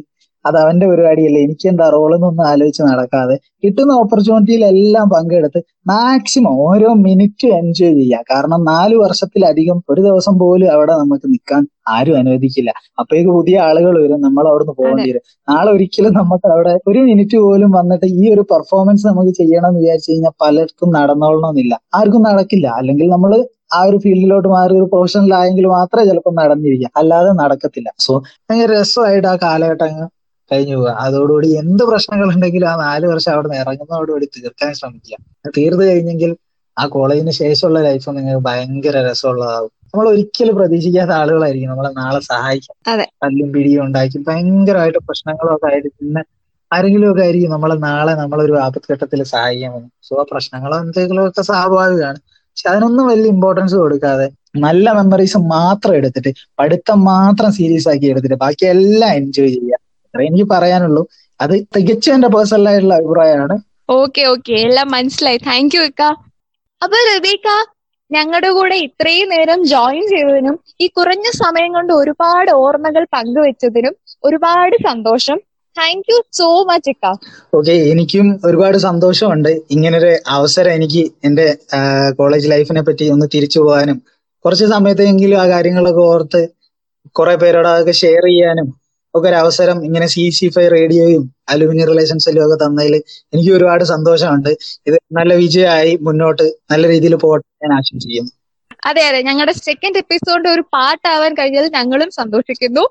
അത് 0.45 0.57
അവന്റെ 0.62 0.86
പരിപാടിയല്ലേ. 0.90 1.40
എനിക്ക് 1.47 1.66
എന്താ 1.72 1.86
റോളെന്നൊന്നും 1.95 2.45
ആലോചിച്ച് 2.51 2.82
നടക്കാതെ 2.82 3.36
കിട്ടുന്ന 3.64 3.92
ഓപ്പർച്യൂണിറ്റിയിലെല്ലാം 4.03 5.07
പങ്കെടുത്ത് 5.14 5.61
മാക്സിമം 5.90 6.57
ഓരോ 6.66 6.88
മിനിറ്റ് 7.07 7.47
എൻജോയ് 7.61 7.95
ചെയ്യുക 7.99 8.20
കാരണം 8.30 8.61
നാല് 8.72 8.97
വർഷത്തിലധികം 9.03 9.78
ഒരു 9.92 10.01
ദിവസം 10.09 10.34
പോലും 10.42 10.68
അവിടെ 10.74 10.95
നമുക്ക് 11.03 11.26
നിൽക്കാൻ 11.32 11.62
ആരും 11.95 12.16
അനുവദിക്കില്ല. 12.20 12.70
അപ്പോഴേക്ക് 13.01 13.30
പുതിയ 13.38 13.57
ആളുകൾ 13.68 13.95
വരും 14.03 14.20
നമ്മൾ 14.26 14.45
അവിടുന്ന് 14.51 14.74
പോകേണ്ടി 14.78 15.09
വരും. 15.11 15.24
നാളെ 15.49 15.70
ഒരിക്കലും 15.76 16.12
നമുക്ക് 16.20 16.47
അവിടെ 16.55 16.74
ഒരു 16.90 17.01
മിനിറ്റ് 17.09 17.38
പോലും 17.47 17.70
വന്നിട്ട് 17.78 18.07
ഈ 18.20 18.24
ഒരു 18.34 18.45
പെർഫോമൻസ് 18.53 19.05
നമുക്ക് 19.11 19.34
ചെയ്യണം 19.40 19.68
എന്ന് 19.70 19.82
വിചാരിച്ചു 19.82 20.11
കഴിഞ്ഞാൽ 20.12 20.34
പലർക്കും 20.45 20.90
നടന്നോളണമെന്നില്ല 20.99 21.74
ആർക്കും 22.01 22.24
നടക്കില്ല. 22.30 22.66
അല്ലെങ്കിൽ 22.80 23.09
നമ്മൾ 23.16 23.32
ആ 23.76 23.80
ഒരു 23.88 23.99
ഫീൽഡിലോട്ട് 24.05 24.49
മാറി 24.49 24.72
ഒരു 24.80 24.88
പ്രൊഫഷണൽ 24.92 25.32
ആയെങ്കിൽ 25.38 25.66
മാത്രമേ 25.76 26.05
ചിലപ്പോൾ 26.11 26.34
നടന്നിരിക്കുക 26.40 26.90
അല്ലാതെ 27.01 27.30
നടക്കത്തില്ല. 27.42 27.88
സോ 28.05 28.12
ഭയങ്കര 28.47 28.70
രസമായിട്ട് 28.80 29.28
ആ 29.32 29.36
കാലഘട്ടം 29.47 29.95
കഴിഞ്ഞു 30.51 30.76
പോവുക. 30.76 30.90
അതോടുകൂടി 31.05 31.49
എന്ത് 31.61 31.82
പ്രശ്നങ്ങൾ 31.90 32.26
ഉണ്ടെങ്കിലും 32.32 32.68
ആ 32.68 32.76
നാല് 32.82 33.07
വർഷം 33.07 33.30
അവിടെ 33.34 33.49
നിന്ന് 33.49 33.62
ഇറങ്ങുന്നതോടുകൂടി 33.62 34.26
തീർക്കാൻ 34.36 34.72
ശ്രമിക്കുക. 34.74 35.16
തീർന്നു 35.57 35.84
കഴിഞ്ഞെങ്കിൽ 35.84 36.30
ആ 36.76 36.84
കോളേജിന് 36.88 37.32
ശേഷമുള്ള 37.38 37.78
ലൈഫ് 37.80 38.09
നിങ്ങൾക്ക് 38.11 38.45
ഭയങ്കര 38.47 38.97
രസമുള്ളതാവും. 39.07 39.72
നമ്മൾ 39.88 40.07
ഒരിക്കലും 40.09 40.55
പ്രതീക്ഷിക്കാത്ത 40.57 41.12
ആളുകളായിരിക്കും 41.20 41.70
നമ്മളെ 41.70 41.90
നാളെ 41.99 42.20
സഹായിക്കും. 42.28 42.76
തല്ലും 43.22 43.49
പിടിയും 43.55 43.82
ഉണ്ടാക്കി 43.84 44.18
ഭയങ്കരമായിട്ട് 44.26 45.01
പ്രശ്നങ്ങളൊക്കെ 45.09 45.66
ആയിട്ട് 45.70 45.90
പിന്നെ 45.92 46.22
ആരെങ്കിലും 46.70 47.09
ഒക്കെ 47.11 47.22
ആയിരിക്കും 47.22 47.51
നമ്മളെ 47.51 47.76
നാളെ 47.84 48.12
നമ്മളൊരു 48.14 48.55
ആപത്ഘട്ടത്തിൽ 48.64 49.20
സഹായിക്കാമെന്ന് 49.32 49.90
സോ 50.03 50.14
ആ 50.20 50.26
പ്രശ്നങ്ങളോ 50.32 50.76
എന്തെങ്കിലും 50.84 51.22
ഒക്കെ 51.28 51.42
സ്വാഭാവികമാണ്. 51.49 52.18
പക്ഷെ 52.51 52.68
അതിനൊന്നും 52.70 53.05
വലിയ 53.07 53.34
ഇമ്പോർട്ടൻസ് 53.34 53.76
കൊടുക്കാതെ 53.76 54.26
നല്ല 54.59 54.86
മെമ്മറീസ് 54.92 55.38
മാത്രം 55.53 55.95
എടുത്തിട്ട് 55.95 56.30
പഠിത്തം 56.59 56.99
മാത്രം 57.11 57.51
സീരിയസ് 57.53 57.88
ആക്കി 57.88 58.07
എടുത്തിട്ട് 58.07 58.38
ബാക്കി 58.45 58.64
എല്ലാം 58.74 59.12
എൻജോയ് 59.12 59.53
ചെയ്യുക. 59.55 59.78
അത്രേ 60.14 60.26
എനിക്ക് 60.26 60.50
പറയാനുള്ളൂ. 60.50 61.06
അത് 61.40 61.54
തികച്ചും 61.76 62.14
എന്റെ 62.14 62.28
പേഴ്സണൽ 62.28 62.68
ആയിട്ടുള്ള 62.68 62.94
അഭിപ്രായമാണ്. 62.94 63.58
Okay 63.90 64.22
okay. 64.22 64.52
എല്ലാം 64.52 64.90
മനസ്സിലായി. 64.90 65.38
താങ്ക് 65.38 65.76
യു 65.76 65.80
ഇക്ക. 65.80 66.02
അപ്പൊ 66.82 66.96
റബീക്ക 67.10 67.48
ഞങ്ങളുടെ 68.10 68.50
കൂടെ 68.50 68.76
ഇത്രയും 68.76 69.28
നേരം 69.28 69.64
ജോയിൻ 69.64 70.04
ചെയ്തതിനും 70.08 70.60
ഈ 70.80 70.86
കുറഞ്ഞ 70.86 71.26
സമയം 71.30 71.72
കൊണ്ട് 71.72 71.92
ഒരുപാട് 71.92 72.50
ഓർമ്മകൾ 72.50 73.06
പങ്കുവെച്ചതിനും 73.12 73.94
ഒരുപാട് 74.24 74.76
സന്തോഷം. 74.76 75.38
താങ്ക് 75.76 76.12
യു 76.12 76.18
സോ 76.32 76.64
മച്ച് 76.64 76.90
ഇക്ക. 76.90 77.06
ഓക്കെ 77.54 77.72
എനിക്കും 77.92 78.40
ഒരുപാട് 78.44 78.78
സന്തോഷമുണ്ട്. 78.78 79.48
ഇങ്ങനൊരു 79.70 80.12
അവസരം 80.28 80.72
എനിക്ക് 80.72 81.12
എന്റെ 81.24 81.46
കോളേജ് 82.10 82.50
ലൈഫിനെ 82.50 82.82
പറ്റി 82.82 83.04
ഒന്ന് 83.10 83.26
തിരിച്ചു 83.34 83.60
പോകാനും 83.60 84.02
കുറച്ച് 84.44 84.64
സമയത്തെങ്കിലും 84.64 85.38
ആ 85.40 85.48
കാര്യങ്ങളൊക്കെ 85.48 86.00
ഓർത്ത് 86.00 86.48
കുറെ 87.08 87.34
പേരോട് 87.36 87.68
അതൊക്കെ 87.68 87.92
ഷെയർ 87.92 88.24
ചെയ്യാനും 88.24 88.84
ഒക്കെ 89.14 89.28
ഒരു 89.28 89.34
അവസരം 89.34 89.84
ഇങ്ങനെ 89.84 90.06
സി 90.06 90.30
സി 90.30 90.48
ഫൈവ് 90.48 90.70
റേഡിയോയും 90.72 91.22
അലുമിനി 91.48 91.84
റിലേഷൻസിലും 91.84 92.44
ഒക്കെ 92.46 92.64
തന്നതിൽ 92.64 92.94
എനിക്ക് 93.32 93.52
ഒരുപാട് 93.52 93.84
സന്തോഷമുണ്ട്. 93.84 94.50
ഇത് 94.86 94.96
നല്ല 95.12 95.34
വിജയമായി 95.34 95.98
മുന്നോട്ട് 96.00 96.46
നല്ല 96.72 96.88
രീതിയിൽ 96.88 97.14
പോകട്ടെ 97.16 97.48
ഞാൻ 97.64 97.72
ആശംസിക്കുന്നു. 97.78 98.32
അതെ 98.86 99.02
അതെ. 99.08 99.20
ഞങ്ങളുടെ 99.22 99.52
സെക്കൻഡ് 99.60 99.98
എപ്പിസോഡിന്റെ 99.98 100.50
ഒരു 100.50 100.64
പാർട്ട് 100.76 101.06
ആവാൻ 101.08 101.34
കഴിഞ്ഞതിൽ 101.34 101.70
ഞങ്ങളും 101.72 102.10
സന്തോഷിക്കുന്നു. 102.10 102.84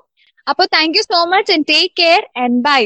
അപ്പൊ 0.46 0.64
thank 0.66 0.96
you 0.98 1.02
so 1.02 1.24
much 1.24 1.52
and 1.52 1.66
take 1.68 1.94
care 2.00 2.22
and 2.36 2.60
bye 2.62 2.80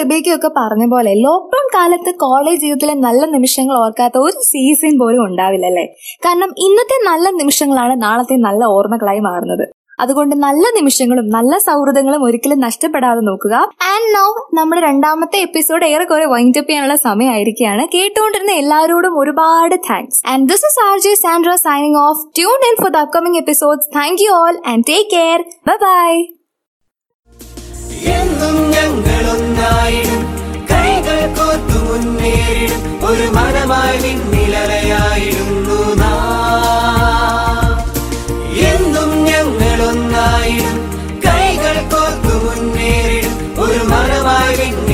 ഗൂഗിളും 0.00 0.12
റിബേക്കും 0.12 0.34
ഒക്കെ 0.36 0.50
പറഞ്ഞ 0.60 0.84
പോലെ 0.92 1.12
ലോക്ക്ഡൌൺ 1.24 1.66
കാലത്ത് 1.74 2.10
കോളേജ് 2.22 2.60
ജീവിതത്തിലെ 2.60 2.94
നല്ല 3.06 3.22
നിമിഷങ്ങൾ 3.34 3.74
ഓർക്കാത്ത 3.84 4.16
ഒരു 4.26 4.38
സീസൺ 4.50 4.94
പോലും 5.02 5.22
ഉണ്ടാവില്ല 5.28 5.66
അല്ലേ 5.66 5.84
കാരണം 6.26 6.50
ഇന്നത്തെ 6.66 6.96
നല്ല 7.10 7.26
നിമിഷങ്ങളാണ് 7.40 7.94
നാളത്തെ 8.06 8.36
നല്ല 8.46 8.62
ഓർമ്മകളായി 8.76 9.22
മാറുന്നത്. 9.28 9.64
അതുകൊണ്ട് 10.02 10.34
നല്ല 10.44 10.64
നിമിഷങ്ങളും 10.76 11.26
നല്ല 11.34 11.54
സൗഹൃദങ്ങളും 11.58 12.22
ഒരിക്കലും 12.26 12.62
നഷ്ടപ്പെടാതെ 12.66 13.22
നോക്കുക. 13.28 13.54
ആൻഡ് 13.90 14.08
നൗ 14.16 14.28
നമ്മുടെ 14.58 14.80
രണ്ടാമത്തെ 14.88 15.38
എപ്പിസോഡ് 15.48 15.90
ഏറെക്കുറെ 15.92 16.26
വൈൻഡ് 16.34 16.58
അപ്പ് 16.58 16.70
ചെയ്യാനുള്ള 16.70 16.96
സമയമായിരിക്കുകയാണ്. 17.06 17.84
കേട്ടുകൊണ്ടിരുന്ന 17.94 18.54
എല്ലാവരോടും 18.62 19.20
ഒരുപാട് 19.22 19.76
thanks 19.90 20.22
and 20.32 20.48
this 20.52 20.66
is 20.70 20.82
R 20.88 20.98
J 21.06 21.14
Sandra 21.26 21.54
signing 21.66 22.02
off 22.08 22.26
tune 22.40 22.68
in 22.70 22.76
for 22.82 22.92
the 22.96 23.06
upcoming 23.06 23.40
episodes 23.44 23.90
thank 24.00 24.22
you 24.26 24.32
all 24.42 24.56
and 24.72 24.84
take 24.92 25.08
care 25.16 25.40
bye 25.72 26.12
എന്നും 28.04 28.70
ഞങ്ങളൊന്നായിടും. 28.70 30.22
കൈകൾ 30.70 31.34
കോർത്തു 31.34 31.78
മുന്നേറിടും. 31.78 33.06
ഒരു 33.06 33.22
മരമായി 33.22 33.98
വിണ്ണിലയായിടുന്നു 33.98 35.94
നാം. 35.94 37.80
എന്നും 38.58 39.24
ഞങ്ങളൊന്നായിടും. 39.24 40.78
കൈകൾ 41.26 41.74
കോർത്തു 41.74 42.34
മുന്നേറിടും. 42.44 43.64
ഒരു 43.64 43.84
വിണ്ണിലയായിടുന്നു 43.84 44.89